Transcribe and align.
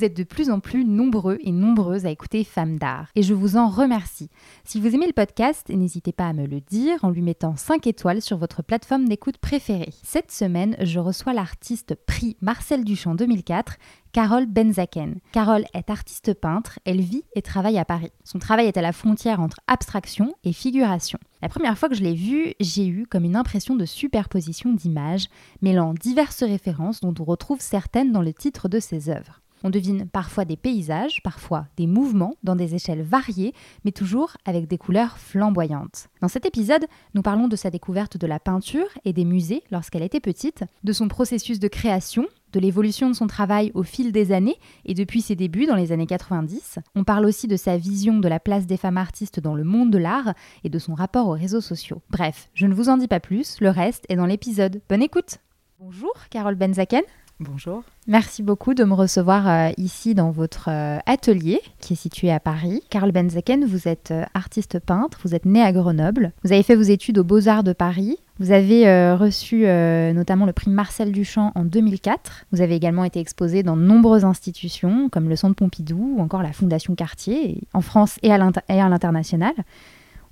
Vous 0.00 0.06
êtes 0.06 0.16
de 0.16 0.24
plus 0.24 0.48
en 0.48 0.60
plus 0.60 0.86
nombreux 0.86 1.36
et 1.42 1.52
nombreuses 1.52 2.06
à 2.06 2.10
écouter 2.10 2.42
Femmes 2.42 2.78
d'art 2.78 3.10
et 3.16 3.22
je 3.22 3.34
vous 3.34 3.58
en 3.58 3.68
remercie. 3.68 4.30
Si 4.64 4.80
vous 4.80 4.94
aimez 4.94 5.06
le 5.06 5.12
podcast, 5.12 5.68
n'hésitez 5.68 6.12
pas 6.12 6.26
à 6.26 6.32
me 6.32 6.46
le 6.46 6.62
dire 6.62 7.04
en 7.04 7.10
lui 7.10 7.20
mettant 7.20 7.54
5 7.54 7.86
étoiles 7.86 8.22
sur 8.22 8.38
votre 8.38 8.62
plateforme 8.62 9.06
d'écoute 9.06 9.36
préférée. 9.36 9.92
Cette 10.02 10.32
semaine, 10.32 10.74
je 10.80 11.00
reçois 11.00 11.34
l'artiste 11.34 11.94
prix 12.06 12.38
Marcel 12.40 12.82
Duchamp 12.82 13.14
2004 13.14 13.76
Carole 14.12 14.46
Benzaken. 14.46 15.20
Carole 15.32 15.66
est 15.74 15.90
artiste 15.90 16.32
peintre, 16.32 16.78
elle 16.86 17.02
vit 17.02 17.24
et 17.34 17.42
travaille 17.42 17.78
à 17.78 17.84
Paris. 17.84 18.10
Son 18.24 18.38
travail 18.38 18.68
est 18.68 18.78
à 18.78 18.82
la 18.82 18.92
frontière 18.92 19.40
entre 19.40 19.60
abstraction 19.66 20.34
et 20.44 20.54
figuration. 20.54 21.18
La 21.42 21.50
première 21.50 21.76
fois 21.76 21.90
que 21.90 21.94
je 21.94 22.02
l'ai 22.02 22.14
vue, 22.14 22.54
j'ai 22.58 22.86
eu 22.86 23.06
comme 23.06 23.24
une 23.24 23.36
impression 23.36 23.76
de 23.76 23.84
superposition 23.84 24.72
d'images, 24.72 25.26
mêlant 25.60 25.92
diverses 25.92 26.42
références 26.42 27.02
dont 27.02 27.14
on 27.20 27.24
retrouve 27.24 27.60
certaines 27.60 28.12
dans 28.12 28.22
le 28.22 28.32
titre 28.32 28.70
de 28.70 28.80
ses 28.80 29.10
œuvres. 29.10 29.39
On 29.62 29.70
devine 29.70 30.06
parfois 30.06 30.44
des 30.44 30.56
paysages, 30.56 31.22
parfois 31.22 31.66
des 31.76 31.86
mouvements 31.86 32.34
dans 32.42 32.56
des 32.56 32.74
échelles 32.74 33.02
variées, 33.02 33.52
mais 33.84 33.92
toujours 33.92 34.36
avec 34.46 34.66
des 34.66 34.78
couleurs 34.78 35.18
flamboyantes. 35.18 36.08
Dans 36.22 36.28
cet 36.28 36.46
épisode, 36.46 36.86
nous 37.14 37.22
parlons 37.22 37.46
de 37.46 37.56
sa 37.56 37.70
découverte 37.70 38.16
de 38.16 38.26
la 38.26 38.40
peinture 38.40 38.88
et 39.04 39.12
des 39.12 39.24
musées 39.24 39.62
lorsqu'elle 39.70 40.02
était 40.02 40.20
petite, 40.20 40.64
de 40.82 40.92
son 40.92 41.08
processus 41.08 41.58
de 41.58 41.68
création, 41.68 42.26
de 42.52 42.60
l'évolution 42.60 43.08
de 43.08 43.14
son 43.14 43.26
travail 43.26 43.70
au 43.74 43.82
fil 43.82 44.12
des 44.12 44.32
années 44.32 44.58
et 44.84 44.94
depuis 44.94 45.20
ses 45.20 45.36
débuts 45.36 45.66
dans 45.66 45.76
les 45.76 45.92
années 45.92 46.06
90. 46.06 46.78
On 46.94 47.04
parle 47.04 47.26
aussi 47.26 47.46
de 47.46 47.56
sa 47.56 47.76
vision 47.76 48.18
de 48.18 48.28
la 48.28 48.40
place 48.40 48.66
des 48.66 48.76
femmes 48.76 48.98
artistes 48.98 49.40
dans 49.40 49.54
le 49.54 49.64
monde 49.64 49.90
de 49.90 49.98
l'art 49.98 50.34
et 50.64 50.68
de 50.68 50.78
son 50.78 50.94
rapport 50.94 51.28
aux 51.28 51.32
réseaux 51.32 51.60
sociaux. 51.60 52.02
Bref, 52.10 52.48
je 52.54 52.66
ne 52.66 52.74
vous 52.74 52.88
en 52.88 52.96
dis 52.96 53.08
pas 53.08 53.20
plus, 53.20 53.60
le 53.60 53.68
reste 53.68 54.04
est 54.08 54.16
dans 54.16 54.26
l'épisode. 54.26 54.80
Bonne 54.88 55.02
écoute 55.02 55.38
Bonjour 55.78 56.12
Carole 56.30 56.56
Benzaken 56.56 57.02
Bonjour. 57.40 57.82
Merci 58.06 58.42
beaucoup 58.42 58.74
de 58.74 58.84
me 58.84 58.92
recevoir 58.92 59.48
euh, 59.48 59.70
ici 59.78 60.14
dans 60.14 60.30
votre 60.30 60.68
euh, 60.68 60.98
atelier 61.06 61.62
qui 61.80 61.94
est 61.94 61.96
situé 61.96 62.30
à 62.30 62.38
Paris. 62.38 62.82
Carl 62.90 63.10
Benzaken, 63.12 63.64
vous 63.64 63.88
êtes 63.88 64.10
euh, 64.10 64.24
artiste 64.34 64.78
peintre, 64.78 65.18
vous 65.24 65.34
êtes 65.34 65.46
né 65.46 65.62
à 65.62 65.72
Grenoble, 65.72 66.32
vous 66.44 66.52
avez 66.52 66.62
fait 66.62 66.74
vos 66.74 66.82
études 66.82 67.16
aux 67.16 67.24
Beaux-Arts 67.24 67.64
de 67.64 67.72
Paris, 67.72 68.18
vous 68.40 68.52
avez 68.52 69.12
reçu 69.12 69.66
notamment 70.14 70.46
le 70.46 70.54
prix 70.54 70.70
Marcel 70.70 71.12
Duchamp 71.12 71.52
en 71.54 71.66
2004. 71.66 72.46
Vous 72.52 72.62
avez 72.62 72.74
également 72.74 73.04
été 73.04 73.20
exposé 73.20 73.62
dans 73.62 73.76
de 73.76 73.82
nombreuses 73.82 74.24
institutions 74.24 75.10
comme 75.10 75.28
le 75.28 75.36
Centre 75.36 75.56
Pompidou 75.56 76.14
ou 76.16 76.22
encore 76.22 76.42
la 76.42 76.54
Fondation 76.54 76.94
Cartier 76.94 77.60
en 77.74 77.82
France 77.82 78.18
et 78.22 78.32
à 78.32 78.38
l'international. 78.38 79.52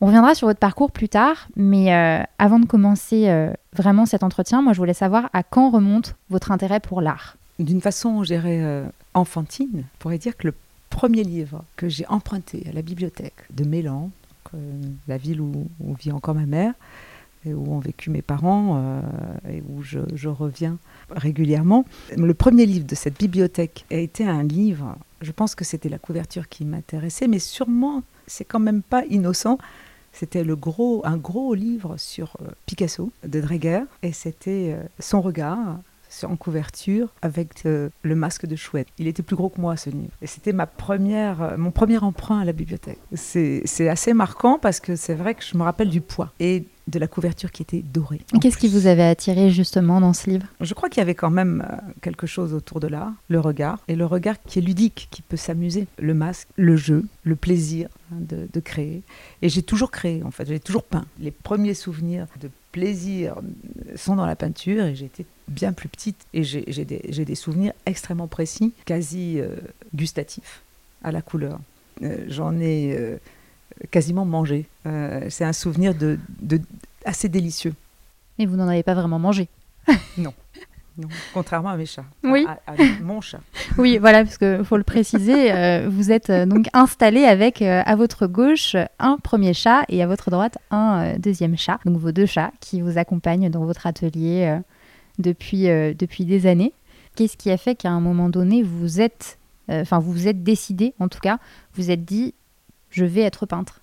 On 0.00 0.06
reviendra 0.06 0.36
sur 0.36 0.47
votre 0.47 0.60
parcours 0.60 0.92
plus 0.92 1.09
tard, 1.09 1.48
mais 1.56 1.92
euh, 1.92 2.22
avant 2.38 2.60
de 2.60 2.66
commencer 2.66 3.28
euh, 3.28 3.53
vraiment 3.72 4.06
cet 4.06 4.22
entretien, 4.22 4.62
moi 4.62 4.72
je 4.72 4.78
voulais 4.78 4.94
savoir 4.94 5.28
à 5.32 5.42
quand 5.42 5.70
remonte 5.70 6.14
votre 6.31 6.53
intérêt 6.53 6.78
pour 6.78 7.00
l'art. 7.00 7.36
D'une 7.59 7.81
façon, 7.81 8.22
je 8.22 8.34
euh, 8.34 8.86
enfantine, 9.14 9.82
on 9.82 9.98
pourrait 9.98 10.19
dire 10.19 10.36
que 10.36 10.47
le 10.47 10.54
premier 10.88 11.25
livre 11.25 11.64
que 11.75 11.88
j'ai 11.88 12.06
emprunté 12.06 12.64
à 12.70 12.72
la 12.72 12.82
bibliothèque 12.82 13.34
de 13.50 13.64
Mélan, 13.64 14.10
la 15.09 15.19
ville 15.19 15.41
où, 15.41 15.69
vit 16.00 16.12
encore 16.12 16.34
ma 16.34 16.47
mère, 16.47 16.72
et 17.44 17.53
où 17.53 17.70
ont 17.70 17.80
vécu 17.80 18.09
mes 18.09 18.22
parents, 18.22 19.03
et 19.47 19.62
où 19.69 19.82
je, 19.82 19.98
je, 20.15 20.28
reviens 20.28 20.78
régulièrement, 21.10 21.84
le 22.16 22.32
premier 22.32 22.65
livre 22.65 22.86
de 22.86 22.94
cette 22.94 23.19
bibliothèque 23.19 23.84
a 23.91 23.97
été 23.97 24.26
un 24.26 24.44
livre, 24.44 24.97
je 25.20 25.32
pense 25.32 25.54
que 25.54 25.65
c'était 25.65 25.91
la 25.91 25.98
couverture 25.98 26.48
qui 26.48 26.65
m'intéressait, 26.65 27.28
mais 27.28 27.41
sûrement, 27.41 28.03
c'est 28.26 28.47
quand 28.47 28.59
même 28.60 28.80
pas 28.80 29.04
innocent 29.10 29.59
c'était 30.12 30.44
le 30.44 30.56
gros, 30.56 31.02
un 31.04 31.16
gros 31.16 31.54
livre 31.54 31.96
sur 31.96 32.36
euh, 32.42 32.50
Picasso 32.66 33.10
de 33.26 33.41
Dreger 33.41 33.82
et 34.02 34.12
c'était 34.12 34.74
euh, 34.76 34.82
son 34.98 35.20
regard 35.20 35.78
en 36.24 36.36
couverture 36.36 37.08
avec 37.22 37.66
euh, 37.66 37.88
le 38.02 38.14
masque 38.14 38.46
de 38.46 38.56
chouette. 38.56 38.88
Il 38.98 39.06
était 39.06 39.22
plus 39.22 39.36
gros 39.36 39.48
que 39.48 39.60
moi 39.60 39.76
ce 39.76 39.90
livre. 39.90 40.12
Et 40.22 40.26
c'était 40.26 40.52
ma 40.52 40.66
première, 40.66 41.56
mon 41.58 41.70
premier 41.70 41.98
emprunt 41.98 42.40
à 42.40 42.44
la 42.44 42.52
bibliothèque. 42.52 42.98
C'est 43.14 43.88
assez 43.88 44.12
marquant 44.12 44.58
parce 44.58 44.80
que 44.80 44.96
c'est 44.96 45.14
vrai 45.14 45.34
que 45.34 45.44
je 45.44 45.56
me 45.56 45.62
rappelle 45.62 45.90
du 45.90 46.00
poids 46.00 46.32
et 46.40 46.64
de 46.86 46.98
la 46.98 47.06
couverture 47.06 47.50
qui 47.50 47.60
était 47.62 47.82
dorée. 47.82 48.22
Qu'est-ce 48.40 48.56
qui 48.56 48.68
vous 48.68 48.86
avait 48.86 49.04
attiré 49.04 49.50
justement 49.50 50.00
dans 50.00 50.14
ce 50.14 50.30
livre? 50.30 50.46
Je 50.62 50.72
crois 50.72 50.88
qu'il 50.88 50.98
y 50.98 51.02
avait 51.02 51.14
quand 51.14 51.30
même 51.30 51.66
quelque 52.00 52.26
chose 52.26 52.54
autour 52.54 52.80
de 52.80 52.86
l'art, 52.86 53.12
le 53.28 53.40
regard, 53.40 53.78
et 53.88 53.96
le 53.96 54.06
regard 54.06 54.36
qui 54.42 54.58
est 54.58 54.62
ludique, 54.62 55.08
qui 55.10 55.20
peut 55.20 55.36
s'amuser. 55.36 55.86
Le 55.98 56.14
masque, 56.14 56.48
le 56.56 56.76
jeu, 56.76 57.04
le 57.24 57.36
plaisir, 57.36 57.88
Hein, 58.10 58.16
de, 58.20 58.60
créer. 58.60 59.02
Et 59.42 59.48
j'ai 59.48 59.62
toujours 59.62 59.90
créé, 59.90 60.22
en 60.22 60.30
fait, 60.30 60.46
j'ai 60.46 60.60
toujours 60.60 60.82
peint. 60.82 61.04
Les 61.18 61.30
premiers 61.30 61.74
souvenirs 61.74 62.26
de 62.40 62.50
plaisir 62.72 63.36
sont 63.96 64.16
dans 64.16 64.26
la 64.26 64.36
peinture 64.36 64.84
et 64.84 64.94
j'étais 64.94 65.24
bien 65.48 65.72
plus 65.72 65.88
petite 65.88 66.26
et 66.34 66.44
j'ai 66.44 66.84
des, 66.84 66.98
des, 66.98 67.34
souvenirs 67.34 67.72
extrêmement 67.86 68.28
précis, 68.28 68.72
quasi 68.84 69.40
euh, 69.40 69.56
gustatifs 69.94 70.62
à 71.02 71.12
la 71.12 71.22
couleur. 71.22 71.58
Euh, 72.02 72.24
j'en 72.28 72.58
ai 72.60 72.94
euh, 72.96 73.16
quasiment 73.90 74.24
mangé. 74.24 74.66
C'est 75.28 75.44
un 75.44 75.52
souvenir 75.52 75.94
de, 75.94 76.18
de, 76.40 76.60
assez 77.04 77.28
délicieux. 77.28 77.74
Et 78.38 78.46
vous 78.46 78.56
n'en 78.56 78.68
avez 78.68 78.82
pas 78.82 78.94
vraiment 78.94 79.18
mangé? 79.18 79.48
Non 80.16 80.34
contrairement 81.32 81.70
à 81.70 81.76
mes 81.76 81.86
chats. 81.86 82.04
Oui. 82.22 82.47
À, 82.66 82.75
mon 83.03 83.20
chat. 83.20 83.41
Oui, 83.78 83.98
voilà, 83.98 84.25
parce 84.25 84.38
qu'il 84.38 84.64
faut 84.64 84.76
le 84.76 84.82
préciser, 84.82 85.53
euh, 85.53 85.88
vous 85.88 86.10
êtes 86.10 86.31
euh, 86.31 86.47
donc 86.47 86.66
installé 86.72 87.25
avec 87.25 87.62
euh, 87.62 87.82
à 87.84 87.97
votre 87.97 88.26
gauche 88.26 88.76
un 88.98 89.19
premier 89.19 89.54
chat 89.54 89.84
et 89.88 90.03
à 90.03 90.06
votre 90.06 90.31
droite 90.31 90.59
un 90.70 91.16
deuxième 91.19 91.56
chat. 91.56 91.78
Donc 91.84 91.98
vos 91.98 92.12
deux 92.12 92.26
chats 92.26 92.50
qui 92.60 92.81
vous 92.81 92.98
accompagnent 92.98 93.50
dans 93.50 93.64
votre 93.64 93.86
atelier 93.86 94.59
depuis, 95.19 95.64
depuis 95.64 96.25
des 96.25 96.47
années. 96.47 96.72
Qu'est-ce 97.15 97.36
qui 97.36 97.50
a 97.50 97.56
fait 97.56 97.75
qu'à 97.75 97.91
un 97.91 98.00
moment 98.00 98.28
donné, 98.28 98.62
vous 98.62 99.00
êtes, 99.00 99.38
enfin 99.69 99.98
vous 99.98 100.12
vous 100.12 100.28
êtes 100.28 100.42
décidé, 100.42 100.94
en 100.98 101.09
tout 101.09 101.20
cas, 101.20 101.38
vous 101.75 101.91
êtes 101.91 102.04
dit, 102.04 102.34
je 102.91 103.04
vais 103.04 103.22
être 103.22 103.47
peintre? 103.47 103.80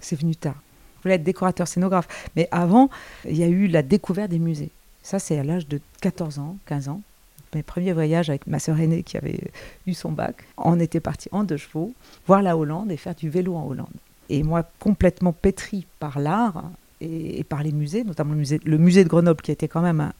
C'est 0.00 0.18
venu 0.18 0.36
tard. 0.36 0.56
Je 0.98 1.02
voulais 1.02 1.14
être 1.16 1.24
décorateur 1.24 1.68
scénographe. 1.68 2.08
Mais 2.36 2.48
avant, 2.50 2.90
il 3.24 3.36
y 3.36 3.44
a 3.44 3.48
eu 3.48 3.66
la 3.66 3.82
découverte 3.82 4.30
des 4.30 4.38
musées. 4.38 4.70
Ça, 5.06 5.20
c'est 5.20 5.38
à 5.38 5.44
l'âge 5.44 5.68
de 5.68 5.80
14 6.00 6.40
ans, 6.40 6.56
15 6.66 6.88
ans. 6.88 7.00
Mes 7.54 7.62
premiers 7.62 7.92
voyages 7.92 8.28
avec 8.28 8.48
ma 8.48 8.58
sœur 8.58 8.80
aînée 8.80 9.04
qui 9.04 9.16
avait 9.16 9.38
eu 9.86 9.94
son 9.94 10.10
bac, 10.10 10.42
on 10.56 10.80
était 10.80 10.98
partis 10.98 11.28
en 11.30 11.44
deux 11.44 11.58
chevaux, 11.58 11.94
voir 12.26 12.42
la 12.42 12.56
Hollande 12.56 12.90
et 12.90 12.96
faire 12.96 13.14
du 13.14 13.30
vélo 13.30 13.54
en 13.54 13.68
Hollande. 13.68 13.94
Et 14.30 14.42
moi, 14.42 14.68
complètement 14.80 15.32
pétri 15.32 15.86
par 16.00 16.18
l'art 16.18 16.72
et, 17.00 17.44
par 17.44 17.62
les 17.62 17.70
musées, 17.70 18.02
notamment 18.02 18.32
le 18.32 18.78
musée, 18.78 19.04
de 19.04 19.08
Grenoble 19.08 19.42
qui 19.42 19.52
était 19.52 19.68
quand 19.68 19.80
même 19.80 20.10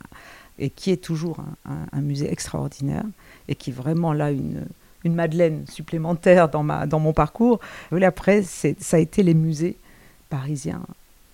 et 0.61 0.71
qui 0.71 0.93
est 0.93 1.03
toujours 1.03 1.39
un, 1.65 2.01
musée 2.01 2.31
extraordinaire 2.31 3.05
et 3.49 3.57
qui 3.57 3.73
vraiment 3.73 4.13
là 4.13 4.31
une, 4.31 4.67
une 5.03 5.17
Madeleine 5.17 5.67
supplémentaire 5.67 6.49
dans, 6.49 6.63
ma, 6.63 6.87
dans 6.87 7.01
mon 7.01 7.13
parcours. 7.13 7.59
Et 7.91 8.05
après, 8.05 8.43
ça 8.45 8.97
a 8.97 9.01
été 9.01 9.25
les 9.25 9.35
musées 9.35 9.79
parisiens 10.31 10.83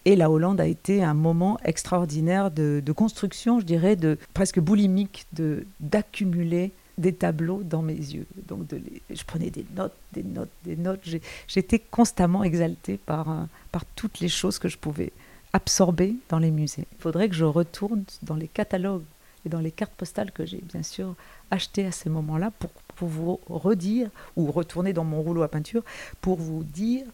et 0.05 0.17
la 0.17 0.31
Hollande 0.31 0.61
a 0.61 0.67
été 0.67 1.03
un 1.03 1.15
moment 1.15 1.59
extraordinaire 1.65 2.51
de, 2.51 2.83
construction, 2.93 3.61
je 3.61 3.65
dirais, 3.65 3.97
de 3.97 4.19
presque 4.35 4.61
boulimique, 4.61 5.27
de 5.33 5.67
d'accumuler 5.81 6.73
des 6.99 7.15
tableaux 7.15 7.63
dans 7.63 7.83
mes 7.83 7.95
yeux. 7.95 8.27
Donc 8.49 8.67
je 9.11 9.25
prenais 9.25 9.51
des 9.51 9.65
notes, 9.75 9.95
des 10.13 10.23
notes, 10.23 10.51
des 10.65 10.77
notes. 10.77 11.01
J'étais 11.49 11.79
constamment 11.79 12.45
exaltée 12.45 12.99
par, 12.99 13.31
euh, 13.31 13.45
par 13.71 13.85
toutes 13.97 14.21
les 14.21 14.29
choses 14.29 14.59
que 14.59 14.69
je 14.69 14.77
pouvais 14.77 15.13
absorber 15.53 16.17
dans 16.29 16.39
les 16.39 16.51
musées. 16.51 16.87
Il 16.93 17.01
faudrait 17.01 17.29
que 17.29 17.35
je 17.35 17.45
retourne 17.45 18.05
dans 18.23 18.37
les 18.37 18.49
catalogues 18.49 19.05
et 19.47 19.49
dans 19.49 19.61
les 19.61 19.73
cartes 19.73 19.95
postales 19.95 20.33
que 20.33 20.45
j'ai 20.45 20.61
bien 20.73 20.83
sûr 20.83 21.15
achetées 21.51 21.87
à 21.87 21.93
ces 21.93 22.11
moments-là 22.11 22.53
pour, 22.59 22.71
pour 22.95 23.09
vous 23.09 23.41
redire, 23.49 24.09
ou 24.37 24.51
retourner 24.51 24.93
dans 24.93 25.05
mon 25.05 25.23
rouleau 25.23 25.43
à 25.43 25.49
peinture, 25.49 25.83
pour 26.21 26.39
vous 26.39 26.63
dire 26.63 27.05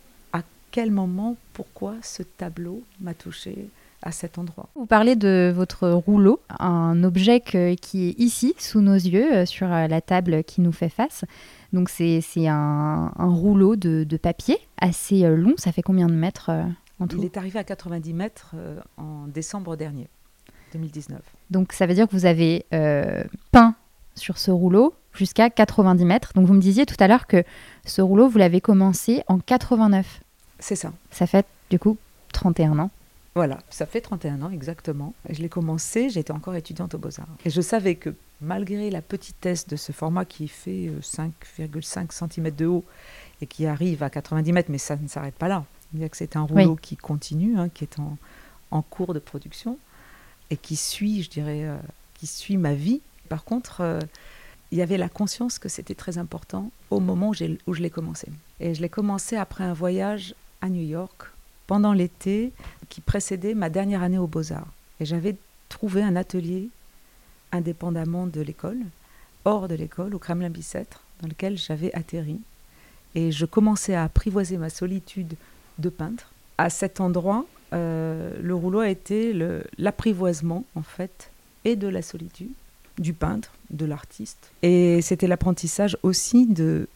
quel 0.71 0.91
moment, 0.91 1.37
pourquoi 1.53 1.95
ce 2.03 2.23
tableau 2.23 2.83
m'a 3.01 3.15
touché, 3.15 3.69
à 4.03 4.13
cet 4.13 4.39
endroit? 4.39 4.69
Vous 4.75 4.87
parlez 4.87 5.17
de 5.17 5.53
votre 5.55 5.89
rouleau, 5.89 6.41
un 6.59 7.03
objet 7.03 7.41
qui 7.41 8.09
est 8.09 8.19
ici, 8.19 8.55
sous 8.59 8.81
nos 8.81 8.95
yeux, 8.95 9.35
euh, 9.35 9.47
sur 9.47 9.73
euh, 9.73 9.87
la 9.87 10.01
table 10.01 10.45
qui 10.45 10.61
nous 10.61 10.73
fait 10.73 10.89
face. 10.89 11.25
Donc 11.73 11.89
c'est 11.89 12.23
un, 12.47 13.13
un, 13.17 13.29
rouleau 13.29 13.77
de, 13.77 14.05
de, 14.05 14.17
papier 14.17 14.59
assez 14.81 15.25
euh, 15.25 15.37
long. 15.37 15.55
Ça 15.57 15.73
fait 15.73 15.83
combien 15.83 16.07
de 16.07 16.15
mètres 16.15 16.51
en 17.01 17.07
tout? 17.07 17.19
Il 17.19 17.25
est 17.25 17.37
arrivé 17.37 17.59
à 17.59 17.65
90 17.65 18.15
mètres 18.15 18.55
en 18.97 19.27
décembre 19.27 19.77
dernier, 19.77 20.09
2019. 20.73 21.21
Donc 21.51 21.73
ça 21.73 21.87
veut 21.87 21.95
dire 21.95 22.07
que 22.07 22.13
vous 22.13 22.27
avez 22.27 22.65
peint 23.51 23.75
sur 24.15 24.39
ce 24.39 24.51
rouleau 24.51 24.95
jusqu'à 25.13 25.51
90 25.51 26.05
mètres. 26.05 26.33
Donc 26.35 26.47
vous 26.47 26.55
me 26.55 26.61
disiez 26.61 26.87
tout 26.87 26.97
à 26.99 27.09
l'heure 27.09 27.27
que 27.27 27.45
ce 27.85 28.01
rouleau, 28.01 28.29
vous 28.29 28.39
l'avez 28.39 28.61
commencé 28.61 29.23
en 29.29 29.39
89. 29.39 30.21
C'est 30.59 30.77
ça. 30.77 30.93
Ça 31.11 31.27
fait 31.27 31.47
du 31.71 31.79
coup 31.79 31.97
31 32.33 32.79
ans. 32.79 32.91
Voilà, 33.35 33.59
ça 33.71 33.87
fait 33.87 34.01
31 34.01 34.43
ans 34.43 34.51
exactement. 34.51 35.15
Je 35.31 35.41
l'ai 35.41 35.49
commencé, 35.49 36.11
j'étais 36.11 36.33
encore 36.33 36.57
étudiante 36.57 36.95
aux 36.95 36.99
Beaux-Arts. 36.99 37.29
Et 37.45 37.51
je 37.51 37.61
savais 37.61 37.95
que 37.95 38.15
malgré 38.41 38.91
la 38.91 39.03
petitesse 39.03 39.67
de 39.67 39.77
ce 39.77 39.93
format 39.93 40.25
qui 40.25 40.49
fait 40.49 40.91
5,5 41.01 41.29
euh, 41.63 42.29
cm 42.29 42.51
de 42.51 42.67
haut 42.67 42.85
et 43.41 43.47
qui 43.47 43.67
arrive 43.67 44.03
à 44.03 44.11
90 44.11 44.53
mètres, 44.53 44.71
mais 44.71 44.79
ça 44.79 44.97
ne 44.97 45.09
s'arrête 45.09 45.35
pas 45.35 45.49
là. 45.49 45.65
que 45.95 46.17
c'est 46.17 46.37
un 46.37 46.43
rouleau 46.43 46.77
qui 46.77 46.97
continue, 46.97 47.57
hein, 47.59 47.69
qui 47.69 47.85
est 47.85 47.99
en, 47.99 48.17
en, 48.71 48.83
cours 48.83 49.15
de 49.15 49.21
production 49.21 49.79
et 50.51 50.57
qui 50.57 50.77
suit, 50.77 51.23
je 51.23 51.31
dirais, 51.31 51.65
euh, 51.65 51.77
qui 52.15 52.27
suit 52.27 52.57
ma 52.57 52.75
vie. 52.75 53.01
Par 53.29 53.45
contre, 53.45 53.83
euh, 53.83 54.01
il 54.73 54.79
y 54.79 54.83
avait 54.83 54.99
la 54.99 55.09
conscience 55.09 55.59
que 55.59 55.69
c'était 55.69 55.95
très 55.95 56.19
important 56.19 56.71
au 56.91 57.01
moment 57.01 57.31
où, 57.31 57.35
où 57.67 57.75
je 57.75 57.83
l'ai 57.83 57.91
commencé. 57.91 58.29
Et 58.61 58.75
je 58.75 58.83
l'ai 58.83 58.89
commencé 58.89 59.37
après 59.37 59.65
un 59.65 59.75
voyage 59.75 60.35
à 60.61 60.69
New 60.69 60.87
York 60.87 61.29
pendant 61.67 61.93
l'été 61.93 62.53
qui 62.89 63.01
précédait 63.01 63.55
ma 63.55 63.71
dernière 63.71 64.03
année 64.03 64.19
aux 64.19 64.27
Beaux-Arts. 64.27 64.73
Et 65.01 65.05
j'avais 65.05 65.37
trouvé 65.69 66.03
un 66.03 66.17
atelier 66.17 66.69
indépendamment 67.53 68.27
de 68.27 68.41
l'école, 68.41 68.79
hors 69.45 69.69
de 69.69 69.75
l'école, 69.75 70.15
au 70.15 70.19
Kremlin-Bicêtre, 70.19 71.03
dans 71.21 71.29
lequel 71.29 71.57
j'avais 71.57 71.95
atterri. 71.95 72.41
Et 73.15 73.33
je 73.33 73.47
commençais 73.47 73.95
à 73.95 74.05
apprivoiser 74.05 74.57
ma 74.57 74.71
solitude 74.71 75.35
de 75.79 75.89
peintre. 75.89 76.33
À 76.59 76.71
cet 76.71 77.01
endroit, 77.01 77.47
euh, 77.73 78.37
le 78.43 78.55
rouleau 78.55 78.81
a 78.81 78.89
été 78.89 79.33
l'apprivoisement, 79.79 80.65
en 80.75 80.83
fait, 80.83 81.31
et 81.65 81.77
de 81.77 81.89
la 81.89 82.03
solitude, 82.03 82.51
du 82.99 83.13
peintre, 83.13 83.53
de 83.71 83.85
l'artiste. 83.85 84.51
Et 84.63 85.01
c'était 85.03 85.27
l'apprentissage 85.27 85.97
aussi 86.03 86.47
de, 86.47 86.89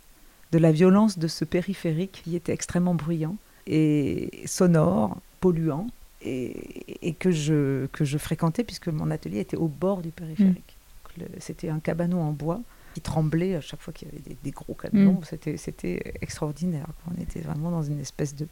de 0.52 0.58
la 0.58 0.72
violence 0.72 1.18
de 1.18 1.28
ce 1.28 1.44
périphérique 1.44 2.22
qui 2.24 2.36
était 2.36 2.52
extrêmement 2.52 2.94
bruyant 2.94 3.36
et 3.66 4.42
sonore, 4.46 5.18
polluant, 5.40 5.88
et, 6.24 7.14
que, 7.18 7.30
je, 7.30 7.86
que 7.86 8.04
je 8.04 8.18
fréquentais 8.18 8.64
puisque 8.64 8.88
mon 8.88 9.10
atelier 9.10 9.40
était 9.40 9.56
au 9.56 9.68
bord 9.68 10.02
du 10.02 10.10
périphérique. 10.10 10.76
Mm. 11.18 11.22
C'était 11.38 11.68
un 11.68 11.80
cabanon 11.80 12.22
en 12.22 12.32
bois 12.32 12.60
qui 12.94 13.00
tremblait 13.00 13.56
à 13.56 13.60
chaque 13.60 13.80
fois 13.80 13.92
qu'il 13.92 14.08
y 14.08 14.10
avait 14.10 14.36
des, 14.42 14.50
gros 14.50 14.74
camions. 14.74 15.14
Mm. 15.14 15.24
C'était, 15.24 15.56
c'était 15.56 16.14
extraordinaire. 16.20 16.86
On 17.10 17.20
était 17.20 17.40
vraiment 17.40 17.70
dans 17.70 17.82
une 17.82 18.00
espèce 18.00 18.34
de, 18.34 18.46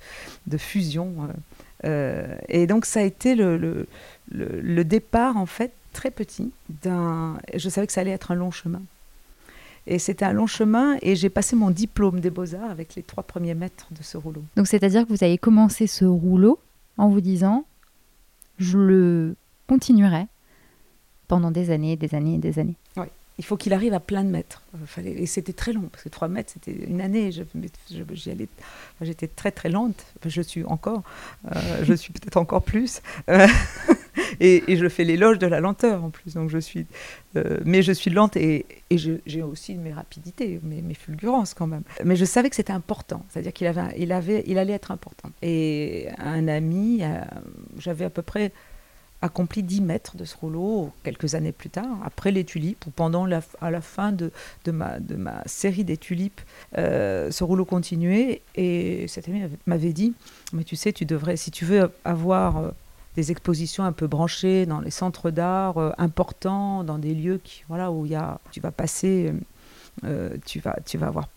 de 0.46 0.58
fusion. 0.58 1.14
Euh, 1.22 1.32
euh, 1.84 2.38
et 2.48 2.66
donc 2.66 2.86
ça 2.86 3.00
a 3.00 3.02
été 3.02 3.34
le, 3.34 3.56
le, 3.56 3.86
le, 4.30 4.84
départ, 4.84 5.36
en 5.36 5.46
fait, 5.46 5.72
très 5.92 6.10
petit. 6.10 6.50
D'un, 6.82 7.38
je 7.54 7.68
savais 7.68 7.86
que 7.86 7.92
ça 7.92 8.00
allait 8.00 8.10
être 8.10 8.30
un 8.30 8.36
long 8.36 8.50
chemin. 8.50 8.82
Et 9.86 9.98
c'était 9.98 10.24
un 10.24 10.32
long 10.32 10.46
chemin 10.46 10.96
et 11.02 11.16
j'ai 11.16 11.30
passé 11.30 11.56
mon 11.56 11.70
diplôme 11.70 12.20
des 12.20 12.30
beaux-arts 12.30 12.70
avec 12.70 12.94
les 12.94 13.02
trois 13.02 13.22
premiers 13.22 13.54
mètres 13.54 13.88
de 13.90 14.02
ce 14.02 14.16
rouleau. 14.16 14.42
Donc 14.56 14.66
c'est-à-dire 14.66 15.06
que 15.06 15.12
vous 15.12 15.24
avez 15.24 15.38
commencé 15.38 15.86
ce 15.86 16.04
rouleau 16.04 16.58
en 16.96 17.08
vous 17.08 17.20
disant, 17.20 17.64
je 18.58 18.78
le 18.78 19.36
continuerai 19.66 20.26
pendant 21.28 21.50
des 21.50 21.70
années, 21.70 21.96
des 21.96 22.14
années 22.14 22.34
et 22.34 22.38
des 22.38 22.58
années. 22.58 22.76
Oui 22.96 23.06
il 23.40 23.42
faut 23.42 23.56
qu'il 23.56 23.72
arrive 23.72 23.94
à 23.94 24.00
plein 24.00 24.22
de 24.22 24.28
mètres. 24.28 24.62
Fallait, 24.84 25.12
et 25.12 25.24
c'était 25.24 25.54
très 25.54 25.72
long, 25.72 25.88
parce 25.90 26.04
que 26.04 26.10
3 26.10 26.28
mètres, 26.28 26.52
c'était 26.52 26.72
une 26.72 27.00
année. 27.00 27.30
J'étais 29.00 29.28
très 29.28 29.50
très 29.50 29.70
lente. 29.70 30.04
je 30.26 30.42
suis 30.42 30.62
encore. 30.64 31.02
Euh, 31.50 31.82
je 31.84 31.94
suis 31.94 32.12
peut-être 32.12 32.36
encore 32.36 32.60
plus. 32.62 33.00
Euh, 33.30 33.48
et, 34.40 34.76
je 34.76 34.88
fais 34.88 35.04
l'éloge 35.04 35.38
de 35.38 35.46
la 35.46 35.60
lenteur 35.60 36.02
en 36.02 36.10
plus. 36.10 36.34
Donc 36.34 36.50
je 36.50 36.58
suis, 36.58 36.86
euh, 37.36 37.58
mais 37.64 37.82
je 37.82 37.92
suis 37.92 38.10
lente 38.10 38.36
et, 38.36 38.66
j'ai 38.90 39.42
aussi 39.42 39.74
mes 39.74 39.92
rapidités, 39.92 40.60
mes, 40.62 40.94
fulgurances 40.94 41.54
quand 41.54 41.66
même. 41.66 41.82
Mais 42.04 42.16
je 42.16 42.24
savais 42.24 42.50
que 42.50 42.56
c'était 42.56 42.72
important. 42.72 43.24
C'est-à-dire 43.28 43.52
qu'il 43.52 43.66
avait, 43.66 43.94
il 43.98 44.12
avait, 44.12 44.42
il 44.46 44.58
allait 44.58 44.72
être 44.72 44.90
important. 44.90 45.30
Et 45.42 46.08
un 46.18 46.48
ami, 46.48 47.02
j'avais 47.78 48.04
à 48.04 48.10
peu 48.10 48.22
près 48.22 48.52
accompli 49.22 49.62
10 49.62 49.82
mètres 49.82 50.16
de 50.16 50.24
ce 50.24 50.36
rouleau 50.36 50.92
quelques 51.04 51.34
années 51.34 51.52
plus 51.52 51.70
tard, 51.70 51.98
après 52.04 52.30
les 52.30 52.44
tulipes, 52.44 52.86
ou 52.86 52.90
pendant 52.90 53.26
la, 53.26 53.40
à 53.60 53.70
la 53.70 53.80
fin 53.80 54.12
de, 54.12 54.32
de, 54.64 54.70
ma, 54.70 54.98
de 54.98 55.16
ma 55.16 55.42
série 55.46 55.84
des 55.84 55.96
tulipes, 55.96 56.40
euh, 56.78 57.30
ce 57.30 57.44
rouleau 57.44 57.64
continuait. 57.64 58.40
Et 58.54 59.06
cet 59.08 59.28
ami 59.28 59.42
m'avait 59.66 59.92
dit, 59.92 60.14
mais 60.52 60.64
tu 60.64 60.76
sais, 60.76 60.92
tu 60.92 61.04
devrais, 61.04 61.36
si 61.36 61.50
tu 61.50 61.64
veux 61.64 61.90
avoir 62.04 62.56
euh, 62.58 62.70
des 63.16 63.30
expositions 63.30 63.84
un 63.84 63.92
peu 63.92 64.06
branchées 64.06 64.66
dans 64.66 64.80
les 64.80 64.90
centres 64.90 65.30
d'art 65.30 65.78
euh, 65.78 65.90
importants, 65.98 66.84
dans 66.84 66.98
des 66.98 67.14
lieux 67.14 67.40
qui, 67.42 67.64
voilà, 67.68 67.90
où 67.90 68.06
il 68.06 68.12
y 68.12 68.16
a, 68.16 68.40
tu 68.52 68.60
vas 68.60 68.70
passer, 68.70 69.32
tu, 70.46 70.60
vas, 70.60 70.78
tu 70.86 70.96
vas 70.96 71.08
avoir 71.08 71.28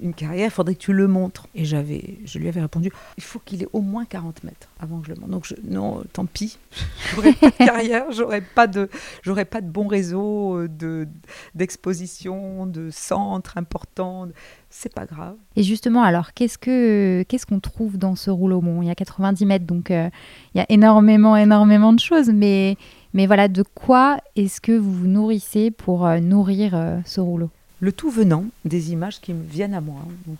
une 0.00 0.14
carrière, 0.14 0.46
il 0.46 0.50
faudrait 0.50 0.74
que 0.74 0.80
tu 0.80 0.92
le 0.92 1.06
montres. 1.06 1.46
Et 1.54 1.64
j'avais, 1.64 2.18
je 2.24 2.38
lui 2.38 2.48
avais 2.48 2.60
répondu, 2.60 2.90
il 3.16 3.22
faut 3.22 3.38
qu'il 3.38 3.62
ait 3.62 3.68
au 3.72 3.80
moins 3.80 4.04
40 4.04 4.44
mètres 4.44 4.68
avant 4.80 5.00
que 5.00 5.06
je 5.08 5.12
le 5.12 5.20
montre. 5.20 5.32
Donc 5.32 5.46
je, 5.46 5.54
non, 5.64 6.02
tant 6.12 6.26
pis, 6.26 6.58
j'aurais 7.14 7.32
pas 7.32 7.50
de 7.50 7.56
carrière, 7.56 8.12
j'aurais 8.12 8.40
pas 8.40 8.66
de, 8.66 8.88
j'aurais 9.22 9.44
pas 9.44 9.60
de 9.60 9.68
bon 9.68 9.86
réseau 9.86 10.58
euh, 10.58 10.68
de 10.68 11.08
d'exposition, 11.54 12.66
de 12.66 12.90
centres 12.90 13.56
importants. 13.58 14.28
C'est 14.68 14.92
pas 14.92 15.06
grave. 15.06 15.36
Et 15.54 15.62
justement, 15.62 16.02
alors 16.02 16.34
qu'est-ce 16.34 16.58
que 16.58 17.24
qu'est-ce 17.28 17.46
qu'on 17.46 17.60
trouve 17.60 17.98
dans 17.98 18.16
ce 18.16 18.30
rouleau? 18.30 18.62
Il 18.82 18.88
y 18.88 18.90
a 18.90 18.94
90 18.94 19.46
mètres, 19.46 19.66
donc 19.66 19.90
euh, 19.90 20.10
il 20.54 20.58
y 20.58 20.60
a 20.60 20.66
énormément, 20.68 21.36
énormément 21.36 21.92
de 21.92 22.00
choses, 22.00 22.30
mais 22.30 22.76
mais 23.14 23.26
voilà, 23.26 23.48
de 23.48 23.62
quoi 23.62 24.18
est-ce 24.34 24.60
que 24.60 24.72
vous 24.72 24.92
vous 24.92 25.06
nourrissez 25.06 25.70
pour 25.70 26.06
euh, 26.06 26.18
nourrir 26.18 27.00
ce 27.04 27.20
rouleau? 27.20 27.50
Le 27.80 27.92
tout 27.92 28.10
venant 28.10 28.46
des 28.64 28.92
images 28.92 29.20
qui 29.20 29.32
me 29.32 29.44
viennent 29.44 29.74
à 29.74 29.80
moi. 29.80 30.00
Donc 30.26 30.38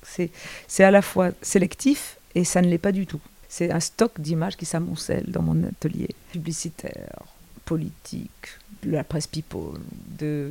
c'est 0.68 0.84
à 0.84 0.90
la 0.90 1.02
fois 1.02 1.30
sélectif 1.42 2.18
et 2.34 2.44
ça 2.44 2.62
ne 2.62 2.68
l'est 2.68 2.78
pas 2.78 2.92
du 2.92 3.06
tout. 3.06 3.20
C'est 3.48 3.70
un 3.70 3.80
stock 3.80 4.20
d'images 4.20 4.56
qui 4.56 4.66
s'amoncelle 4.66 5.26
dans 5.28 5.42
mon 5.42 5.62
atelier 5.64 6.08
publicitaire, 6.32 7.22
politique, 7.64 8.48
de 8.82 8.90
la 8.90 9.04
presse 9.04 9.26
people, 9.26 9.78
de, 10.18 10.50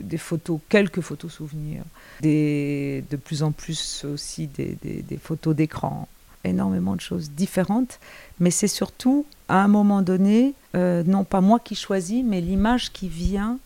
des 0.00 0.18
photos, 0.18 0.60
quelques 0.68 1.00
photos 1.00 1.32
souvenirs, 1.32 1.84
des, 2.20 3.04
de 3.10 3.16
plus 3.16 3.42
en 3.42 3.52
plus 3.52 4.04
aussi 4.04 4.46
des, 4.48 4.76
des, 4.82 5.16
photos 5.16 5.54
d'écran, 5.54 6.08
énormément 6.44 6.94
de 6.94 7.00
choses 7.00 7.30
différentes. 7.30 7.98
Mais 8.40 8.50
c'est 8.50 8.68
surtout, 8.68 9.26
à 9.48 9.62
un 9.62 9.68
moment 9.68 10.02
donné, 10.02 10.54
euh, 10.74 11.02
non 11.04 11.24
pas 11.24 11.40
moi 11.40 11.60
qui 11.60 11.74
choisis, 11.74 12.24
mais 12.24 12.40
l'image 12.40 12.92
qui 12.92 13.08
vient 13.08 13.58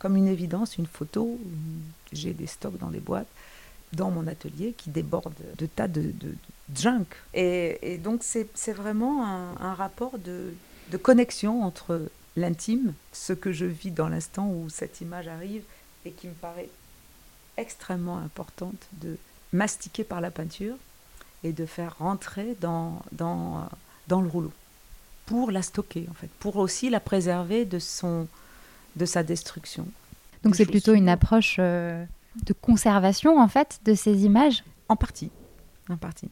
comme 0.00 0.16
une 0.16 0.26
évidence, 0.26 0.78
une 0.78 0.86
photo. 0.86 1.38
J'ai 2.12 2.32
des 2.32 2.48
stocks 2.48 2.78
dans 2.78 2.90
des 2.90 2.98
boîtes 2.98 3.28
dans 3.92 4.10
mon 4.10 4.26
atelier 4.26 4.72
qui 4.76 4.90
débordent 4.90 5.34
de 5.58 5.66
tas 5.66 5.88
de, 5.88 6.12
junk. 6.74 7.06
Et, 7.34 7.98
donc 8.02 8.22
c'est 8.22 8.72
vraiment 8.72 9.26
un, 9.26 9.74
rapport 9.74 10.18
de, 10.18 10.52
de, 10.90 10.96
connexion 10.96 11.62
entre 11.62 12.08
l'intime, 12.36 12.94
ce 13.12 13.32
que 13.32 13.52
je 13.52 13.66
vis 13.66 13.90
dans 13.90 14.08
l'instant 14.08 14.48
où 14.48 14.68
cette 14.70 15.00
image 15.00 15.28
arrive 15.28 15.62
et 16.04 16.12
qui 16.12 16.28
me 16.28 16.34
paraît 16.34 16.68
extrêmement 17.56 18.18
importante 18.18 18.88
de 18.92 19.16
mastiquer 19.52 20.04
par 20.04 20.20
la 20.20 20.30
peinture 20.30 20.76
et 21.42 21.52
de 21.52 21.66
faire 21.66 21.96
rentrer 21.98 22.56
dans, 22.60 23.02
dans, 23.12 23.68
dans 24.06 24.20
le 24.20 24.28
rouleau 24.28 24.52
pour 25.26 25.50
la 25.50 25.62
stocker 25.62 26.06
en 26.10 26.14
fait, 26.14 26.30
pour 26.38 26.56
aussi 26.56 26.90
la 26.90 27.00
préserver 27.00 27.64
de 27.64 27.78
son, 27.78 28.26
de 28.96 29.04
sa 29.04 29.22
destruction. 29.22 29.86
Donc 30.42 30.56
c'est 30.56 30.66
plutôt 30.66 30.94
une 30.94 31.08
approche 31.08 31.56
euh, 31.58 32.04
de 32.44 32.52
conservation 32.52 33.38
en 33.38 33.48
fait 33.48 33.80
de 33.84 33.94
ces 33.94 34.24
images 34.24 34.64
En 34.88 34.96
partie, 34.96 35.30
en 35.88 35.96
partie. 35.96 36.30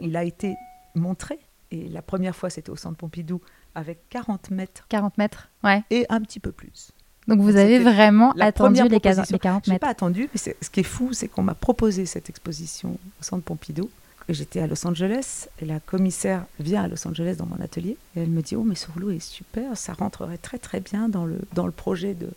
Il 0.00 0.16
a 0.16 0.24
été 0.24 0.54
montré 0.94 1.38
et 1.70 1.88
la 1.88 2.02
première 2.02 2.36
fois 2.36 2.50
c'était 2.50 2.70
au 2.70 2.76
Centre 2.76 2.96
Pompidou 2.96 3.40
avec 3.74 4.08
40 4.10 4.50
mètres. 4.50 4.84
40 4.88 5.18
mètres, 5.18 5.48
ouais. 5.64 5.82
Et 5.90 6.06
un 6.08 6.20
petit 6.20 6.40
peu 6.40 6.52
plus. 6.52 6.92
Donc 7.26 7.40
vous 7.40 7.56
avez 7.56 7.78
vraiment 7.78 8.32
attendu 8.40 8.82
les, 8.88 9.00
40 9.00 9.30
mètres. 9.30 9.60
Je 9.66 9.70
n'ai 9.70 9.78
pas 9.78 9.88
attendu, 9.88 10.30
mais 10.32 10.38
ce 10.38 10.70
qui 10.70 10.80
est 10.80 10.84
fou, 10.84 11.12
c'est 11.12 11.28
qu'on 11.28 11.42
m'a 11.42 11.54
proposé 11.54 12.06
cette 12.06 12.30
exposition 12.30 12.92
au 12.92 13.22
Centre 13.22 13.44
Pompidou 13.44 13.90
j'étais 14.28 14.60
à 14.60 14.66
Los 14.66 14.86
Angeles 14.86 15.48
la 15.62 15.80
commissaire 15.80 16.44
vient 16.60 16.82
à 16.82 16.88
Los 16.88 17.06
Angeles 17.06 17.36
dans 17.38 17.46
mon 17.46 17.60
atelier 17.60 17.96
et 18.16 18.20
elle 18.20 18.30
me 18.30 18.42
dit 18.42 18.56
oh 18.56 18.62
mais 18.62 18.74
ce 18.74 18.90
rouleau 18.90 19.10
est 19.10 19.20
super, 19.20 19.76
ça 19.76 19.92
rentrerait 19.92 20.38
très 20.38 20.58
très 20.58 20.80
bien 20.80 21.08
dans 21.08 21.24
le 21.24 21.38
dans 21.54 21.66
le 21.66 21.72
projet 21.72 22.14
de 22.14 22.28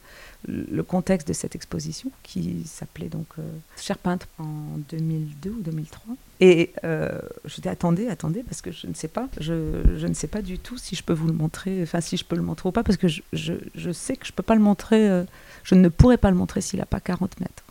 le 0.47 0.83
contexte 0.83 1.27
de 1.27 1.33
cette 1.33 1.55
exposition 1.55 2.11
qui 2.23 2.63
s'appelait 2.65 3.09
donc 3.09 3.27
euh, 3.37 3.43
Cher 3.77 3.97
peintre 3.97 4.27
en 4.39 4.77
2002 4.89 5.49
ou 5.49 5.61
2003. 5.61 6.15
Et 6.39 6.71
euh, 6.83 7.19
je 7.45 7.61
dis 7.61 7.69
attendez, 7.69 8.07
attendez, 8.07 8.41
parce 8.41 8.61
que 8.61 8.71
je 8.71 8.87
ne 8.87 8.93
sais 8.93 9.07
pas, 9.07 9.27
je, 9.39 9.83
je, 9.95 10.07
ne 10.07 10.13
sais 10.13 10.27
pas 10.27 10.41
du 10.41 10.57
tout 10.57 10.77
si 10.77 10.95
je 10.95 11.03
peux 11.03 11.13
vous 11.13 11.27
le 11.27 11.33
montrer, 11.33 11.83
enfin 11.83 12.01
si 12.01 12.17
je 12.17 12.25
peux 12.25 12.35
le 12.35 12.41
montrer 12.41 12.69
ou 12.69 12.71
pas, 12.71 12.83
parce 12.83 12.97
que 12.97 13.07
je, 13.07 13.21
je, 13.33 13.53
je 13.75 13.91
sais 13.91 14.15
que 14.15 14.25
je 14.25 14.31
peux 14.31 14.43
pas 14.43 14.55
le 14.55 14.61
montrer, 14.61 15.07
euh, 15.07 15.23
je 15.63 15.75
ne 15.75 15.87
pourrais 15.89 16.17
pas 16.17 16.31
le 16.31 16.37
montrer 16.37 16.61
s'il 16.61 16.79
n'a 16.79 16.87
pas 16.87 16.99
40 16.99 17.39
mètres. 17.39 17.63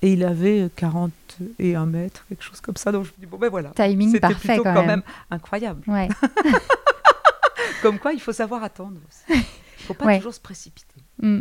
Et 0.00 0.12
il 0.12 0.24
avait 0.24 0.70
41 0.76 1.86
mètres, 1.86 2.24
quelque 2.28 2.44
chose 2.44 2.60
comme 2.60 2.76
ça. 2.76 2.92
Donc 2.92 3.04
je 3.04 3.10
me 3.10 3.16
dis, 3.18 3.26
bon 3.26 3.38
ben 3.38 3.48
voilà. 3.48 3.70
Timing 3.70 4.18
parfait 4.20 4.54
plutôt 4.54 4.62
quand, 4.62 4.86
même. 4.86 5.02
incroyable. 5.30 5.82
Ouais. 5.86 6.08
comme 7.82 7.98
quoi, 7.98 8.12
il 8.12 8.20
faut 8.20 8.32
savoir 8.32 8.62
attendre. 8.62 8.98
Il 9.80 9.92
ne 9.92 9.96
faut 9.96 10.04
pas 10.04 10.16
toujours 10.16 10.34
se 10.34 10.40
précipiter. 10.40 11.00
Mm. 11.22 11.38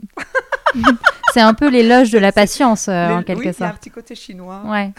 c'est 1.33 1.41
un 1.41 1.55
peu 1.55 1.69
l'éloge 1.69 2.11
de 2.11 2.19
la 2.19 2.31
patience, 2.31 2.87
euh, 2.87 3.09
en 3.09 3.23
quelque 3.23 3.39
oui, 3.39 3.45
sorte. 3.45 3.61
A 3.61 3.69
un 3.69 3.73
petit 3.73 3.89
côté 3.89 4.13
chinois. 4.13 4.61
Ouais. 4.65 4.93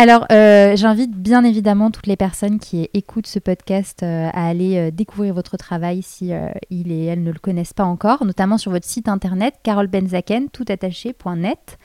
Alors, 0.00 0.26
euh, 0.30 0.76
j'invite 0.76 1.10
bien 1.10 1.42
évidemment 1.42 1.90
toutes 1.90 2.06
les 2.06 2.14
personnes 2.14 2.60
qui 2.60 2.88
écoutent 2.94 3.26
ce 3.26 3.40
podcast 3.40 4.04
euh, 4.04 4.30
à 4.32 4.46
aller 4.46 4.92
découvrir 4.92 5.34
votre 5.34 5.56
travail 5.56 6.02
si 6.02 6.30
il 6.70 6.92
et 6.92 7.06
elles 7.06 7.24
ne 7.24 7.32
le 7.32 7.38
connaissent 7.40 7.72
pas 7.72 7.82
encore, 7.82 8.24
notamment 8.24 8.58
sur 8.58 8.70
votre 8.70 8.86
site 8.86 9.08
internet 9.08 9.56
carolbenzaken 9.64 10.50
toutattaché.net. 10.50 11.78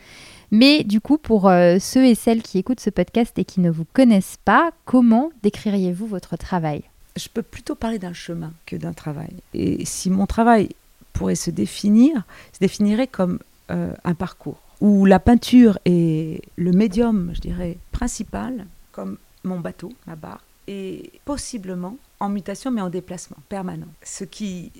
Mais 0.51 0.84
du 0.84 1.01
coup, 1.01 1.17
pour 1.17 1.51
ceux 1.79 2.05
et 2.05 2.13
celles 2.13 2.43
qui 2.43 2.60
écoutent 2.60 2.82
ce 2.82 2.91
podcast 2.91 3.34
et 3.39 3.46
qui 3.46 3.62
ne 3.62 3.72
vous 3.72 3.86
connaissent 3.93 4.38
pas, 4.46 4.70
comment 4.86 5.32
décririez-vous 5.41 6.05
votre 6.05 6.38
travail? 6.38 6.84
Je 7.15 7.29
peux 7.34 7.41
plutôt 7.41 7.74
parler 7.74 7.98
d'un 7.98 8.13
chemin 8.13 8.53
que 8.67 8.75
d'un 8.75 8.93
travail. 8.93 9.34
Et 9.55 9.86
si 9.86 10.12
mon 10.12 10.27
travail 10.27 10.70
pourrait 11.13 11.34
se 11.34 11.50
définir, 11.50 12.24
se 12.53 12.60
définirait 12.60 13.08
comme 13.08 13.39
euh, 13.72 13.93
un 14.03 14.13
parcours 14.13 14.60
où 14.84 15.06
la 15.06 15.18
peinture 15.20 15.80
est 15.86 16.42
le 16.58 16.72
médium, 16.74 17.32
je 17.34 17.40
dirais, 17.40 17.78
principal, 17.94 18.68
comme 18.92 19.18
mon 19.46 19.62
bateau, 19.62 19.94
ma 20.08 20.18
barre, 20.18 20.44
et 20.68 21.10
possiblement 21.24 21.98
en 22.20 22.28
mutation 22.28 22.70
mais 22.70 22.82
en 22.82 22.90
déplacement 22.90 23.38
permanent. 23.48 23.88
Ce 24.04 24.25
qui 24.25 24.72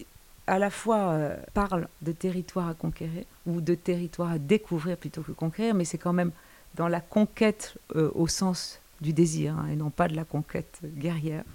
à 0.46 0.60
la 0.60 0.70
fois 0.70 1.12
euh, 1.12 1.38
parle 1.54 1.88
de 2.02 2.12
territoire 2.12 2.68
à 2.68 2.74
conquérir 2.74 3.24
ou 3.48 3.62
de 3.62 3.76
territoire 3.76 4.32
à 4.32 4.40
découvrir 4.40 4.98
plutôt 4.98 5.22
que 5.22 5.32
conquérir, 5.32 5.74
mais 5.74 5.86
c'est 5.86 5.98
quand 5.98 6.12
même 6.12 6.32
dans 6.76 6.90
la 6.90 7.00
conquête 7.00 7.78
euh, 7.96 8.12
au 8.14 8.28
sens 8.28 8.82
du 9.00 9.14
désir 9.14 9.58
hein, 9.58 9.68
et 9.72 9.78
non 9.78 9.90
pas 9.90 10.10
de 10.10 10.18
la 10.18 10.26
conquête 10.26 10.80
guerrière 10.84 11.46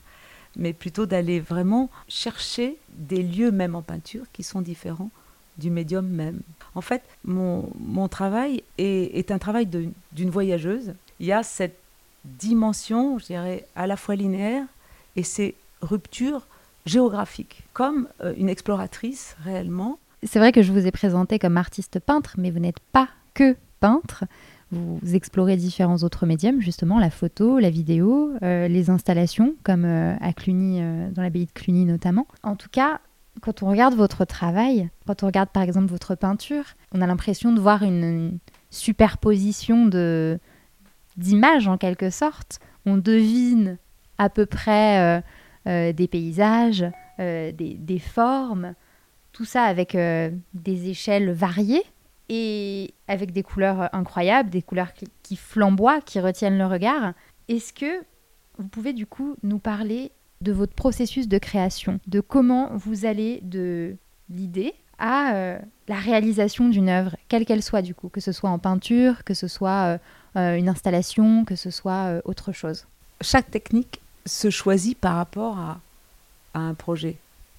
mais 0.56 0.72
plutôt 0.72 1.06
d'aller 1.06 1.38
vraiment 1.38 1.90
chercher 2.08 2.78
des 2.96 3.22
lieux, 3.22 3.50
même 3.50 3.74
en 3.74 3.82
peinture, 3.82 4.24
qui 4.32 4.42
sont 4.42 4.60
différents 4.60 5.10
du 5.58 5.70
médium 5.70 6.06
même. 6.06 6.40
En 6.74 6.80
fait, 6.80 7.02
mon, 7.24 7.68
mon 7.78 8.08
travail 8.08 8.62
est, 8.78 9.30
un 9.30 9.38
travail 9.38 9.66
d'une 9.66 10.30
voyageuse. 10.30 10.94
Il 11.20 11.26
y 11.26 11.32
a 11.32 11.42
cette 11.42 11.76
dimension, 12.24 13.18
je 13.18 13.26
dirais, 13.26 13.66
à 13.74 13.86
la 13.86 13.96
fois 13.96 14.14
linéaire 14.14 14.64
et 15.16 15.22
ces 15.22 15.54
ruptures 15.80 16.46
géographiques, 16.86 17.64
comme 17.72 18.08
euh, 18.22 18.32
une 18.36 18.48
exploratrice 18.48 19.36
réellement. 19.44 19.98
C'est 20.22 20.38
vrai 20.38 20.52
que 20.52 20.62
je 20.62 20.72
vous 20.72 20.86
ai 20.86 20.90
présenté 20.90 21.38
comme 21.38 21.56
artiste 21.56 22.00
peintre, 22.00 22.34
mais 22.38 22.50
vous 22.50 22.60
n'êtes 22.60 22.80
pas 22.92 23.08
que 23.34 23.56
peintre. 23.80 24.24
Vous 24.70 25.00
explorez 25.14 25.56
différents 25.56 25.98
autres 25.98 26.26
médiums, 26.26 26.60
justement 26.60 26.98
la 26.98 27.10
photo, 27.10 27.58
la 27.58 27.70
vidéo, 27.70 28.32
euh, 28.42 28.68
les 28.68 28.90
installations, 28.90 29.54
comme 29.62 29.84
euh, 29.84 30.14
à 30.20 30.32
Cluny, 30.32 30.80
dans 31.12 31.22
l'abbaye 31.22 31.46
de 31.46 31.52
Cluny 31.52 31.84
notamment. 31.84 32.26
En 32.42 32.54
tout 32.54 32.68
cas, 32.70 33.00
quand 33.40 33.62
on 33.62 33.70
regarde 33.70 33.94
votre 33.94 34.24
travail, 34.24 34.90
quand 35.06 35.22
on 35.22 35.26
regarde 35.26 35.50
par 35.50 35.62
exemple 35.62 35.86
votre 35.86 36.14
peinture, 36.14 36.64
on 36.92 37.00
a 37.00 37.06
l'impression 37.06 37.52
de 37.52 37.60
voir 37.60 37.82
une, 37.82 38.38
superposition 38.70 39.86
de 39.86 40.38
d'images 41.16 41.68
en 41.68 41.78
quelque 41.78 42.10
sorte. 42.10 42.60
On 42.84 42.98
devine 42.98 43.78
à 44.18 44.28
peu 44.28 44.44
près 44.44 45.22
des 45.64 46.08
paysages, 46.08 46.84
des, 47.18 47.52
des, 47.52 47.98
formes, 47.98 48.74
tout 49.32 49.46
ça 49.46 49.62
avec 49.62 49.96
des 49.96 50.90
échelles 50.90 51.30
variées 51.32 51.84
et 52.28 52.94
avec 53.06 53.32
des 53.32 53.42
couleurs 53.42 53.88
incroyables, 53.94 54.50
des 54.50 54.62
couleurs 54.62 54.92
qui, 55.22 55.36
flamboient, 55.36 56.00
qui 56.00 56.20
retiennent 56.20 56.58
le 56.58 56.66
regard. 56.66 57.14
Est-ce 57.48 57.72
que 57.72 58.04
vous 58.58 58.68
pouvez 58.68 58.92
du 58.92 59.06
coup 59.06 59.36
nous 59.42 59.58
parler 59.58 60.12
de 60.40 60.52
votre 60.52 60.74
processus 60.74 61.28
de 61.28 61.38
création, 61.38 62.00
de 62.06 62.20
comment 62.20 62.70
vous 62.76 63.06
allez 63.06 63.40
de 63.42 63.96
l'idée 64.30 64.74
à 64.98 65.34
euh, 65.34 65.58
la 65.86 65.96
réalisation 65.96 66.68
d'une 66.68 66.88
œuvre, 66.88 67.16
quelle 67.28 67.44
qu'elle 67.44 67.62
soit 67.62 67.82
du 67.82 67.94
coup, 67.94 68.08
que 68.08 68.20
ce 68.20 68.32
soit 68.32 68.50
en 68.50 68.58
peinture, 68.58 69.24
que 69.24 69.34
ce 69.34 69.48
soit 69.48 69.70
euh, 69.70 69.98
euh, 70.36 70.56
une 70.56 70.68
installation, 70.68 71.44
que 71.44 71.56
ce 71.56 71.70
soit 71.70 72.20
autre 72.24 72.52
chose 72.52 72.86
Chaque 73.20 73.50
technique 73.50 74.00
se 74.26 74.50
choisit 74.50 74.98
par 74.98 75.14
rapport 75.16 75.58
à, 75.58 75.80
un 76.54 76.74
projet 76.74 77.16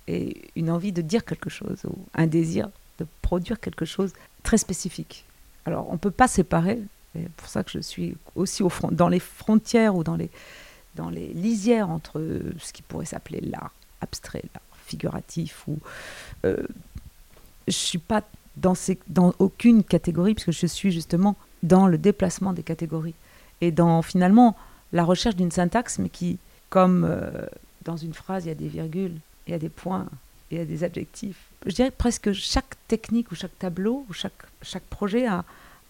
et 0.07 0.35
une 0.57 0.69
envie 0.69 0.91
de 0.91 1.01
dire 1.01 1.23
quelque 1.23 1.49
chose 1.49 1.85
ou 1.85 1.95
un 2.15 2.27
désir 2.27 2.69
de 2.97 3.05
produire 3.21 3.59
quelque 3.61 3.85
chose 3.85 4.11
très 4.43 4.57
spécifique. 4.57 5.23
Alors, 5.65 5.87
on 5.89 5.93
ne 5.93 5.97
peut 5.97 6.11
pas 6.11 6.27
séparer, 6.27 6.81
c'est 7.13 7.29
pour 7.29 7.47
ça 7.47 7.63
que 7.63 7.71
je 7.71 7.79
suis 7.79 8.17
aussi 8.35 8.61
au 8.61 8.67
front, 8.67 8.89
dans 8.91 9.07
les 9.07 9.19
frontières 9.19 9.95
ou 9.95 10.03
dans 10.03 10.17
les, 10.17 10.29
dans 10.95 11.09
les 11.09 11.27
lisières 11.27 11.89
entre 11.89 12.21
ce 12.59 12.73
qui 12.73 12.81
pourrait 12.81 13.05
s'appeler 13.05 13.41
l'art 13.41 13.73
abstrait, 14.01 14.43
l'art 14.53 14.63
figuratif, 14.85 15.67
ou 15.67 15.77
euh, 16.45 16.57
je 17.67 17.73
suis 17.73 17.99
pas 17.99 18.23
dans, 18.57 18.75
aucune 19.39 19.83
catégorie, 19.83 20.33
puisque 20.33 20.51
je 20.51 20.67
suis 20.67 20.91
justement 20.91 21.35
dans 21.63 21.87
le 21.87 21.97
déplacement 21.97 22.53
des 22.53 22.63
catégories, 22.63 23.15
et 23.61 23.71
dans 23.71 24.01
finalement 24.01 24.57
la 24.91 25.03
recherche 25.03 25.35
d'une 25.35 25.51
syntaxe, 25.51 25.99
mais 25.99 26.09
qui, 26.09 26.39
comme 26.69 27.05
euh, 27.07 27.45
dans 27.83 27.97
une 27.97 28.13
phrase, 28.13 28.45
il 28.45 28.49
y 28.49 28.51
a 28.51 28.55
des 28.55 28.67
virgules, 28.67 29.15
il 29.47 29.51
y 29.51 29.53
a 29.53 29.59
des 29.59 29.69
points, 29.69 30.07
il 30.51 30.57
y 30.57 30.61
a 30.61 30.65
des 30.65 30.83
adjectifs, 30.83 31.49
je 31.65 31.71
dirais 31.73 31.91
presque 31.91 32.31
chaque 32.33 32.75
technique 32.87 33.31
ou 33.31 33.35
chaque 33.35 33.57
tableau 33.59 34.05
ou 34.09 34.13
chaque, 34.13 34.43
chaque 34.61 34.83
projet 34.83 35.27
a, 35.27 35.43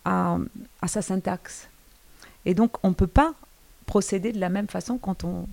a, 0.06 0.40
sa 0.88 1.02
syntaxe. 1.02 1.68
Et 2.46 2.54
donc, 2.54 2.84
on 2.84 2.90
ne 2.90 2.94
peut 2.94 3.08
pas 3.08 3.34
procéder 3.90 4.32
de 4.32 4.40
la 4.40 4.50
même 4.50 4.68
façon 4.68 5.00
quand 5.00 5.24
on, 5.24 5.48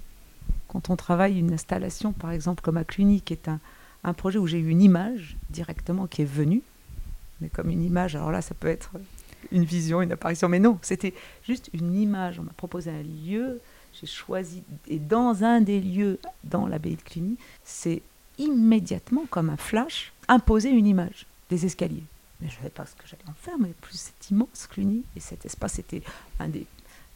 quand 0.68 0.90
on 0.90 0.96
travaille 0.96 1.38
une 1.38 1.54
installation, 1.54 2.12
par 2.12 2.32
exemple, 2.32 2.62
comme 2.62 2.76
à 2.76 2.84
Cluny, 2.84 3.22
qui 3.22 3.32
est 3.32 3.48
un, 3.48 3.60
un 4.04 4.12
projet 4.12 4.38
où 4.38 4.46
j'ai 4.46 4.58
eu 4.58 4.68
une 4.68 4.82
image 4.82 5.38
directement 5.48 6.06
qui 6.06 6.20
est 6.20 6.30
venue. 6.30 6.60
Mais 7.40 7.48
comme 7.48 7.70
une 7.70 7.82
image, 7.82 8.14
alors 8.14 8.30
là, 8.30 8.42
ça 8.42 8.54
peut 8.54 8.68
être 8.68 8.90
une 9.52 9.64
vision, 9.64 10.02
une 10.02 10.12
apparition. 10.12 10.50
Mais 10.50 10.58
non, 10.58 10.78
c'était 10.82 11.14
juste 11.48 11.70
une 11.72 11.96
image. 11.96 12.38
On 12.38 12.42
m'a 12.42 12.52
proposé 12.52 12.90
un 12.90 13.02
lieu, 13.02 13.58
j'ai 13.98 14.06
choisi. 14.06 14.62
Et 14.86 14.98
dans 14.98 15.42
un 15.42 15.62
des 15.62 15.80
lieux, 15.80 16.18
dans 16.44 16.66
l'abbaye 16.66 16.96
de 16.96 17.02
Cluny, 17.02 17.38
c'est 17.64 18.02
immédiatement, 18.36 19.24
comme 19.30 19.48
un 19.48 19.56
flash, 19.56 20.12
imposer 20.28 20.68
une 20.68 20.86
image 20.86 21.24
des 21.48 21.64
escaliers. 21.64 22.04
Mais 22.42 22.48
je 22.48 22.52
ne 22.52 22.58
savais 22.58 22.68
pas 22.68 22.84
ce 22.84 22.94
que 22.96 23.08
j'allais 23.08 23.30
en 23.30 23.32
faire, 23.32 23.58
mais 23.58 23.72
plus 23.80 23.98
c'est 23.98 24.30
immense, 24.30 24.66
Cluny. 24.70 25.04
Et 25.16 25.20
cet 25.20 25.46
espace 25.46 25.78
était 25.78 26.02
un 26.38 26.48
des, 26.48 26.66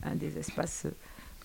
un 0.02 0.14
des 0.14 0.38
espaces 0.38 0.86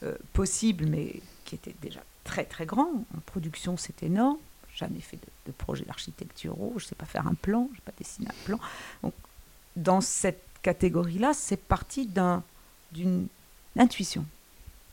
euh, 0.04 0.16
possibles, 0.34 0.86
mais 0.88 1.22
qui 1.46 1.56
était 1.56 1.76
déjà 1.82 2.02
très 2.24 2.46
très 2.46 2.66
grand. 2.66 3.06
En 3.16 3.20
production, 3.26 3.78
c'est 3.78 4.04
énorme. 4.04 4.38
Jamais 4.76 5.00
fait 5.00 5.18
de, 5.18 5.28
de 5.48 5.52
projet 5.52 5.86
d'architecturaux. 5.86 6.74
Je 6.78 6.84
ne 6.84 6.90
sais 6.90 6.96
pas 6.96 7.06
faire 7.06 7.28
un 7.28 7.34
plan, 7.34 7.68
je 7.68 7.74
ne 7.74 7.76
sais 7.78 7.84
pas 7.86 7.94
dessiner 7.98 8.28
un 8.28 8.46
plan. 8.46 8.60
Donc, 9.04 9.14
dans 9.76 10.02
cette 10.02 10.44
catégorie-là, 10.62 11.34
c'est 11.34 11.62
parti 11.62 12.10
d'une 12.92 13.28
intuition 13.78 14.26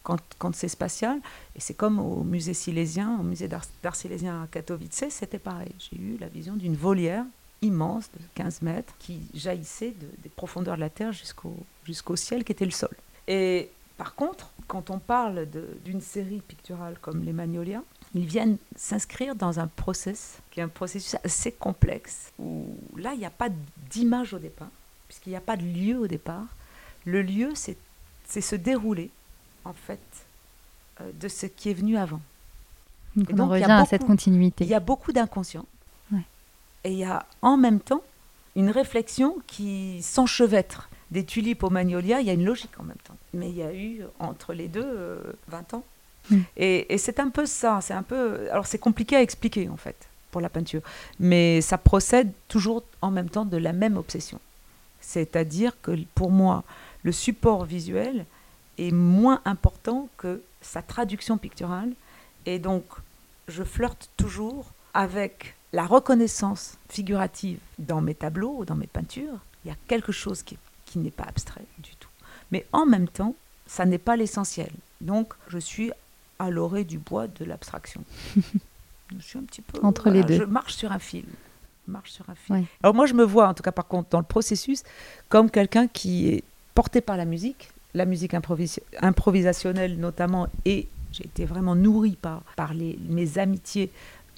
quand, 0.03 0.21
quand 0.39 0.55
c'est 0.55 0.69
spatial. 0.69 1.21
Et 1.57 1.61
c'est 1.61 1.75
comme 1.75 1.99
au 1.99 2.23
musée 2.23 2.55
silésien, 2.55 3.19
au 3.19 3.23
musée 3.23 3.49
d'art 3.49 3.97
silésien 3.97 4.43
à 4.43 4.47
Katowice, 4.47 5.05
c'était 5.11 5.39
pareil. 5.39 5.73
J'ai 5.79 5.97
eu 5.97 6.17
la 6.19 6.29
vision 6.29 6.57
d'une 6.57 6.77
volière 6.77 7.25
immense 7.63 8.11
de 8.13 8.19
15 8.35 8.63
mètres 8.63 8.93
qui 8.99 9.21
jaillissait 9.35 9.95
des 10.23 10.29
profondeurs 10.29 10.75
de 10.75 10.81
la 10.81 10.91
Terre 10.91 11.13
jusqu'au 11.13 11.57
jusqu'au 11.85 12.17
ciel 12.17 12.45
qui 12.45 12.53
était 12.53 12.65
le 12.65 12.73
sol. 12.73 12.91
Et 13.29 13.71
par 13.97 14.15
contre, 14.15 14.51
quand 14.67 14.91
on 14.91 14.99
parle 14.99 15.47
d'une 15.85 16.01
série 16.01 16.41
picturale 16.41 16.97
comme 17.01 17.25
les 17.25 17.33
Magnolias, 17.33 17.83
ils 18.15 18.27
viennent 18.27 18.59
s'inscrire 18.77 19.35
dans 19.35 19.59
un 19.61 19.67
process 19.67 20.39
qui 20.51 20.61
est 20.61 20.63
un 20.63 20.69
processus 20.69 21.17
assez 21.25 21.53
complexe 21.53 22.33
où 22.39 22.67
là, 22.97 23.13
il 23.15 23.19
n'y 23.19 23.27
a 23.27 23.31
pas 23.31 23.49
d'image 23.91 24.35
au 24.35 24.39
départ, 24.39 24.71
puisqu'il 25.09 25.31
n'y 25.31 25.37
a 25.37 25.41
pas 25.41 25.57
de 25.57 25.65
lieu 25.65 25.99
au 25.99 26.07
départ. 26.07 26.47
Le 27.05 27.23
lieu, 27.23 27.53
c'est 27.55 27.77
se 28.41 28.57
dérouler 28.57 29.11
en 29.65 29.73
fait, 29.73 30.01
euh, 31.01 31.11
de 31.21 31.29
ce 31.29 31.47
qui 31.47 31.71
est 31.71 31.75
venu 31.75 31.97
avant. 31.97 32.21
Donc, 33.17 33.29
on 33.39 33.49
revient 33.49 33.65
à 33.65 33.85
cette 33.85 34.05
continuité. 34.05 34.65
Il 34.65 34.71
y 34.71 34.75
a 34.75 34.81
beaucoup 34.81 35.13
d'inconscient. 35.13 35.67
Et 36.85 36.91
il 36.91 36.99
y 36.99 37.05
a 37.05 37.25
en 37.43 37.57
même 37.57 37.79
temps 37.79 38.03
une 38.57 38.71
réflexion 38.71 39.37
qui 39.47 40.03
s'enchevêtre. 40.03 40.89
Des 41.13 41.25
tulipes 41.25 41.63
aux 41.63 41.71
magnolias, 41.71 42.21
il 42.21 42.27
y 42.27 42.31
a 42.31 42.33
une 42.33 42.45
logique 42.45 42.79
en 42.81 42.83
même 42.83 42.97
temps. 43.05 43.17
Mais 43.35 43.49
il 43.49 43.57
y 43.57 43.63
a 43.63 43.73
eu 43.73 44.03
entre 44.19 44.53
les 44.55 44.67
deux 44.67 45.23
20 45.49 45.75
ans. 45.75 45.85
Mm. 46.31 46.37
Et, 46.57 46.95
et 46.95 46.99
c'est 46.99 47.21
un 47.21 47.29
peu 47.29 47.47
ça, 47.47 47.81
c'est 47.81 47.95
un 47.95 48.03
peu... 48.03 48.51
Alors 48.51 48.67
c'est 48.67 48.79
compliqué 48.79 49.15
à 49.17 49.23
expliquer 49.23 49.69
en 49.69 49.77
fait 49.77 50.09
pour 50.31 50.41
la 50.41 50.49
peinture, 50.49 50.81
mais 51.21 51.61
ça 51.61 51.77
procède 51.77 52.33
toujours 52.49 52.83
en 53.03 53.11
même 53.11 53.29
temps 53.29 53.45
de 53.45 53.59
la 53.59 53.75
même 53.75 53.99
obsession. 53.99 54.41
C'est-à-dire 55.01 55.77
que 55.83 55.97
pour 56.15 56.31
moi, 56.31 56.65
le 57.03 57.13
support 57.13 57.67
visuel 57.67 58.25
est 58.79 58.93
moins 58.93 59.43
important 59.45 60.09
que 60.17 60.43
sa 60.63 60.81
traduction 60.81 61.37
picturale. 61.37 61.93
Et 62.47 62.59
donc, 62.59 62.85
je 63.49 63.63
flirte 63.63 64.09
toujours 64.17 64.73
avec 64.95 65.55
la 65.73 65.87
reconnaissance 65.87 66.79
figurative 66.89 67.59
dans 67.79 68.01
mes 68.01 68.15
tableaux 68.15 68.57
ou 68.59 68.65
dans 68.65 68.75
mes 68.75 68.87
peintures. 68.87 69.39
Il 69.65 69.69
y 69.69 69.71
a 69.71 69.77
quelque 69.89 70.13
chose 70.13 70.43
qui, 70.43 70.57
qui 70.93 70.99
n'est 70.99 71.11
pas 71.11 71.25
abstrait 71.25 71.65
du 71.79 71.97
tout. 71.97 72.09
Mais 72.51 72.67
en 72.73 72.85
même 72.85 73.09
temps, 73.09 73.35
ça 73.67 73.87
n'est 73.87 73.99
pas 73.99 74.15
l'essentiel. 74.15 74.71
Donc, 75.01 75.33
je 75.49 75.57
suis 75.57 75.91
à 76.39 76.51
l'orée 76.51 76.85
du 76.85 76.99
bois 76.99 77.29
de 77.29 77.47
l'abstraction. 77.47 78.05
je 78.37 79.23
suis 79.23 79.39
un 79.39 79.43
petit 79.43 79.63
peu 79.63 79.81
entre 79.83 80.11
les 80.11 80.23
deux. 80.23 80.37
Je 80.37 80.45
marche 80.45 80.75
sur 80.75 80.93
un 80.93 80.99
fil. 80.99 81.25
Marche 81.89 82.11
sur 82.11 82.29
un 82.29 82.35
fil. 82.35 82.55
Ouais. 82.55 82.65
Alors 82.83 82.95
moi, 82.95 83.07
je 83.07 83.15
me 83.15 83.25
vois, 83.25 83.49
en 83.49 83.55
tout 83.55 83.63
cas 83.63 83.73
par 83.73 83.87
contre, 83.87 84.11
dans 84.11 84.19
le 84.19 84.27
processus, 84.27 84.83
comme 85.31 85.51
quelqu'un 85.51 85.89
qui 85.89 86.29
est 86.29 86.45
porté 86.75 87.01
par 87.01 87.17
la 87.17 87.25
musique, 87.25 87.71
la 87.95 88.05
musique 88.05 88.35
improvis 88.35 88.79
improvisationnelle 89.01 89.99
notamment, 89.99 90.47
et 90.67 90.89
j'ai 91.11 91.25
été 91.25 91.47
vraiment 91.47 91.75
nourrie 91.75 92.19
par, 92.21 92.43
par 92.57 92.75
les, 92.75 92.99
mes 93.09 93.39
amitiés 93.39 93.91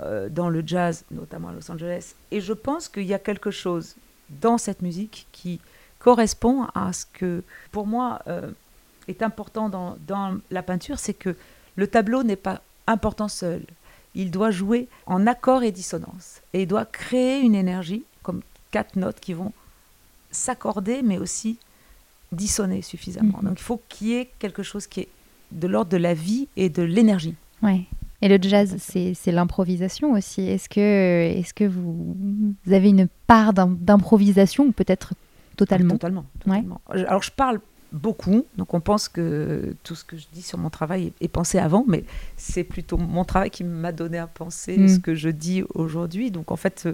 euh, 0.03 0.29
dans 0.29 0.49
le 0.49 0.63
jazz, 0.65 1.05
notamment 1.11 1.49
à 1.49 1.53
Los 1.53 1.69
Angeles. 1.71 2.15
Et 2.31 2.41
je 2.41 2.53
pense 2.53 2.89
qu'il 2.89 3.07
y 3.07 3.15
a 3.15 3.19
quelque 3.19 3.51
chose 3.51 3.97
dans 4.29 4.59
cette 4.59 4.83
musique 4.83 5.27
qui 5.33 5.61
correspond 6.05 6.67
à 6.75 6.93
ce 6.93 7.07
que, 7.11 7.43
pour 7.73 7.87
moi, 7.87 8.21
euh, 8.27 8.51
est 9.09 9.23
important 9.23 9.71
dans, 9.71 9.97
dans 10.07 10.37
la 10.51 10.63
peinture, 10.63 10.99
c'est 10.99 11.15
que 11.15 11.35
le 11.77 11.87
tableau 11.87 12.23
n'est 12.23 12.37
pas 12.37 12.61
important 12.87 13.29
seul. 13.29 13.63
Il 14.15 14.31
doit 14.31 14.51
jouer 14.51 14.87
en 15.07 15.27
accord 15.27 15.63
et 15.63 15.73
dissonance. 15.73 16.43
Et 16.53 16.63
il 16.63 16.67
doit 16.67 16.85
créer 16.85 17.41
une 17.41 17.55
énergie, 17.55 18.05
comme 18.23 18.43
quatre 18.71 18.97
notes 18.97 19.19
qui 19.19 19.33
vont 19.33 19.53
s'accorder, 20.31 21.01
mais 21.03 21.17
aussi 21.17 21.57
dissonner 22.33 22.83
suffisamment. 22.83 23.39
Mhm. 23.39 23.49
Donc 23.49 23.61
il 23.61 23.65
faut 23.65 23.81
qu'il 23.89 24.09
y 24.09 24.15
ait 24.15 24.31
quelque 24.39 24.63
chose 24.63 24.87
qui 24.87 25.01
est 25.01 25.09
de 25.53 25.67
l'ordre 25.69 25.91
de 25.91 25.97
la 25.97 26.13
vie 26.13 26.49
et 26.57 26.69
de 26.69 26.83
l'énergie. 26.83 27.35
Ouais. 27.63 27.87
Et 28.21 28.29
le 28.29 28.39
jazz, 28.41 28.77
c'est 28.79 29.33
l'improvisation 29.33 30.13
aussi. 30.13 30.43
Est-ce 30.43 30.69
que, 30.69 30.81
est 30.81 31.53
que 31.55 31.65
vous, 31.65 32.15
vous 32.67 32.73
avez 32.73 32.91
une 32.91 33.09
part 33.27 33.55
d'improvisation 33.55 34.67
ou 34.67 34.73
peut-être 34.73 35.15
totalement 35.57 35.95
Totalement. 35.95 36.25
totalement. 36.41 36.81
Alors 36.89 37.23
je 37.23 37.31
parle 37.31 37.61
beaucoup, 37.93 38.45
donc 38.57 38.75
on 38.75 38.81
pense 38.81 39.09
que 39.09 39.77
tout 39.85 39.95
ce 39.95 40.03
que 40.05 40.17
je 40.17 40.27
dis 40.33 40.43
sur 40.43 40.59
mon 40.59 40.69
travail 40.69 41.13
est, 41.21 41.29
pensé 41.29 41.59
avant, 41.59 41.85
mais 41.87 42.03
c'est 42.37 42.65
plutôt 42.65 42.97
mon 42.97 43.25
travail 43.25 43.51
qui 43.51 43.63
m'a 43.63 43.93
donné 43.93 44.19
à 44.19 44.27
penser 44.27 44.77
Mm. 44.79 44.89
ce 44.89 44.99
que 44.99 45.15
je 45.15 45.29
dis 45.29 45.63
aujourd'hui. 45.75 46.33
Donc 46.33 46.51
en 46.51 46.57
fait, 46.57 46.89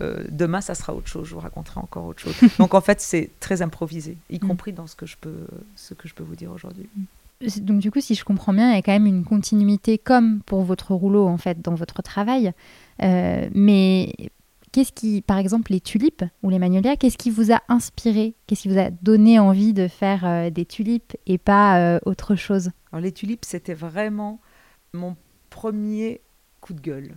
euh, 0.00 0.24
demain, 0.30 0.62
ça 0.62 0.74
sera 0.74 0.94
autre 0.94 1.08
chose, 1.08 1.28
je 1.28 1.34
vous 1.34 1.40
raconterai 1.40 1.80
encore 1.80 2.06
autre 2.06 2.20
chose. 2.20 2.34
donc 2.58 2.72
en 2.72 2.80
fait, 2.80 3.02
c'est 3.02 3.30
très 3.38 3.60
improvisé, 3.60 4.16
y 4.30 4.36
Mm. 4.36 4.48
compris 4.48 4.72
dans 4.72 4.86
ce 4.86 4.96
que 4.96 5.04
je 5.04 5.16
peux, 5.20 5.46
ce 5.74 5.92
que 5.92 6.08
je 6.08 6.14
peux 6.14 6.24
vous 6.24 6.36
dire 6.36 6.50
aujourd'hui. 6.52 6.88
Donc 7.60 7.80
du 7.80 7.90
coup, 7.90 8.00
si 8.00 8.14
je 8.14 8.24
comprends 8.24 8.54
bien, 8.54 8.70
il 8.72 8.76
y 8.76 8.78
a 8.78 8.82
quand 8.82 8.92
même 8.92 9.04
une 9.06 9.24
continuité 9.24 9.98
comme 9.98 10.40
pour 10.46 10.62
votre 10.62 10.94
rouleau 10.94 11.26
en 11.26 11.36
fait 11.36 11.60
dans 11.60 11.74
votre 11.74 12.00
travail. 12.00 12.52
Euh, 13.02 13.46
mais 13.52 14.14
qu'est-ce 14.76 14.92
qui, 14.92 15.22
par 15.22 15.38
exemple, 15.38 15.72
les 15.72 15.80
tulipes 15.80 16.22
ou 16.42 16.50
les 16.50 16.58
magnolias, 16.58 16.96
qu'est-ce 16.96 17.16
qui 17.16 17.30
vous 17.30 17.50
a 17.50 17.62
inspiré? 17.70 18.34
Qu'est-ce 18.46 18.62
qui 18.62 18.68
vous 18.68 18.78
a 18.78 18.90
donné 18.90 19.38
envie 19.38 19.72
de 19.72 19.88
faire 19.88 20.26
euh, 20.26 20.50
des 20.50 20.66
tulipes 20.66 21.16
et 21.26 21.38
pas 21.38 21.78
euh, 21.78 21.98
autre 22.04 22.34
chose? 22.34 22.72
Alors 22.92 23.02
les 23.02 23.12
tulipes, 23.12 23.46
c'était 23.46 23.72
vraiment 23.72 24.38
mon 24.92 25.16
premier 25.48 26.20
coup 26.60 26.74
de 26.74 26.80
gueule. 26.82 27.14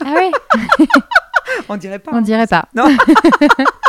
Ah 0.00 0.14
ouais? 0.14 0.30
On 1.68 1.76
dirait 1.76 1.98
pas. 1.98 2.12
On 2.12 2.16
hein. 2.16 2.22
dirait 2.22 2.46
pas. 2.46 2.66
Non. 2.74 2.84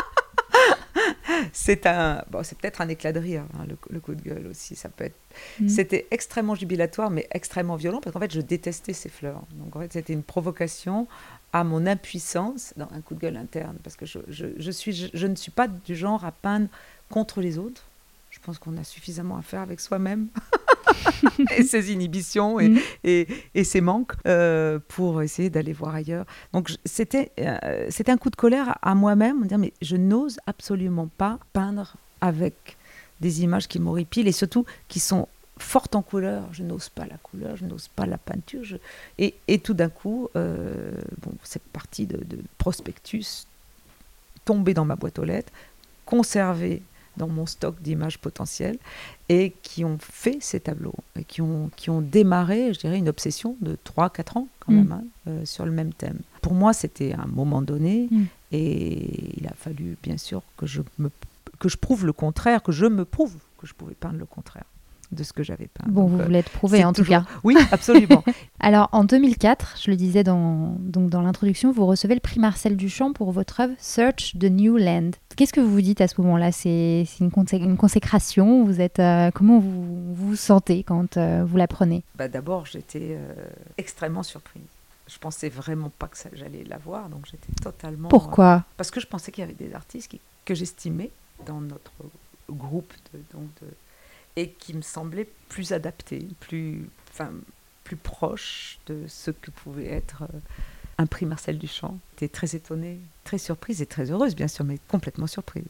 c'est 1.51 1.85
un, 1.85 2.23
bon, 2.29 2.43
c'est 2.43 2.57
peut-être 2.57 2.81
un 2.81 2.87
éclat 2.87 3.11
de 3.11 3.19
rire, 3.19 3.43
hein, 3.57 3.65
le, 3.67 3.77
le 3.89 3.99
coup 3.99 4.15
de 4.15 4.21
gueule 4.21 4.47
aussi. 4.47 4.75
Ça 4.75 4.89
peut 4.89 5.05
être. 5.05 5.15
Mm. 5.59 5.67
C'était 5.67 6.07
extrêmement 6.11 6.55
jubilatoire, 6.55 7.09
mais 7.09 7.27
extrêmement 7.31 7.75
violent, 7.75 7.99
parce 8.01 8.13
qu'en 8.13 8.19
fait, 8.19 8.33
je 8.33 8.41
détestais 8.41 8.93
ces 8.93 9.09
fleurs. 9.09 9.41
Donc 9.53 9.75
en 9.75 9.79
fait, 9.79 9.93
c'était 9.93 10.13
une 10.13 10.23
provocation 10.23 11.07
à 11.51 11.63
mon 11.63 11.85
impuissance 11.85 12.73
dans 12.77 12.87
un 12.91 13.01
coup 13.01 13.15
de 13.15 13.19
gueule 13.19 13.37
interne, 13.37 13.77
parce 13.83 13.95
que 13.95 14.05
je, 14.05 14.19
je, 14.27 14.47
je 14.57 14.71
suis, 14.71 14.93
je, 14.93 15.07
je 15.13 15.27
ne 15.27 15.35
suis 15.35 15.51
pas 15.51 15.67
du 15.67 15.95
genre 15.95 16.25
à 16.25 16.31
peindre 16.31 16.67
contre 17.09 17.41
les 17.41 17.57
autres. 17.57 17.83
Je 18.31 18.39
pense 18.39 18.57
qu'on 18.57 18.77
a 18.77 18.83
suffisamment 18.83 19.37
à 19.37 19.43
faire 19.43 19.61
avec 19.61 19.79
soi-même 19.79 20.27
et 21.57 21.63
ses 21.63 21.91
inhibitions 21.91 22.59
et, 22.59 22.69
Mm. 22.69 22.79
et, 23.03 23.27
et 23.55 23.63
ses 23.63 23.81
manques 23.81 24.13
euh, 24.27 24.79
pour 24.87 25.21
essayer 25.21 25.49
d'aller 25.49 25.73
voir 25.73 25.95
ailleurs. 25.95 26.25
Donc 26.53 26.71
c'était 26.85 27.31
euh, 27.39 27.87
c'était 27.89 28.11
un 28.11 28.17
coup 28.17 28.29
de 28.29 28.35
colère 28.35 28.77
à 28.81 28.95
moi-même, 28.95 29.41
me 29.41 29.45
dire 29.47 29.57
mais 29.57 29.73
je 29.81 29.95
n'ose 29.95 30.39
absolument 30.47 31.09
pas 31.17 31.39
peindre 31.53 31.95
avec 32.21 32.77
des 33.21 33.43
images 33.43 33.67
qui 33.67 33.79
m'horripilent 33.79 34.27
et 34.27 34.31
surtout 34.33 34.65
qui 34.87 34.99
sont 34.99 35.27
fortes 35.57 35.95
en 35.95 36.01
couleur. 36.01 36.43
Je 36.51 36.63
n'ose 36.63 36.89
pas 36.89 37.05
la 37.05 37.17
couleur, 37.17 37.55
je 37.55 37.65
n'ose 37.65 37.87
pas 37.87 38.05
la 38.05 38.17
peinture. 38.17 38.63
je- 38.63 38.77
Et, 39.17 39.35
et 39.47 39.59
tout 39.59 39.73
d'un 39.73 39.89
coup, 39.89 40.29
euh, 40.35 40.91
bon, 41.21 41.31
cette 41.43 41.63
partie 41.63 42.05
de, 42.07 42.17
de 42.23 42.37
prospectus 42.57 43.45
tombée 44.45 44.73
dans 44.73 44.83
ma 44.85 44.95
boîte 44.95 45.19
aux 45.19 45.23
lettres, 45.23 45.53
conservée 46.05 46.81
dans 47.17 47.27
mon 47.27 47.45
stock 47.45 47.81
d'images 47.81 48.17
potentielles 48.19 48.77
et 49.29 49.53
qui 49.61 49.85
ont 49.85 49.97
fait 49.99 50.37
ces 50.41 50.59
tableaux 50.59 50.95
et 51.19 51.23
qui 51.23 51.41
ont, 51.41 51.69
qui 51.75 51.89
ont 51.89 52.01
démarré, 52.01 52.73
je 52.73 52.79
dirais, 52.79 52.97
une 52.97 53.09
obsession 53.09 53.55
de 53.61 53.77
3-4 53.85 54.37
ans 54.39 54.47
quand 54.59 54.71
Mm. 54.71 54.75
même 54.75 54.91
hein, 54.91 55.03
euh, 55.27 55.45
sur 55.45 55.65
le 55.65 55.71
même 55.71 55.93
thème. 55.93 56.19
Pour 56.41 56.53
moi, 56.53 56.73
c'était 56.73 57.13
un 57.13 57.27
moment 57.27 57.61
donné 57.61 58.07
Mm. 58.11 58.23
et 58.51 59.37
il 59.39 59.47
a 59.47 59.53
fallu 59.55 59.97
bien 60.03 60.17
sûr 60.17 60.41
que 60.57 60.65
je, 60.65 60.81
me, 60.97 61.09
que 61.59 61.69
je 61.69 61.77
prouve 61.77 62.05
le 62.05 62.13
contraire, 62.13 62.63
que 62.63 62.71
je 62.71 62.85
me 62.85 63.05
prouve 63.05 63.35
que 63.57 63.67
je 63.67 63.73
pouvais 63.73 63.93
peindre 63.95 64.17
le 64.19 64.25
contraire 64.25 64.65
de 65.13 65.23
ce 65.23 65.33
que 65.33 65.43
j'avais 65.43 65.67
peint. 65.67 65.85
Bon, 65.87 66.01
Donc, 66.03 66.09
vous 66.11 66.19
euh, 66.19 66.25
voulez 66.25 66.39
être 66.39 66.51
prouvé 66.51 66.83
en 66.83 66.93
tout 66.93 67.03
cas. 67.05 67.25
Oui, 67.43 67.55
absolument. 67.71 68.23
Alors 68.59 68.89
en 68.91 69.03
2004, 69.03 69.75
je 69.83 69.91
le 69.91 69.97
disais 69.97 70.23
dans, 70.23 70.75
donc 70.79 71.09
dans 71.09 71.21
l'introduction, 71.21 71.71
vous 71.71 71.85
recevez 71.85 72.13
le 72.15 72.19
prix 72.19 72.39
Marcel 72.39 72.75
Duchamp 72.77 73.13
pour 73.13 73.31
votre 73.31 73.59
œuvre 73.59 73.73
Search 73.79 74.35
the 74.39 74.45
New 74.45 74.77
Land. 74.77 75.11
Qu'est-ce 75.35 75.53
que 75.53 75.59
vous 75.61 75.71
vous 75.71 75.81
dites 75.81 76.01
à 76.01 76.07
ce 76.07 76.19
moment-là? 76.21 76.51
C'est 76.51 77.05
une, 77.19 77.29
consé- 77.29 77.57
une 77.63 77.77
consécration? 77.77 78.63
Vous 78.65 78.81
êtes 78.81 78.99
euh, 78.99 79.31
comment 79.33 79.59
vous 79.59 80.13
vous 80.13 80.35
sentez 80.35 80.83
quand 80.83 81.17
euh, 81.17 81.43
vous 81.47 81.57
la 81.57 81.67
prenez 81.67 82.03
Bah, 82.15 82.27
D'abord, 82.27 82.65
j'étais 82.65 83.17
euh, 83.17 83.33
extrêmement 83.77 84.23
surprise. 84.23 84.61
Je 85.07 85.17
pensais 85.19 85.49
vraiment 85.49 85.91
pas 85.99 86.07
que 86.07 86.17
j'allais 86.33 86.63
la 86.67 86.77
voir, 86.77 87.09
donc 87.09 87.25
j'étais 87.25 87.51
totalement. 87.61 88.07
Pourquoi? 88.09 88.63
Parce 88.77 88.89
que 88.89 88.99
je 89.01 89.07
pensais 89.07 89.31
qu'il 89.31 89.41
y 89.41 89.45
avait 89.45 89.53
des 89.53 89.73
artistes 89.73 90.09
qui- 90.09 90.21
que 90.45 90.55
j'estimais 90.55 91.09
dans 91.45 91.59
notre 91.59 91.91
groupe 92.49 92.93
de, 93.13 93.19
donc 93.33 93.47
de- 93.61 93.67
et 94.35 94.49
qui 94.49 94.73
me 94.73 94.81
semblaient 94.81 95.29
plus 95.49 95.71
adaptés, 95.73 96.27
plus, 96.39 96.89
enfin, 97.11 97.31
plus 97.83 97.95
proches 97.95 98.79
de 98.87 99.03
ce 99.07 99.31
que 99.31 99.51
pouvait 99.51 99.87
être 99.87 100.23
euh, 100.23 100.39
un 100.97 101.05
prix 101.05 101.25
Marcel 101.25 101.57
Duchamp. 101.57 101.97
J'étais 102.13 102.29
très 102.29 102.55
étonnée, 102.55 102.99
très 103.23 103.37
surprise 103.37 103.81
et 103.81 103.85
très 103.85 104.11
heureuse, 104.11 104.35
bien 104.35 104.47
sûr, 104.47 104.65
mais 104.65 104.79
complètement 104.87 105.27
surprise. 105.27 105.65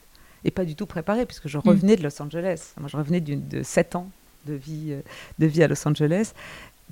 Et 0.46 0.52
pas 0.52 0.66
du 0.66 0.76
tout 0.76 0.86
préparée, 0.86 1.26
puisque 1.26 1.48
je 1.48 1.58
revenais 1.58 1.96
de 1.96 2.04
Los 2.04 2.22
Angeles. 2.22 2.74
Moi, 2.80 2.90
je 2.90 2.98
revenais 2.98 3.22
de 3.22 3.64
7 3.64 3.96
ans 3.96 4.10
de 4.46 4.54
vie, 4.54 4.92
euh, 4.92 5.02
de 5.40 5.46
vie 5.46 5.64
à 5.64 5.68
Los 5.68 5.88
Angeles, 5.88 6.34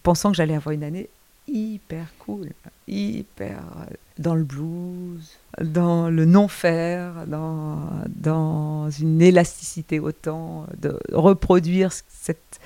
pensant 0.03 0.31
que 0.31 0.38
j'allais 0.38 0.55
avoir 0.55 0.73
une 0.73 0.84
année 0.84 1.10
hyper 1.52 2.06
cool, 2.20 2.50
hyper 2.88 3.60
euh, 3.60 3.94
dans 4.18 4.36
le 4.36 4.44
blues, 4.44 5.38
dans 5.62 6.10
le 6.10 6.26
non-faire, 6.26 7.28
dans, 7.28 7.80
dans 8.08 8.90
une 8.90 9.22
élasticité 9.22 10.00
au 10.00 10.12
temps, 10.12 10.66
de 10.78 10.98
reproduire 11.12 11.92
cette 11.92 12.60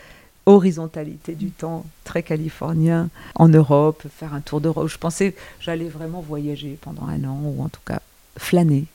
horizontalité 0.46 1.34
du 1.34 1.50
temps 1.50 1.86
très 2.04 2.22
californien 2.22 3.10
en 3.36 3.50
Europe, 3.50 4.04
faire 4.16 4.34
un 4.34 4.42
tour 4.42 4.62
d'Europe. 4.62 4.88
Je 4.88 4.98
pensais 4.98 5.36
j'allais 5.60 5.90
vraiment 5.90 6.22
voyager 6.22 6.78
pendant 6.80 7.08
un 7.08 7.24
an, 7.24 7.40
ou 7.44 7.64
en 7.64 7.70
tout 7.70 7.82
cas 7.86 8.02
flâner. 8.38 8.86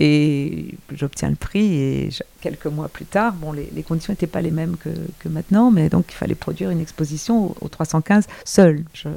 Et 0.00 0.76
j'obtiens 0.94 1.28
le 1.28 1.34
prix 1.34 1.74
et 1.74 2.10
quelques 2.40 2.66
mois 2.66 2.88
plus 2.88 3.04
tard, 3.04 3.32
bon, 3.32 3.50
les, 3.50 3.82
conditions 3.82 4.12
n'étaient 4.12 4.28
pas 4.28 4.40
les 4.40 4.52
mêmes 4.52 4.76
que, 4.76 5.28
maintenant, 5.28 5.72
mais 5.72 5.88
donc 5.88 6.06
il 6.10 6.14
fallait 6.14 6.36
produire 6.36 6.70
une 6.70 6.80
exposition 6.80 7.46
au, 7.46 7.56
au 7.62 7.68
315 7.68 8.28
seul. 8.44 8.84
Je, 8.94 9.08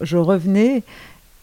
je- 0.00 0.16
revenais, 0.16 0.82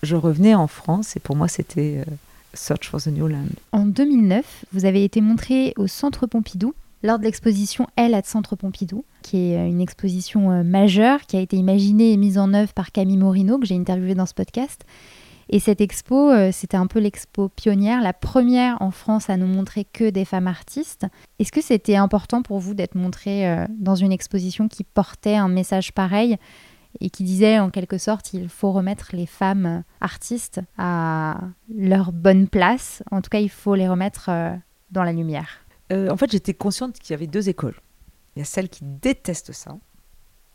je 0.03 0.17
revenais 0.17 0.55
en 0.55 0.67
France 0.67 1.15
et 1.15 1.21
pour 1.21 1.37
moi 1.37 1.47
c'était 1.47 2.03
euh, 2.05 2.11
Search 2.53 2.89
for 2.89 3.01
the 3.01 3.07
New 3.07 3.27
Land. 3.27 3.45
En 3.71 3.85
2009, 3.85 4.65
vous 4.73 4.83
avez 4.83 5.05
été 5.05 5.21
montré 5.21 5.73
au 5.77 5.87
Centre 5.87 6.27
Pompidou 6.27 6.73
lors 7.01 7.17
de 7.17 7.23
l'exposition 7.23 7.87
Elle 7.95 8.13
à 8.13 8.21
Centre 8.23 8.57
Pompidou, 8.57 9.05
qui 9.21 9.37
est 9.37 9.57
euh, 9.57 9.67
une 9.67 9.79
exposition 9.79 10.51
euh, 10.51 10.63
majeure 10.63 11.21
qui 11.21 11.37
a 11.37 11.39
été 11.39 11.55
imaginée 11.55 12.11
et 12.11 12.17
mise 12.17 12.37
en 12.37 12.53
œuvre 12.53 12.73
par 12.73 12.91
Camille 12.91 13.17
Morino, 13.17 13.57
que 13.57 13.65
j'ai 13.65 13.75
interviewé 13.77 14.15
dans 14.15 14.25
ce 14.25 14.33
podcast. 14.33 14.81
Et 15.53 15.59
cette 15.59 15.81
expo, 15.81 16.31
euh, 16.31 16.49
c'était 16.53 16.77
un 16.77 16.87
peu 16.87 16.99
l'expo 16.99 17.49
pionnière, 17.49 18.01
la 18.01 18.13
première 18.13 18.81
en 18.81 18.89
France 18.89 19.29
à 19.29 19.35
nous 19.35 19.47
montrer 19.47 19.83
que 19.83 20.09
des 20.09 20.23
femmes 20.23 20.47
artistes. 20.47 21.05
Est-ce 21.39 21.51
que 21.51 21.61
c'était 21.61 21.97
important 21.97 22.41
pour 22.41 22.59
vous 22.59 22.73
d'être 22.73 22.95
montrée 22.95 23.49
euh, 23.49 23.65
dans 23.69 23.95
une 23.95 24.13
exposition 24.13 24.69
qui 24.69 24.85
portait 24.85 25.35
un 25.35 25.49
message 25.49 25.91
pareil 25.91 26.37
et 27.01 27.09
qui 27.09 27.23
disait 27.25 27.59
en 27.59 27.69
quelque 27.69 27.97
sorte 27.97 28.33
il 28.33 28.47
faut 28.47 28.71
remettre 28.71 29.09
les 29.13 29.25
femmes 29.25 29.83
artistes 29.99 30.61
à 30.77 31.41
leur 31.69 32.13
bonne 32.13 32.47
place? 32.47 33.03
En 33.11 33.21
tout 33.21 33.29
cas, 33.29 33.39
il 33.39 33.49
faut 33.49 33.75
les 33.75 33.89
remettre 33.89 34.29
euh, 34.29 34.55
dans 34.89 35.03
la 35.03 35.11
lumière. 35.11 35.65
en 35.91 36.15
fait, 36.15 36.31
j'étais 36.31 36.53
consciente 36.53 36.97
qu'il 36.97 37.11
y 37.11 37.13
avait 37.13 37.27
deux 37.27 37.49
écoles. 37.49 37.75
Il 38.37 38.39
y 38.39 38.41
a 38.41 38.45
celles 38.45 38.69
qui 38.69 38.85
détestent 38.85 39.51
ça. 39.51 39.77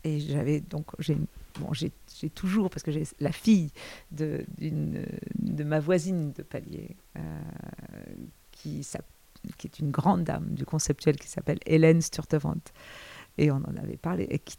Et 0.06 0.20
j'avais 0.20 0.60
donc 0.60 0.92
j'ai 1.00 1.18
bon, 1.58 1.72
j'ai 1.72 2.30
toujours, 2.30 2.70
parce 2.70 2.84
que 2.84 2.92
j'ai 2.92 3.02
la 3.18 3.32
fille 3.32 3.72
de, 4.12 4.46
de 4.60 5.64
ma 5.64 5.80
voisine 5.80 6.30
de 6.32 6.42
palier, 6.42 6.96
euh, 7.16 7.20
qui, 8.52 8.86
qui 9.58 9.66
est 9.66 9.78
une 9.80 9.90
grande 9.90 10.22
dame 10.22 10.54
du 10.54 10.64
conceptuel 10.64 11.16
qui 11.16 11.28
s'appelle 11.28 11.58
Hélène 11.66 12.00
Sturtevant. 12.02 12.54
Et 13.38 13.50
on 13.50 13.56
en 13.56 13.76
avait 13.82 13.96
parlé, 13.96 14.28
et 14.30 14.38
qui 14.38 14.56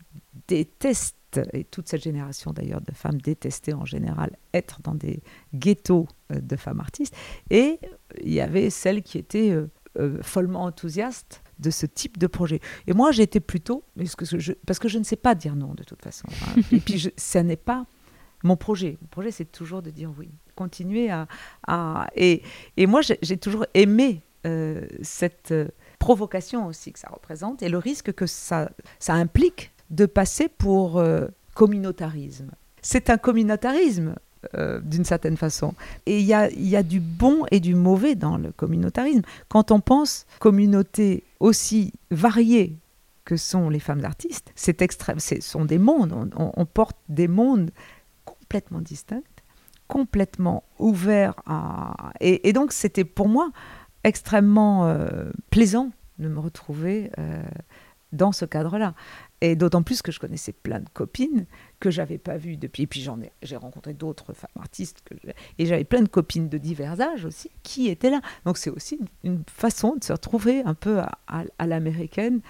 déteste, 0.49 1.39
et 1.53 1.63
toute 1.63 1.87
cette 1.87 2.03
génération 2.03 2.51
d'ailleurs 2.51 2.81
de 2.81 2.91
femmes 2.91 3.21
détestaient 3.21 3.73
en 3.73 3.85
général 3.85 4.35
être 4.53 4.81
dans 4.81 4.95
des 4.95 5.21
ghettos 5.55 6.07
euh, 6.33 6.41
de 6.41 6.57
femmes 6.57 6.81
artistes. 6.81 7.15
Et 7.49 7.79
il 8.21 8.33
y 8.33 8.41
avait 8.41 8.69
celles 8.69 9.01
qui 9.01 9.17
étaient 9.17 9.51
euh, 9.97 10.21
follement 10.21 10.63
enthousiastes 10.63 11.41
de 11.59 11.69
ce 11.69 11.85
type 11.85 12.17
de 12.17 12.27
projet. 12.27 12.59
Et 12.87 12.93
moi, 12.93 13.11
j'étais 13.11 13.39
plutôt, 13.39 13.83
parce 13.97 14.15
que, 14.15 14.25
je, 14.25 14.53
parce 14.53 14.79
que 14.79 14.87
je 14.87 14.99
ne 14.99 15.03
sais 15.03 15.15
pas 15.15 15.35
dire 15.35 15.55
non 15.55 15.73
de 15.73 15.83
toute 15.83 16.01
façon. 16.01 16.27
Hein. 16.29 16.61
Et 16.71 16.79
puis, 16.79 16.99
ce 16.99 17.09
ça 17.15 17.43
n'est 17.43 17.55
pas 17.55 17.85
mon 18.43 18.55
projet. 18.55 18.97
Mon 19.01 19.07
projet, 19.07 19.31
c'est 19.31 19.51
toujours 19.51 19.81
de 19.81 19.89
dire 19.89 20.11
oui, 20.17 20.29
continuer 20.55 21.09
à... 21.09 21.27
à 21.67 22.07
et, 22.15 22.41
et 22.77 22.85
moi, 22.85 23.01
j'ai 23.01 23.37
toujours 23.37 23.65
aimé 23.73 24.21
euh, 24.45 24.85
cette 25.01 25.51
euh, 25.51 25.67
provocation 25.99 26.67
aussi 26.67 26.93
que 26.93 26.99
ça 26.99 27.09
représente 27.11 27.63
et 27.63 27.69
le 27.69 27.79
risque 27.79 28.13
que 28.13 28.27
ça, 28.27 28.69
ça 28.99 29.13
implique 29.13 29.71
de 29.89 30.05
passer 30.05 30.47
pour 30.47 30.99
euh, 30.99 31.27
communautarisme. 31.55 32.51
C'est 32.81 33.09
un 33.09 33.17
communautarisme 33.17 34.15
euh, 34.55 34.79
d'une 34.81 35.03
certaine 35.03 35.35
façon. 35.35 35.73
Et 36.05 36.19
il 36.19 36.25
y 36.25 36.33
a, 36.33 36.49
y 36.51 36.75
a, 36.75 36.83
du 36.83 36.99
bon 36.99 37.45
et 37.51 37.59
du 37.59 37.75
mauvais 37.75 38.15
dans 38.15 38.37
le 38.37 38.51
communautarisme. 38.51 39.21
Quand 39.49 39.71
on 39.71 39.79
pense 39.79 40.25
communauté 40.39 41.23
aussi 41.39 41.93
variée 42.11 42.77
que 43.25 43.35
sont 43.35 43.69
les 43.69 43.79
femmes 43.79 44.05
artistes, 44.05 44.51
c'est 44.55 44.81
extrême, 44.81 45.19
ce 45.19 45.41
sont 45.41 45.65
des 45.65 45.79
mondes, 45.79 46.31
on, 46.35 46.65
porte 46.65 46.97
des 47.09 47.27
mondes 47.27 47.71
complètement 48.25 48.79
distincts, 48.79 49.23
complètement 49.87 50.63
ouverts 50.79 51.33
à... 51.45 52.11
Et, 52.21 52.53
donc 52.53 52.71
c'était 52.71 53.03
pour 53.03 53.27
moi 53.27 53.51
extrêmement 54.03 54.85
euh, 54.85 55.31
plaisant 55.49 55.91
de 56.19 56.29
me 56.29 56.39
retrouver 56.39 57.11
euh, 57.17 57.43
dans 58.13 58.31
ce 58.31 58.45
cadre-là. 58.45 58.93
Et 59.41 59.55
d'autant 59.55 59.83
plus 59.83 60.01
que 60.01 60.11
je 60.11 60.19
connaissais 60.19 60.53
plein 60.53 60.79
de 60.79 60.89
copines 60.93 61.45
que 61.79 61.91
j'avais 61.91 62.17
pas 62.17 62.37
vues 62.37 62.57
depuis. 62.57 62.83
Et 62.83 62.87
puis 62.87 63.01
j'en 63.01 63.19
ai, 63.21 63.31
j'ai 63.41 63.55
rencontré 63.55 63.93
d'autres 63.93 64.33
femmes 64.33 64.49
artistes 64.59 65.01
que 65.05 65.15
et 65.57 65.65
j'avais 65.65 65.83
plein 65.83 66.01
de 66.01 66.07
copines 66.07 66.49
de 66.49 66.57
divers 66.57 66.99
âges 66.99 67.25
aussi 67.25 67.51
qui 67.63 67.89
étaient 67.89 68.09
là. 68.09 68.21
Donc 68.45 68.57
c'est 68.57 68.69
aussi 68.69 68.99
une, 69.23 69.43
façon 69.47 69.95
de 69.95 70.03
se 70.03 70.13
retrouver 70.13 70.61
un 70.63 70.73
peu 70.73 70.99
à, 71.27 71.65
l'américaine, 71.65 72.41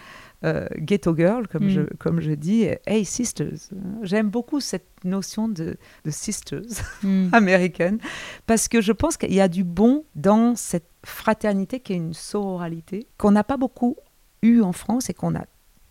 euh, 0.43 0.67
ghetto 0.77 1.15
girl 1.15 1.47
comme 1.47 1.69
je 1.69 1.81
mm. 1.81 1.89
comme 1.99 2.19
je 2.21 2.31
dis. 2.31 2.67
Hey 2.85 3.05
sisters, 3.05 3.69
j'aime 4.01 4.29
beaucoup 4.29 4.59
cette 4.59 4.87
notion 5.03 5.47
de, 5.47 5.77
de 6.05 6.11
sisters 6.11 6.61
mm. 7.03 7.29
américaine 7.33 7.99
parce 8.45 8.67
que 8.67 8.81
je 8.81 8.91
pense 8.91 9.17
qu'il 9.17 9.33
y 9.33 9.41
a 9.41 9.47
du 9.47 9.63
bon 9.63 10.05
dans 10.15 10.55
cette 10.55 10.89
fraternité 11.03 11.79
qui 11.79 11.93
est 11.93 11.97
une 11.97 12.13
sororalité 12.13 13.07
qu'on 13.17 13.31
n'a 13.31 13.43
pas 13.43 13.57
beaucoup 13.57 13.97
eu 14.41 14.61
en 14.61 14.73
France 14.73 15.09
et 15.09 15.13
qu'on 15.13 15.35
a 15.35 15.45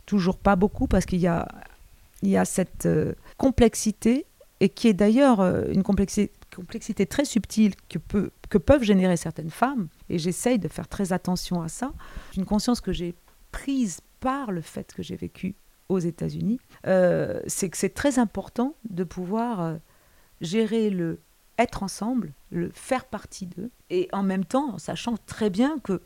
toujours 0.07 0.38
pas 0.38 0.57
beaucoup 0.57 0.87
parce 0.87 1.05
qu'il 1.05 1.20
y 1.20 1.27
a, 1.27 1.49
il 2.22 2.31
y 2.31 2.37
a 2.37 2.44
cette 2.44 2.87
euh, 2.87 3.14
complexité 3.37 4.27
et 4.61 4.68
qui 4.68 4.88
est 4.88 4.94
d'ailleurs 4.94 5.40
euh, 5.40 5.64
une 5.68 5.83
complexité, 5.83 7.07
très 7.07 7.25
subtile 7.25 7.75
que, 7.88 7.99
peut, 7.99 8.31
que 8.49 8.59
peuvent 8.59 8.83
générer 8.83 9.16
certaines 9.16 9.51
femmes. 9.51 9.88
Et 10.09 10.18
j'essaye 10.18 10.59
de 10.59 10.68
faire 10.68 10.88
très 10.88 11.12
attention 11.12 11.62
à 11.62 11.68
ça. 11.68 11.92
Une 12.37 12.46
conscience 12.46 12.81
que 12.81 12.92
j'ai 12.92 13.14
prise 13.53 14.01
par 14.20 14.51
le 14.51 14.62
fait 14.62 14.92
que 14.94 15.03
j'ai 15.03 15.16
vécu 15.16 15.55
aux 15.88 15.99
États-Unis, 15.99 16.59
euh, 16.87 17.40
c'est 17.46 17.68
que 17.68 17.77
c'est 17.77 17.94
très 17.94 18.18
important 18.18 18.75
de 18.88 19.05
pouvoir 19.05 19.77
gérer 20.40 20.90
le 20.90 21.20
être 21.59 21.83
ensemble, 21.83 22.33
le 22.51 22.70
faire 22.70 23.07
partie 23.07 23.46
d'eux, 23.46 23.70
et 23.88 24.09
en 24.12 24.22
même 24.22 24.44
temps 24.44 24.75
en 24.75 24.79
sachant 24.79 25.16
très 25.27 25.49
bien 25.49 25.79
qu'il 25.79 26.01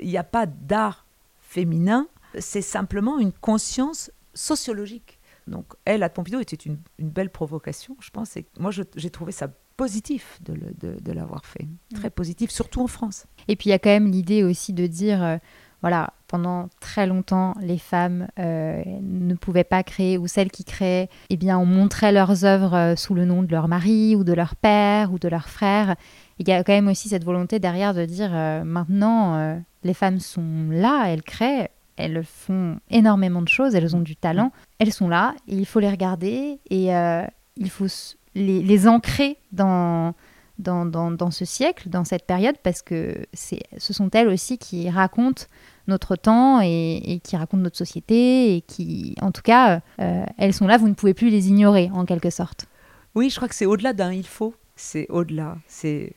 n'y 0.00 0.16
a 0.16 0.22
pas 0.22 0.46
d'art 0.46 1.06
féminin 1.40 2.06
c'est 2.38 2.62
simplement 2.62 3.18
une 3.18 3.32
conscience 3.32 4.10
sociologique. 4.34 5.15
Donc, 5.46 5.66
elle, 5.84 6.02
à 6.02 6.08
Pompidou, 6.08 6.40
était 6.40 6.56
une, 6.56 6.78
belle 6.98 7.30
provocation, 7.30 7.96
je 8.00 8.10
pense. 8.10 8.36
Et 8.36 8.46
moi, 8.58 8.70
j'ai 8.70 9.10
trouvé 9.10 9.32
ça 9.32 9.48
positif 9.76 10.38
de, 10.42 11.12
l'avoir 11.12 11.44
fait, 11.44 11.66
très 11.94 12.10
positif, 12.10 12.50
surtout 12.50 12.82
en 12.82 12.86
France. 12.86 13.26
Et 13.48 13.56
puis, 13.56 13.68
il 13.68 13.70
y 13.70 13.74
a 13.74 13.78
quand 13.78 13.90
même 13.90 14.10
l'idée 14.10 14.42
aussi 14.42 14.72
de 14.72 14.86
dire, 14.86 15.22
euh, 15.22 15.36
voilà, 15.82 16.14
pendant 16.28 16.68
très 16.80 17.06
longtemps, 17.06 17.54
les 17.60 17.78
femmes 17.78 18.26
euh, 18.38 18.82
ne 19.02 19.34
pouvaient 19.34 19.64
pas 19.64 19.82
créer, 19.82 20.18
ou 20.18 20.26
celles 20.26 20.50
qui 20.50 20.64
créaient, 20.64 21.08
eh 21.30 21.36
bien, 21.36 21.58
on 21.58 21.66
montrait 21.66 22.12
leurs 22.12 22.44
œuvres 22.44 22.74
euh, 22.74 22.96
sous 22.96 23.14
le 23.14 23.24
nom 23.24 23.42
de 23.42 23.52
leur 23.52 23.68
mari, 23.68 24.16
ou 24.16 24.24
de 24.24 24.32
leur 24.32 24.56
père, 24.56 25.12
ou 25.12 25.18
de 25.18 25.28
leur 25.28 25.48
frère. 25.48 25.94
Il 26.38 26.48
y 26.48 26.52
a 26.52 26.64
quand 26.64 26.72
même 26.72 26.88
aussi 26.88 27.10
cette 27.10 27.24
volonté 27.24 27.58
derrière 27.58 27.94
de 27.94 28.04
dire, 28.04 28.30
maintenant, 28.64 29.58
les 29.84 29.94
femmes 29.94 30.20
sont 30.20 30.68
là, 30.70 31.06
elles 31.06 31.22
créent, 31.22 31.70
elles 31.96 32.24
font 32.24 32.78
énormément 32.90 33.40
de 33.40 33.48
choses, 33.48 33.74
elles 33.74 33.96
ont 33.96 34.00
du 34.00 34.16
talent, 34.16 34.52
elles 34.78 34.92
sont 34.92 35.08
là, 35.08 35.34
il 35.46 35.66
faut 35.66 35.80
les 35.80 35.90
regarder 35.90 36.60
et 36.70 36.94
euh, 36.94 37.22
il 37.56 37.70
faut 37.70 37.86
les, 38.34 38.88
ancrer 38.88 39.38
dans, 39.52 40.14
dans, 40.58 40.84
dans, 40.84 41.30
ce 41.30 41.44
siècle, 41.44 41.88
dans 41.88 42.04
cette 42.04 42.26
période, 42.26 42.56
parce 42.62 42.82
que 42.82 43.26
ce 43.32 43.92
sont 43.92 44.10
elles 44.10 44.28
aussi 44.28 44.58
qui 44.58 44.90
racontent 44.90 45.44
notre 45.88 46.16
temps 46.16 46.60
et, 46.60 47.20
qui 47.22 47.36
racontent 47.36 47.62
notre 47.62 47.78
société 47.78 48.56
et 48.56 48.60
qui, 48.60 49.14
en 49.20 49.30
tout 49.30 49.42
cas, 49.42 49.80
euh, 50.00 50.24
elles 50.36 50.52
sont 50.52 50.66
là, 50.66 50.76
vous 50.78 50.88
ne 50.88 50.94
pouvez 50.94 51.14
plus 51.14 51.30
les 51.30 51.48
ignorer 51.48 51.90
en 51.94 52.04
quelque 52.04 52.30
sorte. 52.30 52.66
Oui, 53.14 53.30
je 53.30 53.36
crois 53.36 53.48
que 53.48 53.54
c'est 53.54 53.66
au-delà 53.66 53.92
d'un 53.92 54.12
il 54.12 54.26
faut, 54.26 54.54
c'est 54.74 55.06
au-delà, 55.08 55.56
c'est 55.66 56.12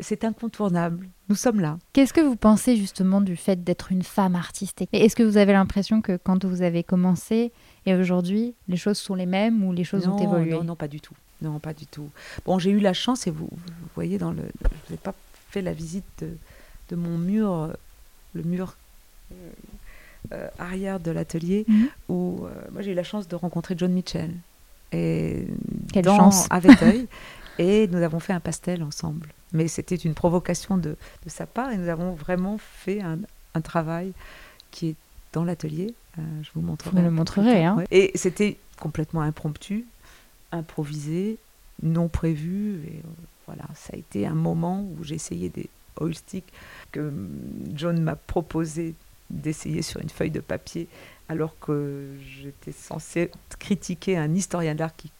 c'est 0.00 0.24
incontournable. 0.24 1.08
Nous 1.28 1.34
sommes 1.34 1.60
là. 1.60 1.78
Qu'est-ce 1.92 2.12
que 2.12 2.20
vous 2.20 2.36
pensez 2.36 2.76
justement 2.76 3.20
du 3.20 3.36
fait 3.36 3.62
d'être 3.62 3.92
une 3.92 4.02
femme 4.02 4.34
artiste? 4.34 4.82
Est-ce 4.92 5.14
que 5.14 5.22
vous 5.22 5.36
avez 5.36 5.52
l'impression 5.52 6.00
que 6.00 6.18
quand 6.22 6.44
vous 6.44 6.62
avez 6.62 6.82
commencé 6.82 7.52
et 7.86 7.94
aujourd'hui, 7.94 8.54
les 8.68 8.76
choses 8.76 8.98
sont 8.98 9.14
les 9.14 9.26
mêmes 9.26 9.62
ou 9.64 9.72
les 9.72 9.84
choses 9.84 10.08
ont 10.08 10.18
évolué? 10.18 10.52
Non, 10.52 10.64
non, 10.64 10.76
pas 10.76 10.88
du 10.88 11.00
tout. 11.00 11.14
Non, 11.42 11.58
pas 11.58 11.72
du 11.72 11.86
tout. 11.86 12.10
Bon, 12.44 12.58
j'ai 12.58 12.70
eu 12.70 12.80
la 12.80 12.92
chance, 12.92 13.26
et 13.26 13.30
vous, 13.30 13.48
voyez 13.94 14.18
dans 14.18 14.32
le... 14.32 14.42
Je 14.86 14.92
n'ai 14.92 14.98
pas 14.98 15.14
fait 15.50 15.62
la 15.62 15.72
visite 15.72 16.24
de, 16.90 16.96
mon 16.96 17.16
mur, 17.16 17.72
le 18.34 18.42
mur 18.42 18.76
euh, 19.32 19.34
euh, 20.32 20.48
arrière 20.58 21.00
de 21.00 21.10
l'atelier, 21.10 21.64
mhm. 21.66 21.88
où 22.08 22.44
euh, 22.44 22.50
moi 22.72 22.82
j'ai 22.82 22.92
eu 22.92 22.94
la 22.94 23.04
chance 23.04 23.26
de 23.26 23.36
rencontrer 23.36 23.74
John 23.76 23.92
Mitchell. 23.92 24.30
Et 24.92 25.46
Quelle 25.92 26.04
chance 26.04 26.46
avec 26.50 26.78
et 27.60 27.86
nous 27.88 28.02
avons 28.02 28.18
fait 28.18 28.32
un 28.32 28.40
pastel 28.40 28.82
ensemble 28.82 29.28
mais 29.52 29.68
c'était 29.68 29.96
une 29.96 30.14
provocation 30.14 30.76
de, 30.76 30.90
de, 31.24 31.28
sa 31.28 31.46
part 31.46 31.72
et 31.72 31.76
nous 31.76 31.88
avons 31.88 32.12
vraiment 32.12 32.58
fait 32.58 33.00
un, 33.00 33.18
un 33.54 33.60
travail 33.60 34.12
qui 34.70 34.90
est 34.90 34.94
dans 35.32 35.44
l'atelier. 35.44 35.94
Euh, 36.18 36.22
je 36.42 36.50
vous 36.54 36.60
montrerai. 36.60 36.96
Vous 36.96 37.04
le 37.04 37.10
montrerez. 37.10 37.64
Hein. 37.64 37.84
Et 37.90 38.12
c'était 38.14 38.58
complètement 38.78 39.22
impromptu, 39.22 39.86
improvisé, 40.52 41.38
non 41.82 42.08
prévu. 42.08 42.80
Et 42.86 42.98
euh, 42.98 43.08
voilà, 43.46 43.64
ça 43.74 43.92
a 43.94 43.96
été 43.96 44.26
un 44.26 44.34
moment 44.34 44.82
où 44.82 45.04
j'ai 45.04 45.16
essayé 45.16 45.48
des 45.48 45.68
oil 46.00 46.14
sticks 46.14 46.52
que 46.92 47.12
John 47.74 48.00
m'a 48.00 48.16
proposé 48.16 48.94
d'essayer 49.28 49.82
sur 49.82 50.00
une 50.00 50.08
feuille 50.08 50.30
de 50.30 50.40
papier 50.40 50.88
alors 51.28 51.56
que 51.60 52.08
j'étais 52.42 52.72
censée 52.72 53.30
critiquer 53.60 54.16
un 54.16 54.34
historien 54.34 54.74
d'art 54.74 54.96
qui 54.96 55.12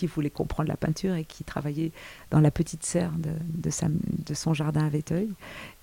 qui 0.00 0.06
voulait 0.06 0.30
comprendre 0.30 0.70
la 0.70 0.78
peinture 0.78 1.14
et 1.14 1.24
qui 1.24 1.44
travaillait 1.44 1.92
dans 2.30 2.40
la 2.40 2.50
petite 2.50 2.84
serre 2.86 3.12
de, 3.18 3.70
son 4.34 4.54
jardin 4.54 4.86
à 4.86 4.88
Véteuil. 4.88 5.28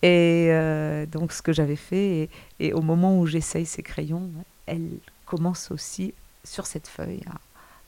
Et 0.02 0.48
euh, 0.50 1.06
donc 1.06 1.32
ce 1.32 1.44
que 1.44 1.54
j'avais 1.54 1.76
fait, 1.76 2.30
et, 2.60 2.74
au 2.74 2.82
moment 2.82 3.20
où 3.20 3.28
j'essaye 3.28 3.68
ces 3.68 3.84
crayons, 3.84 4.32
elle 4.66 4.90
commence 5.28 5.70
aussi 5.70 6.16
sur 6.44 6.66
cette 6.66 6.88
feuille 6.88 7.22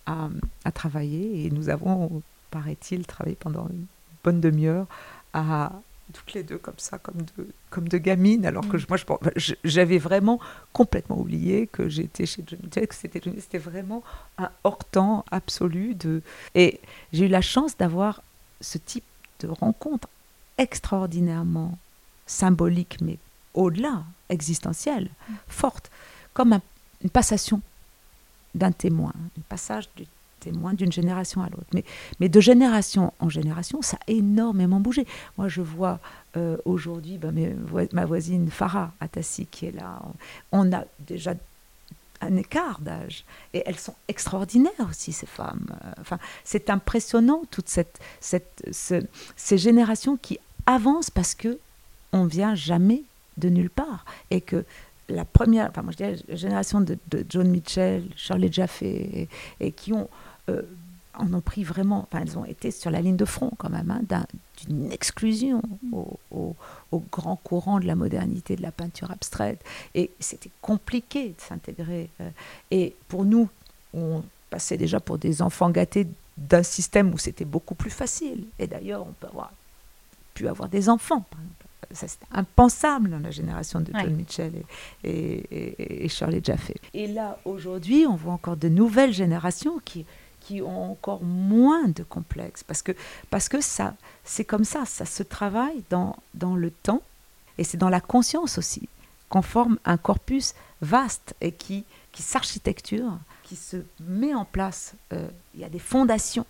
à, 0.05 0.29
à, 0.65 0.71
travailler. 0.71 1.45
Et 1.45 1.49
nous 1.49 1.69
avons, 1.69 2.21
paraît-il, 2.51 3.07
travaillé 3.07 3.35
pendant 3.35 3.67
une 3.67 3.87
bonne 4.23 4.39
demi-heure 4.39 4.85
à 5.33 5.71
toutes 6.13 6.33
les 6.33 6.43
deux 6.43 6.57
comme 6.57 6.77
ça, 6.77 6.97
comme 6.97 7.21
deux, 7.37 7.49
comme 7.69 7.87
de 7.87 7.97
gamines, 7.97 8.45
alors 8.45 8.67
que 8.67 8.77
mm. 8.77 8.85
moi, 8.89 9.19
j'avais 9.63 9.97
vraiment 9.97 10.39
complètement 10.73 11.19
oublié 11.19 11.67
que 11.67 11.89
j'étais 11.89 12.25
chez 12.25 12.43
Johnny 12.45 12.67
Depp, 12.67 12.89
que 12.89 12.95
c'était, 12.95 13.21
c'était 13.39 13.57
vraiment 13.57 14.03
un 14.37 14.49
hors-temps 14.63 15.25
absolu. 15.31 15.95
De... 15.95 16.21
Et 16.55 16.79
j'ai 17.13 17.25
eu 17.25 17.29
la 17.29 17.41
chance 17.41 17.77
d'avoir 17.77 18.21
ce 18.61 18.77
type 18.77 19.05
de 19.39 19.47
rencontre 19.47 20.07
extraordinairement 20.57 21.77
symbolique, 22.25 22.97
mais 23.01 23.17
au-delà, 23.53 24.03
existentielle, 24.29 25.09
mm. 25.29 25.33
forte, 25.47 25.91
comme 26.33 26.59
une 27.03 27.09
passation 27.09 27.61
d'un 28.55 28.71
témoin, 28.71 29.13
un 29.37 29.41
passage 29.47 29.89
du 29.95 30.05
témoin 30.39 30.73
d'une 30.73 30.91
génération 30.91 31.41
à 31.41 31.49
l'autre. 31.49 31.67
Mais, 31.73 31.83
mais 32.19 32.29
de 32.29 32.39
génération 32.39 33.13
en 33.19 33.29
génération, 33.29 33.81
ça 33.81 33.97
a 33.97 34.11
énormément 34.11 34.79
bougé. 34.79 35.05
Moi, 35.37 35.47
je 35.47 35.61
vois 35.61 35.99
euh, 36.37 36.57
aujourd'hui 36.65 37.17
bah, 37.17 37.29
ma 37.93 38.05
voisine 38.05 38.49
Farah 38.49 38.91
Atassi 38.99 39.45
qui 39.45 39.67
est 39.67 39.71
là. 39.71 40.01
On 40.51 40.71
a 40.71 40.83
déjà 40.99 41.33
un 42.21 42.35
écart 42.35 42.79
d'âge. 42.81 43.23
Et 43.53 43.63
elles 43.65 43.77
sont 43.77 43.95
extraordinaires 44.07 44.71
aussi, 44.89 45.11
ces 45.11 45.25
femmes. 45.25 45.67
Enfin, 45.99 46.19
c'est 46.43 46.69
impressionnant, 46.69 47.43
toutes 47.49 47.69
cette, 47.69 47.99
cette, 48.19 48.63
ces 48.71 49.57
générations 49.57 50.17
qui 50.17 50.39
avancent 50.65 51.09
parce 51.09 51.35
que 51.35 51.59
on 52.11 52.25
vient 52.25 52.55
jamais 52.55 53.03
de 53.37 53.49
nulle 53.49 53.69
part. 53.69 54.05
Et 54.31 54.41
que 54.41 54.65
la 55.07 55.25
première, 55.25 55.69
enfin 55.69 55.81
moi 55.81 55.91
je 55.91 55.97
dirais 55.97 56.15
la 56.27 56.35
génération 56.35 56.81
de, 56.81 56.97
John 57.29 57.49
Mitchell, 57.49 58.03
Shirley 58.15 58.51
Jaffe, 58.51 58.81
et, 58.83 59.27
et 59.59 59.71
qui 59.71 59.93
ont, 59.93 60.09
euh, 60.49 60.61
en 61.13 61.33
ont 61.33 61.41
pris 61.41 61.63
vraiment, 61.63 62.07
enfin 62.09 62.23
elles 62.23 62.37
ont 62.37 62.45
été 62.45 62.71
sur 62.71 62.91
la 62.91 63.01
ligne 63.01 63.17
de 63.17 63.25
front 63.25 63.51
quand 63.57 63.69
même, 63.69 63.91
hein, 63.91 64.23
d'une 64.65 64.91
exclusion 64.91 65.61
au, 65.91 66.55
au, 66.91 67.03
grand 67.11 67.35
courant 67.35 67.79
de 67.79 67.85
la 67.85 67.95
modernité, 67.95 68.55
de 68.55 68.61
la 68.61 68.71
peinture 68.71 69.11
abstraite. 69.11 69.61
Et 69.95 70.11
c'était 70.19 70.51
compliqué 70.61 71.29
de 71.29 71.41
s'intégrer. 71.41 72.09
Euh. 72.21 72.29
et 72.71 72.95
pour 73.07 73.25
nous, 73.25 73.49
on 73.93 74.23
passait 74.49 74.77
déjà 74.77 74.99
pour 74.99 75.17
des 75.17 75.41
enfants 75.41 75.69
gâtés 75.69 76.07
d'un 76.37 76.63
système 76.63 77.13
où 77.13 77.17
c'était 77.17 77.45
beaucoup 77.45 77.75
plus 77.75 77.91
facile. 77.91 78.45
Et 78.59 78.67
d'ailleurs, 78.67 79.01
on 79.01 79.13
peut 79.19 79.27
avoir 79.27 79.51
pu 80.33 80.47
avoir 80.47 80.69
des 80.69 80.89
enfants, 80.89 81.21
par 81.21 81.39
exemple 81.39 81.69
ça 81.91 82.07
c'était 82.07 82.25
impensable 82.31 83.09
dans 83.09 83.19
la 83.19 83.31
génération 83.31 83.79
de 83.79 83.91
John 83.91 84.13
Mitchell 84.13 84.51
et, 85.03 85.09
et, 85.09 86.05
et, 86.05 86.09
Shirley 86.09 86.41
Jaffe. 86.43 86.71
Et 86.93 87.07
là, 87.07 87.39
aujourd'hui, 87.45 88.05
on 88.07 88.15
voit 88.15 88.33
encore 88.33 88.57
de 88.57 88.69
nouvelles 88.69 89.13
générations 89.13 89.79
qui, 89.83 90.05
qui 90.49 90.63
ont 90.63 90.91
encore 90.91 91.21
moins 91.21 91.87
de 91.89 92.01
complexes, 92.01 92.63
parce 92.63 92.81
que, 92.81 92.91
parce 93.29 93.49
que 93.49 93.61
ça, 93.61 93.93
c'est 94.23 94.45
comme 94.45 94.63
ça, 94.63 94.83
ça 94.85 95.05
se 95.05 95.21
travaille 95.21 95.83
dans, 95.91 96.15
dans 96.33 96.55
le 96.55 96.71
temps, 96.71 97.03
et 97.59 97.63
c'est 97.63 97.77
dans 97.77 97.89
la 97.89 98.01
conscience 98.01 98.57
aussi, 98.57 98.89
qu'on 99.29 99.43
forme 99.43 99.77
un 99.85 99.97
corpus 99.97 100.55
vaste 100.81 101.35
et 101.39 101.51
qui, 101.51 101.85
qui 102.11 102.23
s'architecture, 102.23 103.11
qui 103.43 103.55
se 103.55 103.77
met 103.99 104.33
en 104.33 104.43
place. 104.43 104.95
Euh, 105.13 105.29
il 105.53 105.61
y 105.61 105.63
a 105.63 105.69
des 105.69 105.77
fondations 105.77 106.47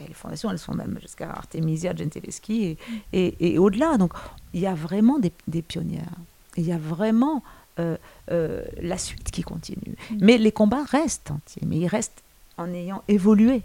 et 0.00 0.08
les 0.08 0.14
fondations, 0.14 0.50
elles 0.50 0.58
sont 0.58 0.74
même 0.74 0.98
jusqu'à 1.02 1.30
Artemisia 1.30 1.94
Gentileschi 1.94 2.78
et, 3.12 3.36
et, 3.40 3.58
au-delà. 3.58 3.98
Donc, 3.98 4.14
il 4.54 4.60
y 4.60 4.66
a 4.66 4.74
vraiment 4.74 5.18
des, 5.18 5.32
des 5.48 5.60
pionnières. 5.60 6.16
Il 6.56 6.64
y 6.64 6.72
a 6.72 6.78
vraiment 6.78 7.42
euh, 7.78 7.96
euh, 8.30 8.64
la 8.80 8.96
suite 8.96 9.30
qui 9.30 9.42
continue. 9.42 9.94
Mm. 10.10 10.16
Mais 10.20 10.38
les 10.38 10.50
combats 10.50 10.84
restent 10.84 11.30
entiers, 11.30 11.62
mais 11.66 11.76
ils 11.76 11.86
restent 11.86 12.23
en 12.56 12.72
ayant 12.72 13.02
évolué. 13.08 13.62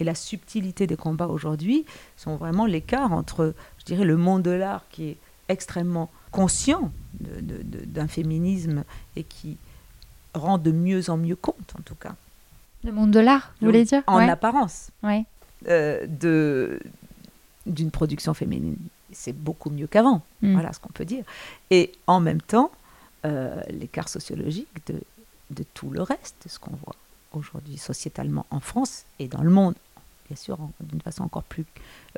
Et 0.00 0.04
la 0.04 0.14
subtilité 0.14 0.86
des 0.86 0.96
combats 0.96 1.28
aujourd'hui 1.28 1.84
sont 2.16 2.36
vraiment 2.36 2.66
l'écart 2.66 3.12
entre, 3.12 3.54
je 3.78 3.84
dirais, 3.84 4.04
le 4.04 4.16
monde 4.16 4.42
de 4.42 4.50
l'art 4.50 4.84
qui 4.90 5.10
est 5.10 5.16
extrêmement 5.48 6.10
conscient 6.30 6.90
d'un 7.20 8.08
féminisme 8.08 8.84
et 9.16 9.22
qui 9.22 9.58
rend 10.34 10.58
de 10.58 10.72
mieux 10.72 11.10
en 11.10 11.16
mieux 11.16 11.36
compte, 11.36 11.74
en 11.78 11.82
tout 11.82 11.94
cas. 11.94 12.14
Le 12.84 12.90
monde 12.90 13.10
de 13.10 13.20
l'art, 13.20 13.54
vous 13.60 13.66
voulez 13.66 13.84
dire? 13.84 14.02
En 14.06 14.18
apparence. 14.18 14.90
Ouais. 15.02 15.24
Euh, 15.68 16.06
de 16.06 16.80
d'une 17.64 17.92
production 17.92 18.34
féminine. 18.34 18.76
C'est 19.12 19.32
beaucoup 19.32 19.70
mieux 19.70 19.86
qu'avant, 19.86 20.22
mm. 20.40 20.54
voilà 20.54 20.72
ce 20.72 20.80
qu'on 20.80 20.92
peut 20.92 21.04
dire. 21.04 21.24
Et 21.70 21.92
en 22.08 22.18
même 22.18 22.40
temps, 22.40 22.72
euh, 23.24 23.62
l'écart 23.70 24.08
sociologique 24.08 24.68
de, 24.88 25.00
de, 25.50 25.64
tout 25.74 25.90
le 25.90 26.02
reste, 26.02 26.34
de 26.44 26.48
ce 26.48 26.58
qu'on 26.58 26.74
voit 26.84 26.96
aujourd'hui 27.36 27.78
sociétalement 27.78 28.46
en 28.50 28.60
France 28.60 29.04
et 29.18 29.28
dans 29.28 29.42
le 29.42 29.50
monde, 29.50 29.74
bien 30.28 30.36
sûr, 30.36 30.58
d'une 30.80 31.00
façon 31.00 31.24
encore 31.24 31.44
plus, 31.44 31.64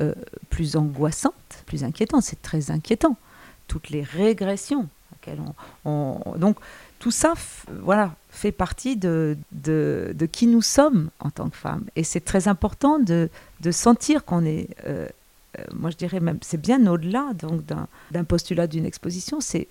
euh, 0.00 0.14
plus 0.50 0.77
angoissante, 0.77 1.35
plus 1.66 1.85
inquiétante. 1.85 2.22
C'est 2.22 2.42
très 2.42 2.70
inquiétant. 2.70 3.16
Toutes 3.66 3.90
les 3.90 4.03
régressions 4.03 4.88
on, 5.85 6.20
on 6.24 6.37
donc 6.37 6.57
tout 6.98 7.11
ça 7.11 7.35
voilà, 7.68 8.14
fait 8.31 8.53
partie 8.53 8.96
de, 8.96 9.37
de, 9.53 10.29
qui 10.31 10.46
nous 10.46 10.62
sommes 10.62 11.11
en 11.20 11.31
tant 11.31 11.50
que 11.50 11.57
femmes. 11.57 11.85
Et 11.96 12.05
c'est 12.05 12.24
très 12.24 12.48
important 12.48 12.98
de, 12.98 13.29
de 13.61 13.70
sentir 13.70 14.24
qu'on 14.24 14.44
est, 14.44 14.68
euh, 14.87 15.07
euh, 15.59 15.64
moi 15.74 15.90
je 15.90 15.96
dirais 15.96 16.20
même, 16.20 16.38
c'est 16.40 16.61
bien 16.61 16.87
au-delà 16.87 17.33
donc 17.35 17.62
d'un 17.66 18.24
postulat 18.24 18.66
d'une 18.66 18.87
exposition, 18.87 19.40
c'est 19.40 19.68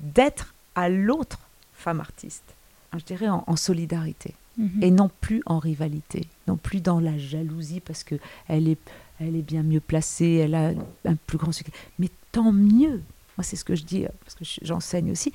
d'être 0.00 0.54
à 0.74 0.88
l'autre 0.88 1.38
femme 1.74 2.00
artiste, 2.00 2.54
je 2.96 3.04
dirais 3.04 3.28
en, 3.28 3.56
solidarité. 3.56 4.34
Mhm. 4.56 4.82
Et 4.82 4.90
non 4.90 5.10
plus 5.20 5.42
en 5.46 5.58
rivalité, 5.58 6.26
non 6.46 6.56
plus 6.56 6.80
dans 6.80 7.00
la 7.00 7.16
jalousie 7.16 7.80
parce 7.80 8.02
qu'elle 8.02 8.18
est, 8.48 8.78
elle 9.20 9.36
est 9.36 9.42
bien 9.42 9.62
mieux 9.62 9.80
placée, 9.80 10.34
elle 10.44 10.54
a 10.54 10.72
un 11.04 11.14
plus 11.14 11.38
grand 11.38 11.52
succès. 11.52 11.72
Mais 11.98 12.08
tant 12.32 12.52
mieux, 12.52 13.02
moi, 13.36 13.44
c'est 13.44 13.56
ce 13.56 13.64
que 13.64 13.76
je 13.76 13.84
dis, 13.84 14.04
euh, 14.04 14.08
parce 14.24 14.34
que 14.34 14.44
j'enseigne 14.62 15.12
aussi 15.12 15.32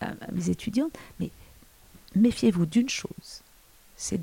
à, 0.00 0.14
mes 0.32 0.50
étudiantes, 0.50 0.92
mais 1.20 1.30
méfiez-vous 2.16 2.66
d'une 2.66 2.88
chose, 2.88 3.42
c'est 3.96 4.20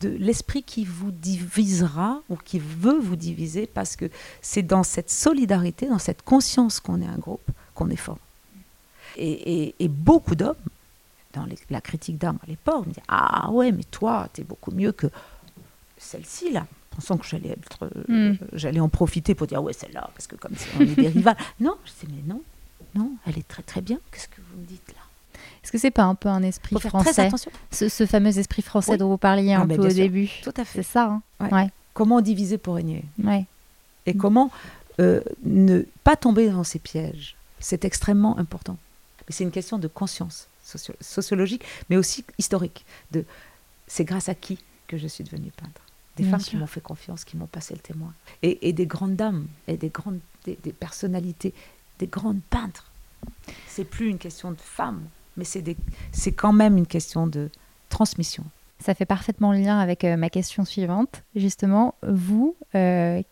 de 0.00 0.08
l'esprit 0.08 0.62
qui 0.62 0.84
vous 0.84 1.10
divisera 1.10 2.22
ou 2.28 2.36
qui 2.36 2.60
veut 2.60 2.98
vous 2.98 3.16
diviser, 3.16 3.66
parce 3.66 3.96
que 3.96 4.08
c'est 4.40 4.62
dans 4.62 4.84
cette 4.84 5.10
solidarité, 5.10 5.88
dans 5.88 5.98
cette 5.98 6.22
conscience 6.22 6.78
qu'on 6.78 7.00
est 7.00 7.06
un 7.06 7.18
groupe, 7.18 7.50
qu'on 7.74 7.90
est 7.90 7.96
fort. 7.96 8.18
Et, 9.16 9.74
beaucoup 9.88 10.34
d'hommes, 10.34 10.54
dans 11.32 11.46
la 11.70 11.80
critique 11.80 12.18
d'armes 12.18 12.38
à 12.42 12.46
l'époque, 12.46 12.86
me 12.86 12.92
disent 12.92 13.02
Ah 13.08 13.50
ouais, 13.50 13.72
mais 13.72 13.84
toi, 13.84 14.28
tu 14.32 14.42
es 14.42 14.44
beaucoup 14.44 14.70
mieux 14.70 14.92
que 14.92 15.06
celle-ci, 15.96 16.52
là 16.52 16.66
pensant 16.94 17.16
que 17.16 17.26
j'allais 17.26 17.50
être, 17.50 17.90
euh, 18.08 18.32
hmm. 18.32 18.38
j'allais 18.52 18.80
en 18.80 18.88
profiter 18.88 19.34
pour 19.34 19.46
dire 19.46 19.62
ouais 19.62 19.72
celle-là 19.72 20.10
parce 20.14 20.26
que 20.26 20.36
comme 20.36 20.52
on 20.76 20.82
est 20.82 20.94
des 20.94 21.08
rivales. 21.08 21.36
Non, 21.60 21.76
je 21.84 22.06
dis 22.06 22.12
mais 22.14 22.22
non, 22.34 22.42
non, 22.94 23.12
elle 23.26 23.38
est 23.38 23.48
très 23.48 23.62
très 23.62 23.80
bien. 23.80 23.98
Qu'est-ce 24.10 24.28
que 24.28 24.40
vous 24.50 24.60
me 24.60 24.66
dites 24.66 24.88
là? 24.88 25.40
Est-ce 25.62 25.72
que 25.72 25.78
c'est 25.78 25.90
pas 25.90 26.04
un 26.04 26.14
peu 26.14 26.28
un 26.28 26.42
esprit 26.42 26.78
français 26.80 27.30
ce, 27.70 27.88
ce, 27.88 28.06
fameux 28.06 28.36
esprit 28.36 28.62
français 28.62 28.96
dont 28.96 29.08
vous 29.08 29.16
parliez 29.16 29.54
un 29.54 29.62
ah, 29.62 29.74
peu 29.74 29.86
au 29.86 29.92
début? 29.92 30.28
Tout 30.42 30.52
à 30.56 30.64
fait. 30.64 30.82
C'est 30.82 30.90
ça. 30.90 31.20
Hein 31.40 31.48
ouais. 31.50 31.70
Comment 31.94 32.20
diviser 32.20 32.58
pour 32.58 32.74
régner? 32.74 33.04
Ouais. 33.22 33.46
Et 34.06 34.14
comment 34.14 34.50
euh, 35.00 35.20
ne 35.44 35.82
pas 36.02 36.16
tomber 36.16 36.50
dans 36.50 36.64
ces 36.64 36.80
pièges? 36.80 37.36
C'est 37.60 37.84
extrêmement 37.84 38.36
important. 38.38 38.76
C'est 39.28 39.44
une 39.44 39.52
question 39.52 39.78
de 39.78 39.86
conscience 39.86 40.48
sociologique, 41.00 41.64
mais 41.90 41.96
aussi 41.96 42.24
historique. 42.38 42.84
De 43.10 43.24
c'est 43.86 44.04
grâce 44.04 44.28
à 44.28 44.34
qui 44.34 44.58
que 44.86 44.96
je 44.96 45.06
suis 45.06 45.24
devenue 45.24 45.50
peintre 45.50 45.82
des 46.16 46.24
femmes 46.24 46.42
qui 46.42 46.56
m'ont 46.56 46.66
fait 46.66 46.80
confiance, 46.80 47.24
qui 47.24 47.36
m'ont 47.36 47.46
passé 47.46 47.74
le 47.74 47.80
témoin. 47.80 48.12
Et, 48.42 48.72
des 48.72 48.86
grandes 48.86 49.16
dames, 49.16 49.46
et 49.66 49.76
des 49.76 49.88
grandes 49.88 50.20
des, 50.44 50.56
personnalités, 50.72 51.54
des 51.98 52.06
grandes 52.06 52.42
peintres. 52.50 52.90
C'est 53.66 53.84
plus 53.84 54.08
une 54.08 54.18
question 54.18 54.50
de 54.50 54.60
femmes, 54.60 55.02
mais 55.36 55.44
c'est 55.44 56.32
quand 56.32 56.52
même 56.52 56.76
une 56.76 56.86
question 56.86 57.26
de 57.26 57.48
transmission. 57.88 58.44
Ça 58.80 58.94
fait 58.94 59.06
parfaitement 59.06 59.52
lien 59.52 59.78
avec 59.78 60.02
euh, 60.02 60.16
ma 60.16 60.28
question 60.28 60.64
suivante. 60.64 61.22
Justement, 61.36 61.94
vous, 62.02 62.56
euh, 62.74 63.22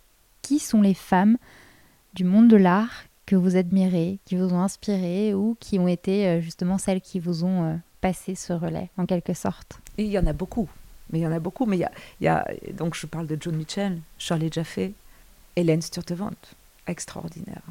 qui 0.42 0.60
sont 0.60 0.80
les 0.80 0.94
femmes 0.94 1.38
du 2.14 2.22
monde 2.22 2.48
de 2.48 2.56
l'art 2.56 3.04
que 3.30 3.36
vous 3.36 3.54
admirez, 3.54 4.18
qui 4.24 4.34
vous 4.34 4.52
ont 4.52 4.60
inspiré 4.60 5.34
ou 5.34 5.56
qui 5.60 5.78
ont 5.78 5.86
été 5.86 6.26
euh, 6.26 6.40
justement 6.40 6.78
celles 6.78 7.00
qui 7.00 7.20
vous 7.20 7.44
ont 7.44 7.78
passé 8.00 8.34
ce 8.34 8.52
relais, 8.52 8.90
en 8.96 9.06
quelque 9.06 9.34
sorte 9.34 9.78
Il 9.98 10.06
y 10.06 10.18
en 10.18 10.26
a 10.26 10.32
beaucoup. 10.32 10.68
Mais 11.12 11.20
il 11.20 11.22
y 11.22 11.26
en 11.28 11.32
a 11.32 11.38
beaucoup. 11.38 11.64
Mais 11.64 11.78
il 11.78 11.88
y 12.20 12.26
a, 12.26 12.44
donc 12.76 12.96
je 12.96 13.06
parle 13.06 13.28
de 13.28 13.36
John 13.38 13.54
Mitchell, 13.54 14.00
Charlie 14.18 14.50
Jaffe, 14.50 14.80
Hélène 15.54 15.80
Sturtevant, 15.80 16.32
extraordinaire. 16.88 17.62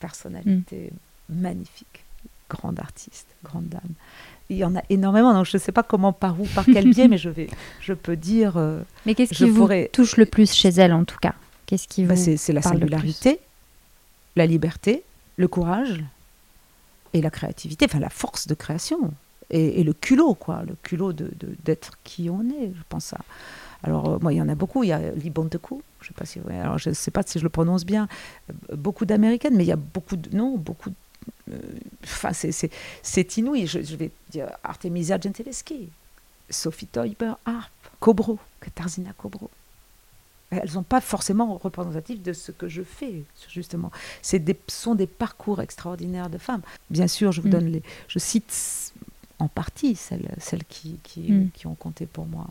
Personnalité 0.00 0.92
mm. 1.28 1.42
magnifique, 1.42 2.04
grande 2.48 2.80
artiste, 2.80 3.26
grande 3.44 3.68
dame. 3.68 3.92
Il 4.48 4.56
y 4.56 4.64
en 4.64 4.76
a 4.76 4.82
énormément, 4.88 5.34
donc 5.34 5.44
je 5.44 5.58
ne 5.58 5.60
sais 5.60 5.72
pas 5.72 5.82
comment, 5.82 6.14
par 6.14 6.40
où, 6.40 6.46
par 6.54 6.64
quel 6.64 6.88
biais, 6.88 7.08
mais 7.10 7.18
je, 7.18 7.28
vais, 7.28 7.50
je 7.82 7.92
peux 7.92 8.16
dire. 8.16 8.56
Euh, 8.56 8.80
mais 9.04 9.14
qu'est-ce 9.14 9.34
qui 9.34 9.50
vous 9.50 9.68
touche 9.92 10.16
le 10.16 10.24
plus 10.24 10.54
chez 10.54 10.70
elle, 10.70 10.94
en 10.94 11.04
tout 11.04 11.18
cas? 11.20 11.34
Qu'est-ce 11.66 11.86
qui 11.86 12.04
bah, 12.04 12.16
C'est 12.16 12.52
la 12.54 12.62
singularité, 12.62 13.40
la 14.38 14.46
liberté, 14.46 15.02
le 15.36 15.48
courage 15.48 16.02
et 17.12 17.20
la 17.20 17.30
créativité, 17.30 17.84
enfin 17.84 17.98
la 17.98 18.10
force 18.10 18.46
de 18.46 18.54
création 18.54 19.12
et, 19.50 19.82
le 19.82 19.94
culot, 19.94 20.34
quoi, 20.34 20.62
le 20.66 20.74
culot 20.82 21.12
de, 21.12 21.30
d'être 21.64 21.98
qui 22.04 22.28
on 22.28 22.42
est, 22.42 22.72
je 22.74 22.82
pense 22.88 23.06
ça. 23.06 23.18
Alors, 23.82 24.08
euh, 24.08 24.18
moi, 24.20 24.32
il 24.32 24.36
y 24.36 24.42
en 24.42 24.48
a 24.48 24.54
beaucoup. 24.54 24.84
Il 24.84 24.88
y 24.88 24.92
a 24.92 25.10
Libontekou, 25.12 25.82
je 26.02 26.08
sais 26.08 26.14
pas 26.14 26.26
si, 26.26 26.40
alors 26.50 26.78
je 26.78 26.90
sais 26.90 27.10
pas 27.10 27.22
si 27.24 27.38
je 27.38 27.44
le 27.44 27.48
prononce 27.48 27.86
bien. 27.86 28.08
Euh, 28.50 28.76
beaucoup 28.76 29.06
d'américaines, 29.06 29.56
mais 29.56 29.64
il 29.64 29.68
y 29.68 29.72
a 29.72 29.76
beaucoup 29.76 30.16
de, 30.16 30.36
non, 30.36 30.56
beaucoup. 30.58 30.90
Euh, 31.50 31.58
enfin, 32.04 32.32
c'est 32.32 33.36
inouï. 33.38 33.66
Je, 33.66 33.82
je, 33.82 33.96
vais 33.96 34.10
dire 34.30 34.48
Artemisia 34.62 35.18
Gentileschi, 35.18 35.88
Sophie 36.50 36.86
Teuber 36.86 37.32
Harp, 37.46 37.72
Cobro, 38.00 38.38
Katarzyna 38.60 39.12
Cobro. 39.16 39.48
Elles 40.50 40.70
sont 40.70 40.82
pas 40.82 41.00
forcément 41.00 41.56
représentatives 41.56 42.22
de 42.22 42.32
ce 42.32 42.52
que 42.52 42.68
je 42.68 42.82
fais, 42.82 43.22
justement. 43.50 43.90
Ce 44.22 44.36
sont 44.68 44.94
des 44.94 45.06
parcours 45.06 45.60
extraordinaires 45.60 46.30
de 46.30 46.38
femmes. 46.38 46.62
Bien 46.90 47.06
sûr, 47.08 47.32
je 47.32 47.40
vous 47.40 47.48
Mm. 47.48 47.52
donne 47.52 47.66
les. 47.66 47.82
Je 48.08 48.18
cite 48.18 48.92
en 49.38 49.48
partie 49.48 49.94
celles, 49.94 50.30
celles 50.38 50.64
qui, 50.64 50.98
qui, 51.02 51.20
Mm. 51.32 51.50
qui 51.52 51.66
ont 51.66 51.74
compté 51.74 52.06
pour 52.06 52.26
moi. 52.26 52.46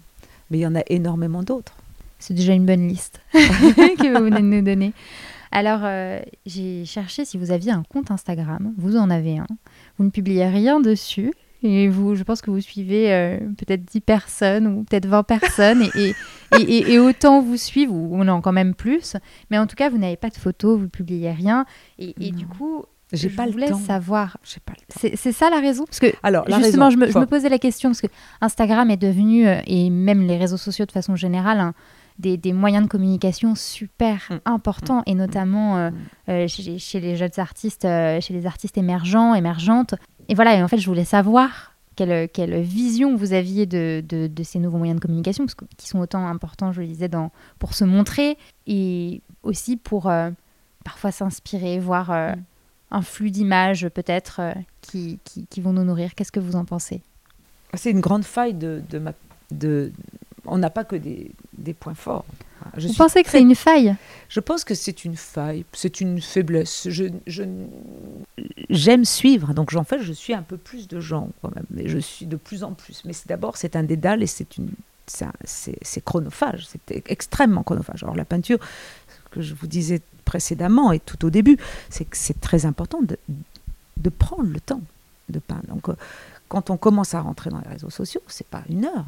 Mais 0.49 0.59
il 0.59 0.61
y 0.61 0.67
en 0.67 0.75
a 0.75 0.83
énormément 0.87 1.43
d'autres. 1.43 1.73
C'est 2.19 2.33
déjà 2.33 2.53
une 2.53 2.65
bonne 2.65 2.87
liste 2.87 3.19
que 3.33 4.17
vous 4.17 4.23
venez 4.23 4.37
de 4.41 4.45
nous 4.45 4.61
donner. 4.61 4.93
Alors, 5.51 5.79
euh, 5.83 6.19
j'ai 6.45 6.83
cherché 6.85 7.25
si 7.25 7.37
vous 7.37 7.51
aviez 7.51 7.71
un 7.71 7.83
compte 7.83 8.11
Instagram. 8.11 8.73
Vous 8.77 8.97
en 8.97 9.09
avez 9.09 9.37
un. 9.37 9.47
Vous 9.97 10.05
ne 10.05 10.09
publiez 10.09 10.45
rien 10.47 10.79
dessus. 10.79 11.33
Et 11.63 11.87
vous, 11.87 12.13
je 12.15 12.23
pense 12.23 12.41
que 12.41 12.51
vous 12.51 12.61
suivez 12.61 13.11
euh, 13.11 13.37
peut-être 13.57 13.83
10 13.85 14.01
personnes 14.01 14.67
ou 14.67 14.83
peut-être 14.83 15.07
20 15.07 15.23
personnes. 15.23 15.81
Et, 15.95 16.13
et, 16.57 16.61
et- 16.61 16.93
et 16.93 16.99
autant 16.99 17.41
vous 17.41 17.57
suivent, 17.57 17.91
ou 17.91 18.09
on 18.13 18.27
en 18.27 18.41
quand 18.41 18.51
même 18.51 18.75
plus. 18.75 19.15
Mais 19.49 19.57
en 19.57 19.65
tout 19.67 19.75
cas, 19.75 19.89
vous 19.89 19.97
n'avez 19.97 20.17
pas 20.17 20.29
de 20.29 20.35
photos, 20.37 20.79
vous 20.79 20.87
publiez 20.89 21.31
rien. 21.31 21.65
Et, 21.97 22.13
du 22.31 22.45
coup, 22.45 22.83
J'ai 23.11 23.29
je 23.29 23.35
pas 23.35 23.47
le 23.47 23.53
temps. 23.69 23.77
savoir. 23.79 24.37
Pas 24.65 24.73
le 24.73 25.09
temps. 25.09 25.15
C'est 25.17 25.31
ça 25.31 25.49
la 25.49 25.59
raison? 25.59 25.85
Parce 25.85 25.99
que 25.99 26.13
Alors, 26.23 26.45
Justement, 26.47 26.85
raison, 26.87 26.89
je, 26.91 26.97
me, 26.97 27.07
je 27.07 27.13
Bon, 27.13 27.21
me 27.21 27.25
posais 27.25 27.49
la 27.49 27.57
question 27.59 27.89
parce 27.89 28.01
que 28.01 28.07
Instagram 28.41 28.91
est 28.91 28.97
devenu, 28.97 29.47
euh, 29.47 29.59
et 29.65 29.89
même 29.89 30.27
les 30.27 30.37
réseaux 30.37 30.57
sociaux 30.57 30.85
de 30.85 30.91
façon 30.91 31.15
générale, 31.15 31.59
un- 31.59 31.73
des, 32.19 32.35
des 32.35 32.51
moyens 32.51 32.83
de 32.85 32.89
communication 32.89 33.53
super 33.55 34.27
Mm. 34.31 34.35
importants, 34.45 35.03
et 35.05 35.13
notamment 35.15 35.77
euh, 35.77 35.91
Mm. 36.45 36.47
chez, 36.47 36.79
chez 36.79 36.99
les 36.99 37.15
jeunes 37.15 37.29
artistes, 37.37 37.83
chez 38.21 38.33
les 38.33 38.45
artistes 38.47 38.77
émergents, 38.77 39.33
émergentes. 39.35 39.95
Et 40.27 40.35
voilà, 40.35 40.55
et 40.55 40.63
en 40.63 40.67
fait, 40.67 40.77
je 40.77 40.85
voulais 40.87 41.05
savoir 41.05 41.73
quelle, 41.95 42.29
quelle 42.29 42.61
vision 42.61 43.15
vous 43.15 43.33
aviez 43.33 43.65
de, 43.65 44.03
de- 44.07 44.27
de 44.27 44.43
ces 44.43 44.59
nouveaux 44.59 44.77
moyens 44.77 44.99
de 44.99 45.01
communication, 45.05 45.45
parce 45.45 45.55
que, 45.55 45.65
qui 45.77 45.87
sont 45.87 45.99
autant 45.99 46.27
importants, 46.27 46.71
je 46.71 46.81
le 46.81 46.87
disais, 46.87 47.07
dans, 47.07 47.31
pour 47.59 47.73
se 47.73 47.83
montrer, 47.85 48.37
et 48.67 49.21
aussi 49.43 49.77
pour 49.77 50.09
euh, 50.09 50.29
parfois 50.83 51.11
s'inspirer, 51.11 51.79
voir 51.79 52.11
euh, 52.11 52.33
Mm. 52.35 52.43
un 52.91 53.01
flux 53.01 53.31
d'images 53.31 53.87
peut-être 53.89 54.39
euh, 54.39 54.53
qui, 54.81 55.19
qui, 55.25 55.45
qui 55.47 55.59
vont 55.61 55.73
nous 55.73 55.83
nourrir. 55.83 56.15
Qu'est-ce 56.15 56.31
que 56.31 56.39
vous 56.39 56.55
en 56.55 56.63
pensez? 56.65 57.01
C'est 57.73 57.91
une 57.91 57.99
grande 57.99 58.23
faille 58.23 58.53
de, 58.53 58.81
de 58.89 58.97
ma. 58.99 59.11
De, 59.51 59.91
on 60.45 60.57
n'a 60.57 60.69
pas 60.69 60.83
que 60.85 60.95
des, 60.95 61.31
des 61.57 61.73
points 61.73 61.95
forts. 61.95 62.23
Je 62.77 62.83
Vous 62.83 62.93
suis 62.93 62.97
pensez 62.97 63.23
que 63.23 63.29
c'est 63.29 63.41
une 63.41 63.55
faille? 63.55 63.95
Je 64.29 64.39
pense 64.39 64.63
que 64.63 64.75
c'est 64.75 65.03
une 65.03 65.15
faille, 65.15 65.65
c'est 65.73 65.99
une 65.99 66.21
faiblesse. 66.21 66.87
Je, 66.89 67.05
j'aime 68.69 69.05
suivre, 69.05 69.53
donc 69.53 69.73
en 69.73 69.83
fait, 69.83 69.99
je 70.01 70.13
suis 70.13 70.33
un 70.33 70.43
peu 70.43 70.57
plus 70.57 70.87
de 70.87 70.99
gens 70.99 71.29
quand 71.41 71.53
même, 71.55 71.65
mais 71.71 71.87
je 71.87 71.97
suis 71.97 72.25
de 72.25 72.35
plus 72.35 72.63
en 72.63 72.73
plus. 72.73 73.03
Mais 73.05 73.13
c'est 73.13 73.27
d'abord, 73.27 73.57
c'est 73.57 73.75
un 73.75 73.83
dédale 73.83 74.21
et 74.21 74.27
c'est 74.27 74.57
une, 74.57 74.69
c'est, 75.07 76.03
chronophage, 76.03 76.67
c'est 76.67 77.09
extrêmement 77.09 77.63
chronophage. 77.63 78.03
Alors 78.03 78.15
la 78.15 78.25
peinture, 78.25 78.59
ce 79.07 79.35
que 79.35 79.41
je 79.41 79.53
vous 79.53 79.67
disais 79.67 80.01
précédemment 80.25 80.91
et 80.91 80.99
tout 80.99 81.25
au 81.25 81.29
début, 81.29 81.57
c'est 81.89 82.05
que 82.05 82.17
c'est 82.17 82.39
très 82.39 82.65
important 82.65 83.01
de, 83.01 83.17
de 83.97 84.09
prendre 84.09 84.49
le 84.49 84.59
temps 84.59 84.81
de 85.29 85.39
peindre. 85.39 85.67
Donc, 85.67 85.89
euh, 85.89 85.95
quand 86.47 86.69
on 86.69 86.77
commence 86.77 87.13
à 87.13 87.21
rentrer 87.21 87.49
dans 87.49 87.59
les 87.59 87.67
réseaux 87.67 87.89
sociaux, 87.89 88.21
c'est 88.27 88.47
pas 88.47 88.63
une 88.69 88.85
heure, 88.85 89.05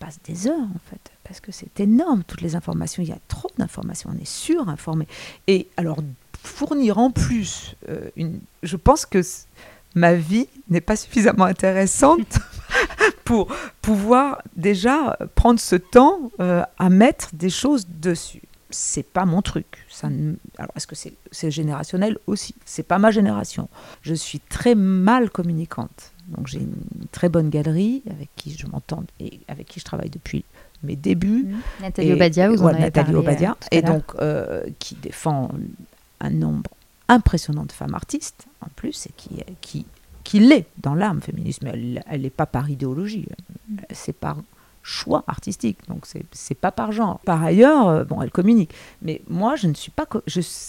passe 0.00 0.18
des 0.24 0.48
heures 0.48 0.58
en 0.58 0.90
fait, 0.90 1.12
parce 1.22 1.38
que 1.38 1.52
c'est 1.52 1.78
énorme 1.78 2.24
toutes 2.26 2.40
les 2.40 2.56
informations. 2.56 3.02
Il 3.02 3.08
y 3.08 3.12
a 3.12 3.18
trop 3.28 3.50
d'informations, 3.56 4.10
on 4.12 4.20
est 4.20 4.26
surinformé. 4.26 5.06
Et 5.46 5.68
alors 5.76 5.98
fournir 6.42 6.98
en 6.98 7.10
plus 7.12 7.76
euh, 7.88 8.10
une, 8.16 8.40
je 8.64 8.76
pense 8.76 9.06
que 9.06 9.20
ma 9.94 10.14
vie 10.14 10.48
n'est 10.68 10.80
pas 10.80 10.96
suffisamment 10.96 11.44
intéressante 11.44 12.38
pour 13.24 13.54
pouvoir 13.82 14.42
déjà 14.56 15.18
prendre 15.34 15.60
ce 15.60 15.76
temps 15.76 16.32
euh, 16.40 16.62
à 16.78 16.90
mettre 16.90 17.30
des 17.34 17.50
choses 17.50 17.86
dessus. 17.88 18.42
C'est 18.70 19.02
pas 19.02 19.24
mon 19.24 19.42
truc. 19.42 19.84
Ça 19.88 20.08
ne- 20.08 20.34
Alors, 20.58 20.72
est-ce 20.76 20.86
que 20.86 20.94
c'est 20.94 21.14
c'est 21.32 21.50
générationnel 21.50 22.18
aussi? 22.26 22.54
C'est 22.64 22.82
pas 22.82 22.98
ma 22.98 23.10
génération. 23.10 23.68
Je 24.02 24.14
suis 24.14 24.40
très 24.40 24.74
mal 24.74 25.30
communicante. 25.30 26.12
Donc, 26.28 26.46
j'ai 26.46 26.60
une 26.60 26.74
très 27.10 27.28
bonne 27.28 27.50
galerie 27.50 28.02
avec 28.08 28.28
qui 28.36 28.56
je 28.56 28.66
m'entends 28.66 29.02
et 29.18 29.40
avec 29.48 29.66
qui 29.66 29.80
je 29.80 29.84
travaille 29.84 30.10
depuis 30.10 30.44
mes 30.84 30.94
débuts. 30.96 31.54
Nathalie 31.80 32.08
Et- 32.08 32.12
Obadia, 32.14 32.48
vous 32.48 32.62
en 32.62 32.66
ouais, 32.66 32.70
avez 32.74 32.80
Nathalie 32.84 33.12
parlé, 33.12 33.16
euh, 33.16 33.20
Obadia, 33.20 33.56
tout 33.60 33.68
à 33.72 33.76
et 33.76 33.82
donc 33.82 34.04
euh, 34.20 34.62
qui 34.78 34.94
défend 34.94 35.50
un 36.20 36.30
nombre 36.30 36.70
impressionnant 37.08 37.64
de 37.64 37.72
femmes 37.72 37.94
artistes 37.94 38.46
en 38.60 38.68
plus 38.76 39.06
et 39.06 39.12
qui 39.16 39.30
qui 39.60 39.86
qui 40.22 40.38
l'est 40.38 40.66
dans 40.78 40.94
l'âme 40.94 41.20
féministe, 41.20 41.62
mais 41.62 41.72
elle 42.06 42.20
n'est 42.22 42.30
pas 42.30 42.46
par 42.46 42.70
idéologie, 42.70 43.26
Mm. 43.68 43.76
c'est 43.90 44.12
par 44.12 44.36
choix 44.82 45.24
artistique, 45.26 45.78
donc 45.88 46.06
c'est 46.32 46.54
pas 46.54 46.72
par 46.72 46.92
genre. 46.92 47.20
Par 47.20 47.42
ailleurs, 47.42 47.88
euh, 47.88 48.04
bon, 48.04 48.22
elle 48.22 48.30
communique, 48.30 48.72
mais 49.02 49.22
moi 49.28 49.56
je 49.56 49.66
ne 49.66 49.74
suis 49.74 49.90
pas 49.90 50.06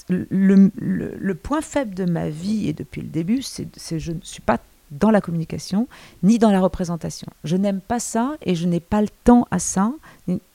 le, 0.09 0.71
le, 0.75 1.35
point 1.35 1.61
faible 1.61 1.93
de 1.95 2.05
ma 2.05 2.29
vie 2.29 2.67
et 2.67 2.73
depuis 2.73 3.01
le 3.01 3.07
début, 3.07 3.41
c'est 3.41 3.67
c'est 3.77 3.99
je 3.99 4.11
ne 4.11 4.19
suis 4.21 4.41
pas 4.41 4.57
dans 4.91 5.09
la 5.09 5.21
communication 5.21 5.87
ni 6.21 6.37
dans 6.37 6.51
la 6.51 6.59
représentation. 6.59 7.27
Je 7.43 7.55
n'aime 7.55 7.79
pas 7.79 7.99
ça 7.99 8.33
et 8.43 8.55
je 8.55 8.67
n'ai 8.67 8.81
pas 8.81 9.01
le 9.01 9.07
temps 9.23 9.47
à 9.49 9.59
ça 9.59 9.93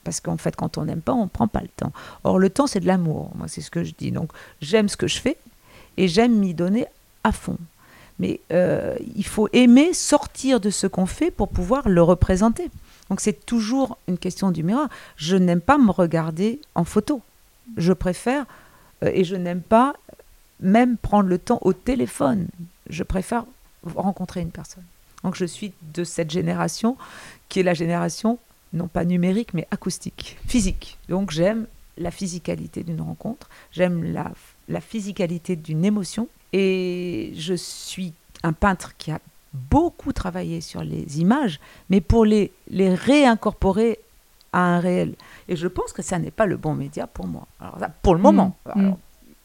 parce 0.04 0.20
qu'en 0.20 0.36
fait, 0.36 0.54
quand 0.54 0.78
on 0.78 0.84
n'aime 0.84 1.00
pas, 1.00 1.14
on 1.14 1.24
ne 1.24 1.28
prend 1.28 1.48
pas 1.48 1.62
le 1.62 1.68
temps. 1.68 1.92
Or, 2.22 2.38
le 2.38 2.50
temps, 2.50 2.66
c'est 2.66 2.80
de 2.80 2.86
l'amour. 2.86 3.32
Moi, 3.34 3.48
c'est 3.48 3.60
ce 3.60 3.70
que 3.70 3.82
je 3.82 3.92
dis. 3.96 4.12
Donc, 4.12 4.30
j'aime 4.60 4.88
ce 4.88 4.96
que 4.96 5.08
je 5.08 5.18
fais 5.18 5.36
et 5.96 6.06
j'aime 6.06 6.38
m'y 6.38 6.54
donner 6.54 6.86
à 7.24 7.32
fond. 7.32 7.58
Mais 8.18 8.40
euh, 8.52 8.94
il 9.14 9.26
faut 9.26 9.48
aimer 9.52 9.92
sortir 9.92 10.60
de 10.60 10.70
ce 10.70 10.86
qu'on 10.86 11.06
fait 11.06 11.30
pour 11.30 11.48
pouvoir 11.48 11.88
le 11.88 12.02
représenter. 12.02 12.70
Donc, 13.10 13.20
c'est 13.20 13.46
toujours 13.46 13.98
une 14.08 14.18
question 14.18 14.50
du 14.50 14.62
miroir. 14.62 14.88
Je 15.16 15.36
n'aime 15.36 15.60
pas 15.60 15.78
me 15.78 15.90
regarder 15.90 16.60
en 16.74 16.84
photo. 16.84 17.22
Je 17.76 17.92
préfère, 17.92 18.46
euh, 19.04 19.10
et 19.12 19.24
je 19.24 19.36
n'aime 19.36 19.62
pas 19.62 19.94
même 20.60 20.96
prendre 20.96 21.28
le 21.28 21.38
temps 21.38 21.58
au 21.62 21.72
téléphone. 21.72 22.48
Je 22.88 23.02
préfère 23.02 23.44
rencontrer 23.94 24.40
une 24.40 24.50
personne. 24.50 24.84
Donc, 25.22 25.36
je 25.36 25.44
suis 25.44 25.72
de 25.94 26.04
cette 26.04 26.30
génération 26.30 26.96
qui 27.48 27.60
est 27.60 27.64
la 27.64 27.74
génération 27.74 28.38
non 28.72 28.88
pas 28.88 29.04
numérique, 29.04 29.54
mais 29.54 29.66
acoustique, 29.70 30.38
physique. 30.46 30.98
Donc 31.08 31.30
j'aime 31.30 31.66
la 31.98 32.10
physicalité 32.10 32.82
d'une 32.82 33.00
rencontre, 33.00 33.48
j'aime 33.72 34.04
la, 34.12 34.30
la 34.68 34.80
physicalité 34.80 35.56
d'une 35.56 35.84
émotion, 35.84 36.28
et 36.52 37.32
je 37.36 37.54
suis 37.54 38.12
un 38.42 38.52
peintre 38.52 38.96
qui 38.98 39.10
a 39.10 39.20
beaucoup 39.70 40.12
travaillé 40.12 40.60
sur 40.60 40.82
les 40.84 41.20
images, 41.20 41.60
mais 41.90 42.00
pour 42.00 42.24
les, 42.24 42.52
les 42.70 42.94
réincorporer 42.94 43.98
à 44.52 44.60
un 44.60 44.80
réel. 44.80 45.14
Et 45.48 45.56
je 45.56 45.68
pense 45.68 45.92
que 45.92 46.02
ça 46.02 46.18
n'est 46.18 46.30
pas 46.30 46.46
le 46.46 46.56
bon 46.56 46.74
média 46.74 47.06
pour 47.06 47.26
moi. 47.26 47.46
Alors, 47.60 47.78
ça, 47.78 47.88
pour 48.02 48.14
le 48.14 48.20
moment, 48.20 48.56
Mmh. 48.74 48.78
Alors, 48.80 48.98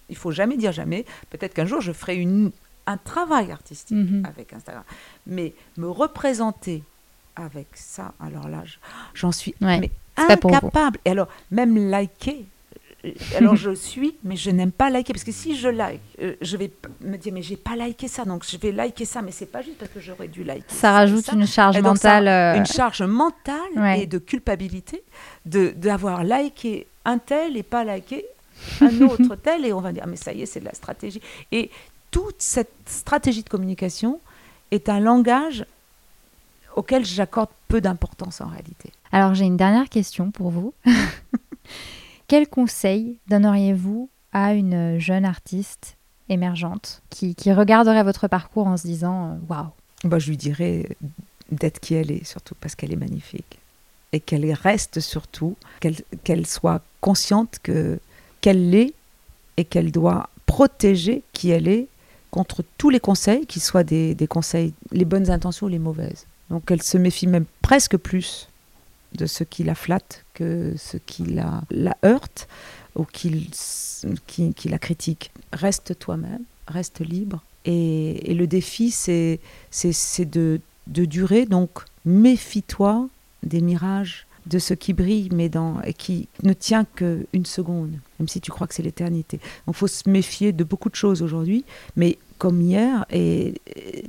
il 0.10 0.16
faut 0.16 0.32
jamais 0.32 0.58
dire 0.58 0.72
jamais. 0.72 1.06
Peut-être 1.30 1.54
qu'un 1.54 1.66
jour, 1.66 1.82
je 1.82 1.92
ferai 1.92 2.16
une, 2.18 2.52
un 2.86 2.98
travail 2.98 3.52
artistique 3.52 3.98
Mhm. 3.98 4.26
avec 4.26 4.54
Instagram. 4.54 4.84
Mais 5.28 5.54
me 5.78 5.88
représenter 5.90 6.84
avec 7.36 7.68
ça, 7.76 8.14
alors 8.20 8.48
là, 8.50 8.64
je- 8.66 8.78
j'en 9.14 9.32
suis 9.32 9.56
Ouais, 9.62 9.80
mais 9.80 9.92
incapable. 10.18 11.00
Et 11.06 11.12
alors, 11.12 11.28
même 11.50 11.78
liker. 11.90 12.46
Euh, 13.06 13.12
Alors 13.38 13.56
je 13.68 13.72
suis, 13.74 14.16
mais 14.24 14.36
je 14.36 14.50
n'aime 14.52 14.72
pas 14.72 14.90
liker 14.90 15.14
parce 15.14 15.24
que 15.24 15.32
si 15.32 15.56
je 15.56 15.68
like, 15.68 16.00
euh, 16.22 16.36
je 16.42 16.58
vais 16.58 16.72
me 17.02 17.18
dire 17.18 17.34
mais 17.34 17.42
j'ai 17.42 17.58
pas 17.58 17.76
liké 17.76 18.08
ça, 18.08 18.26
donc 18.26 18.46
je 18.50 18.58
vais 18.58 18.72
liker 18.72 19.06
ça, 19.06 19.22
mais 19.22 19.32
c'est 19.32 19.46
pas 19.52 19.62
juste 19.62 19.78
parce 19.78 19.92
que 19.92 20.00
j'aurais 20.00 20.28
dû 20.28 20.44
liker. 20.44 20.64
Ça 20.68 20.92
rajoute 20.92 21.26
ça. 21.26 21.34
une 21.34 21.48
charge 21.48 21.78
Et 21.78 21.82
donc, 21.82 21.98
ça- 21.98 22.20
mentale. 22.20 22.28
euh, 22.28 22.58
une 22.60 22.66
charge 22.66 23.02
mentale 23.02 23.58
Ouais. 23.76 24.04
et 24.04 24.06
de 24.08 24.18
culpabilité 24.18 25.04
de 25.46 25.70
d'avoir 25.72 26.24
liké 26.24 26.88
un 27.06 27.18
tel 27.18 27.58
et 27.58 27.64
pas 27.64 27.84
liké 27.84 28.26
un 28.82 29.02
autre 29.10 29.36
tel 29.36 29.66
et 29.66 29.74
on 29.74 29.82
va 29.82 29.92
dire 29.92 30.06
mais 30.08 30.16
ça 30.18 30.34
y 30.34 30.42
est 30.44 30.46
c'est 30.46 30.60
de 30.60 30.66
la 30.66 30.74
stratégie 30.74 31.22
et 31.52 31.72
toute 32.12 32.36
cette 32.42 32.72
stratégie 32.86 33.42
de 33.42 33.50
communication 33.50 34.20
est 34.70 34.88
un 34.90 35.00
langage 35.00 35.66
auquel 36.76 37.04
j'accorde 37.06 37.50
peu 37.68 37.82
d'importance 37.82 38.40
en 38.42 38.48
réalité. 38.48 38.92
Alors 39.12 39.34
j'ai 39.34 39.46
une 39.46 39.58
dernière 39.58 39.90
question 39.90 40.30
pour 40.32 40.52
vous. 40.52 40.74
Quel 42.32 42.48
conseil 42.48 43.18
donneriez-vous 43.28 44.10
à 44.32 44.54
une 44.54 44.98
jeune 45.00 45.26
artiste 45.26 45.98
émergente 46.30 47.02
qui, 47.10 47.36
regarderait 47.52 48.06
votre 48.06 48.30
parcours 48.30 48.68
en 48.68 48.78
se 48.78 48.88
disant 48.88 49.32
euh, 49.32 49.36
waouh? 49.50 49.68
Bah, 50.06 50.18
je 50.18 50.30
lui 50.30 50.38
dirais 50.38 50.88
d'être 51.52 51.82
qui 51.82 51.94
elle 51.94 52.10
est, 52.10 52.24
surtout 52.24 52.56
parce 52.62 52.76
qu'elle 52.76 52.94
est 52.94 52.96
magnifique. 52.96 53.60
Et 54.14 54.22
qu'elle 54.22 54.50
reste 54.54 55.02
surtout, 55.02 55.58
qu'elle 55.82 55.98
qu'elle 56.24 56.48
soit 56.48 56.82
consciente 57.02 57.60
que 57.64 58.00
qu'elle 58.40 58.70
l'est 58.70 58.94
et 59.58 59.66
qu'elle 59.66 59.92
doit 59.92 60.30
protéger 60.46 61.24
qui 61.34 61.50
elle 61.50 61.68
est 61.68 61.88
contre 62.30 62.64
tous 62.78 62.90
les 62.90 63.02
conseils, 63.02 63.46
qu'ils 63.46 63.62
soient 63.62 63.84
des, 63.84 64.16
des 64.16 64.28
conseils, 64.28 64.74
les 64.94 65.04
bonnes 65.04 65.30
intentions 65.30 65.66
ou 65.66 65.70
les 65.70 65.80
mauvaises. 65.80 66.28
Donc 66.50 66.72
elle 66.72 66.82
se 66.82 66.98
méfie 66.98 67.28
même 67.28 67.46
presque 67.62 67.98
plus 67.98 68.48
de 69.14 69.26
ce 69.26 69.44
qui 69.44 69.64
la 69.64 69.76
flatte 69.76 70.26
que 70.34 70.74
ce 70.78 70.98
qui 70.98 71.24
la, 71.26 71.62
heurte 72.06 72.48
ou 72.96 73.06
qui, 73.06 73.50
qui, 74.28 74.70
la 74.70 74.80
critique. 74.80 75.32
Reste 75.54 75.98
toi-même, 76.00 76.44
reste 76.68 77.00
libre. 77.00 77.44
Et, 77.66 78.34
le 78.34 78.48
défi, 78.48 78.92
c'est 78.92 79.40
de, 80.20 80.62
de 80.88 81.06
durer. 81.06 81.46
Donc 81.46 81.82
méfie-toi 82.06 83.08
des 83.44 83.62
mirages 83.62 84.28
de 84.48 84.60
ce 84.60 84.74
qui 84.74 84.94
brille, 84.94 85.30
mais 85.32 85.52
et 85.86 85.94
qui 85.94 86.28
ne 86.44 86.54
tient 86.54 86.86
qu'une 86.86 87.46
seconde, 87.46 87.92
même 88.20 88.28
si 88.28 88.42
tu 88.42 88.52
crois 88.52 88.68
que 88.68 88.74
c'est 88.74 88.84
l'éternité. 88.84 89.40
Il 89.68 89.74
faut 89.74 89.88
se 89.88 90.10
méfier 90.10 90.52
de 90.52 90.64
beaucoup 90.64 90.90
de 90.90 90.96
choses 90.96 91.22
aujourd'hui, 91.22 91.64
mais 91.96 92.18
comme 92.42 92.60
hier, 92.60 93.06
et 93.12 93.54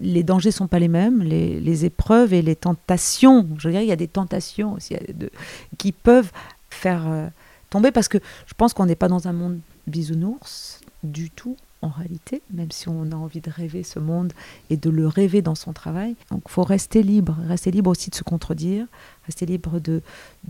les 0.00 0.22
dangers 0.22 0.52
sont 0.52 0.66
pas 0.66 0.78
les 0.78 0.88
mêmes, 0.88 1.22
les, 1.22 1.84
épreuves 1.84 2.32
et 2.32 2.40
les 2.40 2.56
tentations. 2.56 3.46
Je 3.58 3.68
veux 3.68 3.72
dire, 3.72 3.82
il 3.82 3.88
y 3.88 3.92
a 3.92 3.96
des 3.96 4.08
tentations 4.08 4.72
aussi 4.72 4.94
de, 5.14 5.30
qui 5.76 5.92
peuvent 5.92 6.32
faire 6.70 7.06
euh, 7.08 7.28
tomber, 7.68 7.90
parce 7.90 8.08
que 8.08 8.16
je 8.46 8.54
pense 8.54 8.72
qu'on 8.72 8.86
n'est 8.86 8.96
pas 8.96 9.08
dans 9.08 9.28
un 9.28 9.34
monde 9.34 9.58
bisounours 9.86 10.80
du 11.02 11.28
tout 11.28 11.58
en 11.82 11.88
réalité, 11.88 12.40
même 12.50 12.70
si 12.70 12.88
on 12.88 13.12
a 13.12 13.16
envie 13.16 13.42
de 13.42 13.50
rêver 13.50 13.82
ce 13.82 13.98
monde 13.98 14.32
et 14.70 14.78
de 14.78 14.88
le 14.88 15.06
rêver 15.06 15.42
dans 15.42 15.54
son 15.54 15.74
travail. 15.74 16.16
Donc 16.30 16.40
il 16.46 16.50
faut 16.50 16.64
rester 16.64 17.02
libre, 17.02 17.36
rester 17.46 17.70
libre 17.70 17.90
aussi 17.90 18.08
de 18.08 18.14
se 18.14 18.24
contredire, 18.24 18.86
rester 19.26 19.44
libre 19.44 19.78
de, 19.78 20.00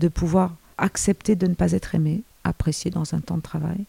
pouvoir 0.07 0.55
accepter 0.77 1.35
de 1.35 1.47
ne 1.47 1.53
pas 1.53 1.73
être 1.73 1.95
aimé, 1.95 2.23
apprécier 2.45 2.91
dans 2.91 3.13
un 3.13 3.19
temps 3.19 3.35
de 3.35 3.41
travail 3.41 3.83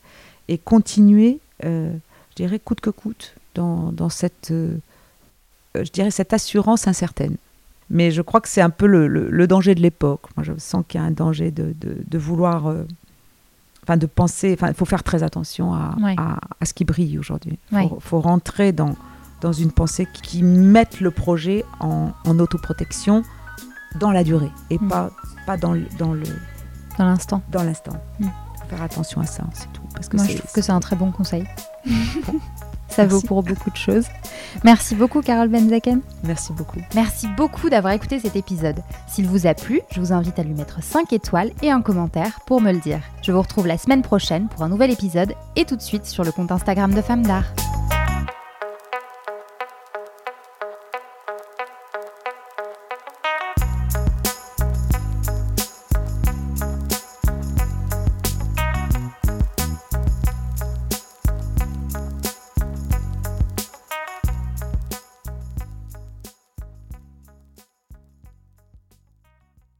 et 0.49 0.59
continuer, 0.59 1.38
euh, 1.64 1.95
je 2.30 2.34
dirais, 2.34 2.59
coûte 2.59 2.80
que 2.80 2.90
coûte, 2.90 3.36
dans, 3.55 3.92
dans 3.92 4.09
cette, 4.09 4.50
euh, 4.50 4.76
je 5.74 5.90
dirais, 5.90 6.11
cette 6.11 6.32
assurance 6.32 6.86
incertaine. 6.88 7.36
Mais 7.90 8.11
je 8.11 8.22
crois 8.22 8.40
que 8.40 8.48
c'est 8.48 8.62
un 8.62 8.70
peu 8.70 8.86
le, 8.86 9.07
le, 9.09 9.46
danger 9.46 9.74
de 9.74 9.80
l'époque. 9.80 10.22
Moi, 10.36 10.44
je 10.44 10.52
sens 10.59 10.84
qu'il 10.88 11.00
y 11.00 11.05
a 11.05 11.07
un 11.07 11.11
danger 11.11 11.50
de, 11.50 11.74
de, 11.78 11.98
de 12.07 12.18
vouloir 12.18 12.66
euh, 12.66 12.84
enfin 13.84 13.96
de 13.98 14.07
penser, 14.07 14.55
enfin 14.55 14.68
il 14.68 14.74
faut 14.74 14.86
faire 14.86 15.02
très 15.02 15.22
attention 15.22 15.74
à, 15.74 15.94
à, 16.16 16.64
ce 16.64 16.72
qui 16.72 16.84
brille 16.84 17.18
aujourd'hui. 17.18 17.59
Il 17.72 17.88
faut, 18.00 18.20
rentrer 18.20 18.72
dans, 18.72 18.96
dans 19.42 19.52
une 19.52 19.70
pensée 19.70 20.09
qui, 20.22 20.42
mette 20.42 21.00
le 21.00 21.11
projet 21.11 21.64
en, 21.80 22.12
en 22.24 22.38
autoprotection 22.38 23.22
dans 24.00 24.11
la 24.11 24.24
durée 24.24 24.50
et 24.70 24.78
mm. 24.78 24.88
pas, 24.88 25.11
pas 25.46 25.57
dans, 25.57 25.76
dans 25.98 26.14
le 26.14 26.24
dans 26.98 27.05
l'instant. 27.05 27.42
Dans 27.50 27.62
l'instant. 27.62 27.96
Mm. 28.18 28.28
Faire 28.68 28.82
attention 28.82 29.20
à 29.20 29.26
ça, 29.26 29.44
c'est 29.52 29.70
tout. 29.72 29.82
Parce 29.94 30.09
que 30.09 30.16
Moi, 30.16 30.26
je 30.26 30.38
trouve 30.38 30.52
que 30.52 30.62
c'est 30.62 30.72
un 30.72 30.80
très 30.80 30.96
bon 30.96 31.11
conseil. 31.12 31.44
Ça 32.95 33.07
vaut 33.07 33.20
pour 33.20 33.42
beaucoup 33.42 33.70
de 33.70 33.76
choses. 33.76 34.07
Merci 34.62 34.95
beaucoup, 34.95 35.20
Carole 35.20 35.49
Benzaken. 35.49 36.01
Merci 36.22 36.53
beaucoup. 36.53 36.80
Merci 36.95 37.26
beaucoup 37.36 37.68
d'avoir 37.68 37.92
écouté 37.92 38.20
cet 38.20 38.36
épisode. 38.36 38.76
S'il 39.09 39.26
vous 39.26 39.47
a 39.47 39.55
plu, 39.55 39.80
je 39.90 40.01
vous 40.01 40.12
invite 40.12 40.38
à 40.38 40.42
lui 40.42 40.55
mettre 40.55 40.82
5 40.82 41.12
étoiles 41.12 41.51
et 41.62 41.70
un 41.70 41.82
commentaire 41.82 42.40
pour 42.47 42.61
me 42.61 42.72
le 42.72 42.78
dire. 42.78 43.01
Je 43.22 43.32
vous 43.32 43.40
retrouve 43.40 43.66
la 43.66 43.78
semaine 43.78 44.03
prochaine 44.03 44.49
pour 44.49 44.62
un 44.62 44.68
nouvel 44.68 44.92
épisode 44.92 45.34
et 45.57 45.64
tout 45.64 45.76
de 45.76 45.82
suite 45.82 46.07
sur 46.07 46.24
le 46.24 46.32
compte 46.32 46.53
Instagram 46.53 46.95
de 46.95 47.03
Femmes 47.03 47.26
d'Art. 47.26 47.53